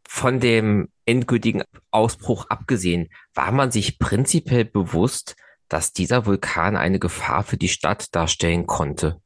Von 0.08 0.40
dem 0.40 0.88
endgültigen 1.04 1.62
Ausbruch 1.92 2.46
abgesehen, 2.48 3.08
war 3.34 3.52
man 3.52 3.70
sich 3.70 4.00
prinzipiell 4.00 4.64
bewusst, 4.64 5.36
dass 5.68 5.92
dieser 5.92 6.26
Vulkan 6.26 6.76
eine 6.76 6.98
Gefahr 6.98 7.42
für 7.42 7.56
die 7.56 7.68
Stadt 7.68 8.14
darstellen 8.14 8.66
konnte? 8.66 9.20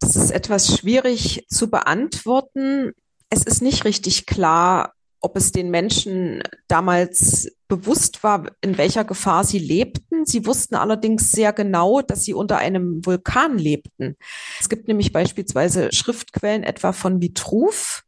Das 0.00 0.16
ist 0.16 0.30
etwas 0.30 0.76
schwierig 0.76 1.46
zu 1.48 1.70
beantworten. 1.70 2.92
Es 3.30 3.42
ist 3.42 3.62
nicht 3.62 3.84
richtig 3.84 4.26
klar, 4.26 4.92
ob 5.20 5.36
es 5.36 5.50
den 5.50 5.70
Menschen 5.70 6.42
damals 6.68 7.50
bewusst 7.68 8.22
war, 8.22 8.46
in 8.60 8.78
welcher 8.78 9.04
Gefahr 9.04 9.44
sie 9.44 9.58
lebten. 9.58 10.24
Sie 10.24 10.46
wussten 10.46 10.76
allerdings 10.76 11.32
sehr 11.32 11.52
genau, 11.52 12.00
dass 12.00 12.24
sie 12.24 12.34
unter 12.34 12.58
einem 12.58 13.04
Vulkan 13.04 13.58
lebten. 13.58 14.16
Es 14.60 14.68
gibt 14.68 14.86
nämlich 14.86 15.12
beispielsweise 15.12 15.90
Schriftquellen 15.92 16.62
etwa 16.62 16.92
von 16.92 17.20
Vitruv, 17.20 18.04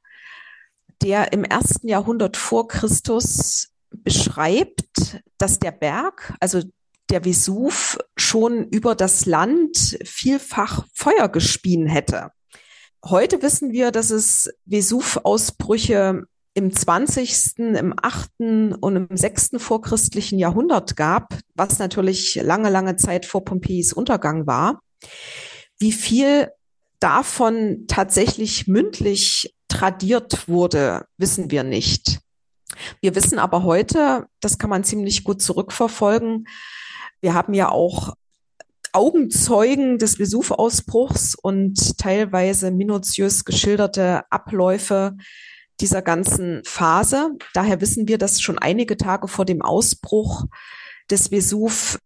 der 1.03 1.33
im 1.33 1.45
ersten 1.45 1.89
Jahrhundert 1.89 2.37
vor 2.37 2.69
Christus 2.69 3.71
beschreibt, 3.91 5.21
dass 5.39 5.59
der 5.59 5.73
Berg, 5.73 6.35
also 6.41 6.63
der 7.11 7.25
Vesuv 7.25 7.99
schon 8.17 8.69
über 8.69 8.95
das 8.95 9.27
Land 9.27 9.99
vielfach 10.05 10.87
Feuer 10.93 11.29
gespien 11.29 11.87
hätte. 11.87 12.31
Heute 13.05 13.43
wissen 13.43 13.73
wir, 13.73 13.91
dass 13.91 14.11
es 14.11 14.51
Vesuv-Ausbrüche 14.67 16.25
im 16.55 16.75
20., 16.75 17.59
im 17.59 17.95
8. 17.97 18.31
und 18.81 18.97
im 18.97 19.09
6. 19.17 19.51
vorchristlichen 19.59 20.39
Jahrhundert 20.39 20.97
gab, 20.97 21.39
was 21.55 21.79
natürlich 21.79 22.35
lange, 22.35 22.69
lange 22.69 22.97
Zeit 22.97 23.27
vor 23.27 23.45
Pompeis 23.45 23.93
Untergang 23.93 24.47
war. 24.47 24.81
Wie 25.79 25.93
viel 25.93 26.49
davon 26.99 27.85
tatsächlich 27.87 28.67
mündlich 28.67 29.55
tradiert 29.69 30.49
wurde, 30.49 31.07
wissen 31.17 31.51
wir 31.51 31.63
nicht. 31.63 32.19
Wir 33.01 33.15
wissen 33.15 33.39
aber 33.39 33.63
heute, 33.63 34.27
das 34.41 34.59
kann 34.59 34.71
man 34.71 34.85
ziemlich 34.85 35.25
gut 35.25 35.41
zurückverfolgen, 35.41 36.47
wir 37.21 37.35
haben 37.35 37.55
ja 37.55 37.71
auch 37.71 38.15
Augenzeugen 38.93 39.99
des 39.99 40.19
Vesuv-Ausbruchs 40.19 41.35
und 41.35 41.99
teilweise 41.99 42.71
minutiös 42.71 43.45
geschilderte 43.45 44.23
Abläufe 44.31 45.17
dieser 45.81 46.03
ganzen 46.03 46.63
Phase. 46.65 47.31
Daher 47.55 47.81
wissen 47.81 48.09
wir, 48.09 48.19
dass 48.19 48.41
schon 48.41 48.59
einige 48.59 48.97
Tage 48.97 49.29
vor 49.29 49.45
dem 49.45 49.63
Ausbruch 49.63 50.47
des 51.11 51.31
Vesuv 51.31 51.99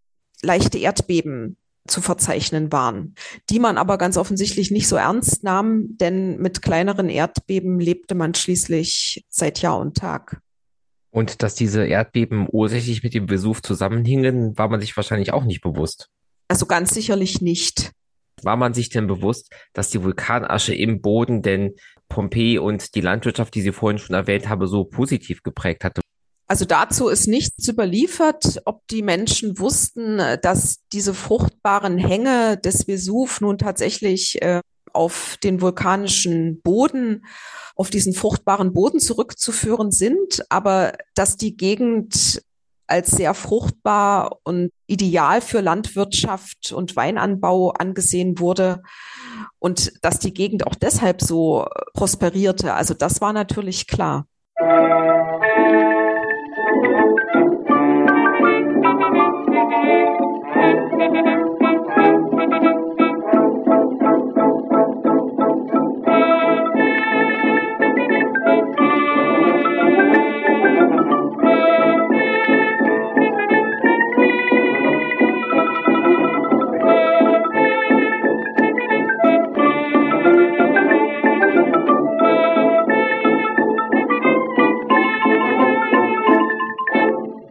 leichte 0.43 0.79
Erdbeben 0.79 1.57
zu 1.87 2.01
verzeichnen 2.01 2.71
waren, 2.71 3.15
die 3.51 3.59
man 3.59 3.77
aber 3.77 3.99
ganz 3.99 4.17
offensichtlich 4.17 4.71
nicht 4.71 4.87
so 4.87 4.97
ernst 4.97 5.43
nahm, 5.43 5.97
denn 5.99 6.39
mit 6.39 6.63
kleineren 6.63 7.09
Erdbeben 7.09 7.81
lebte 7.81 8.15
man 8.15 8.35
schließlich 8.35 9.25
seit 9.29 9.63
Jahr 9.63 9.79
und 9.79 9.97
Tag. 9.97 10.41
Und 11.13 11.43
dass 11.43 11.55
diese 11.55 11.85
Erdbeben 11.85 12.49
ursächlich 12.51 13.03
mit 13.03 13.13
dem 13.13 13.29
Vesuv 13.29 13.63
zusammenhingen, 13.63 14.57
war 14.57 14.69
man 14.69 14.81
sich 14.81 14.97
wahrscheinlich 14.97 15.33
auch 15.33 15.45
nicht 15.45 15.61
bewusst. 15.61 16.09
Also 16.49 16.65
ganz 16.67 16.95
sicherlich 16.95 17.43
nicht. 17.43 17.93
War 18.43 18.57
man 18.57 18.73
sich 18.73 18.89
denn 18.89 19.07
bewusst, 19.07 19.53
dass 19.75 19.91
die 19.91 20.03
Vulkanasche 20.03 20.75
im 20.75 21.03
Boden 21.03 21.43
denn 21.43 21.77
Pompeji 22.09 22.59
und 22.59 22.95
die 22.95 23.03
Landwirtschaft, 23.03 23.55
die 23.55 23.61
Sie 23.61 23.73
vorhin 23.73 23.99
schon 23.99 24.17
erwähnt 24.17 24.49
habe, 24.49 24.67
so 24.67 24.85
positiv 24.85 25.43
geprägt 25.43 25.85
hatte? 25.85 26.01
Also 26.47 26.65
dazu 26.65 27.09
ist 27.09 27.29
nichts 27.29 27.69
überliefert, 27.69 28.61
ob 28.65 28.87
die 28.89 29.03
Menschen 29.03 29.59
wussten, 29.59 30.19
dass 30.43 30.81
diese 30.93 31.15
fruchtbaren 31.15 31.99
Hänge 31.99 32.59
des 32.59 32.87
Vesuv 32.89 33.41
nun 33.41 33.59
tatsächlich 33.59 34.41
äh, 34.43 34.61
auf 34.95 35.37
den 35.43 35.61
vulkanischen 35.61 36.61
Boden, 36.63 37.25
auf 37.75 37.91
diesen 37.91 38.13
fruchtbaren 38.13 38.73
Boden 38.73 39.01
zurückzuführen 39.01 39.91
sind, 39.91 40.45
aber 40.49 40.93
dass 41.15 41.37
die 41.37 41.57
Gegend 41.57 42.43
als 42.87 43.11
sehr 43.11 43.33
fruchtbar 43.33 44.39
und 44.45 44.71
ideal 44.87 45.41
für 45.41 45.61
Landwirtschaft 45.61 46.73
und 46.73 46.95
Weinanbau 46.95 47.71
angesehen 47.71 48.39
wurde 48.39 48.83
und 49.59 49.93
dass 50.03 50.19
die 50.19 50.35
Gegend 50.35 50.67
auch 50.67 50.75
deshalb 50.75 51.23
so 51.23 51.67
prosperierte. 51.95 52.75
Also 52.75 52.93
das 52.93 53.21
war 53.21 53.33
natürlich 53.33 53.87
klar. 53.87 54.27
Musik 54.61 55.13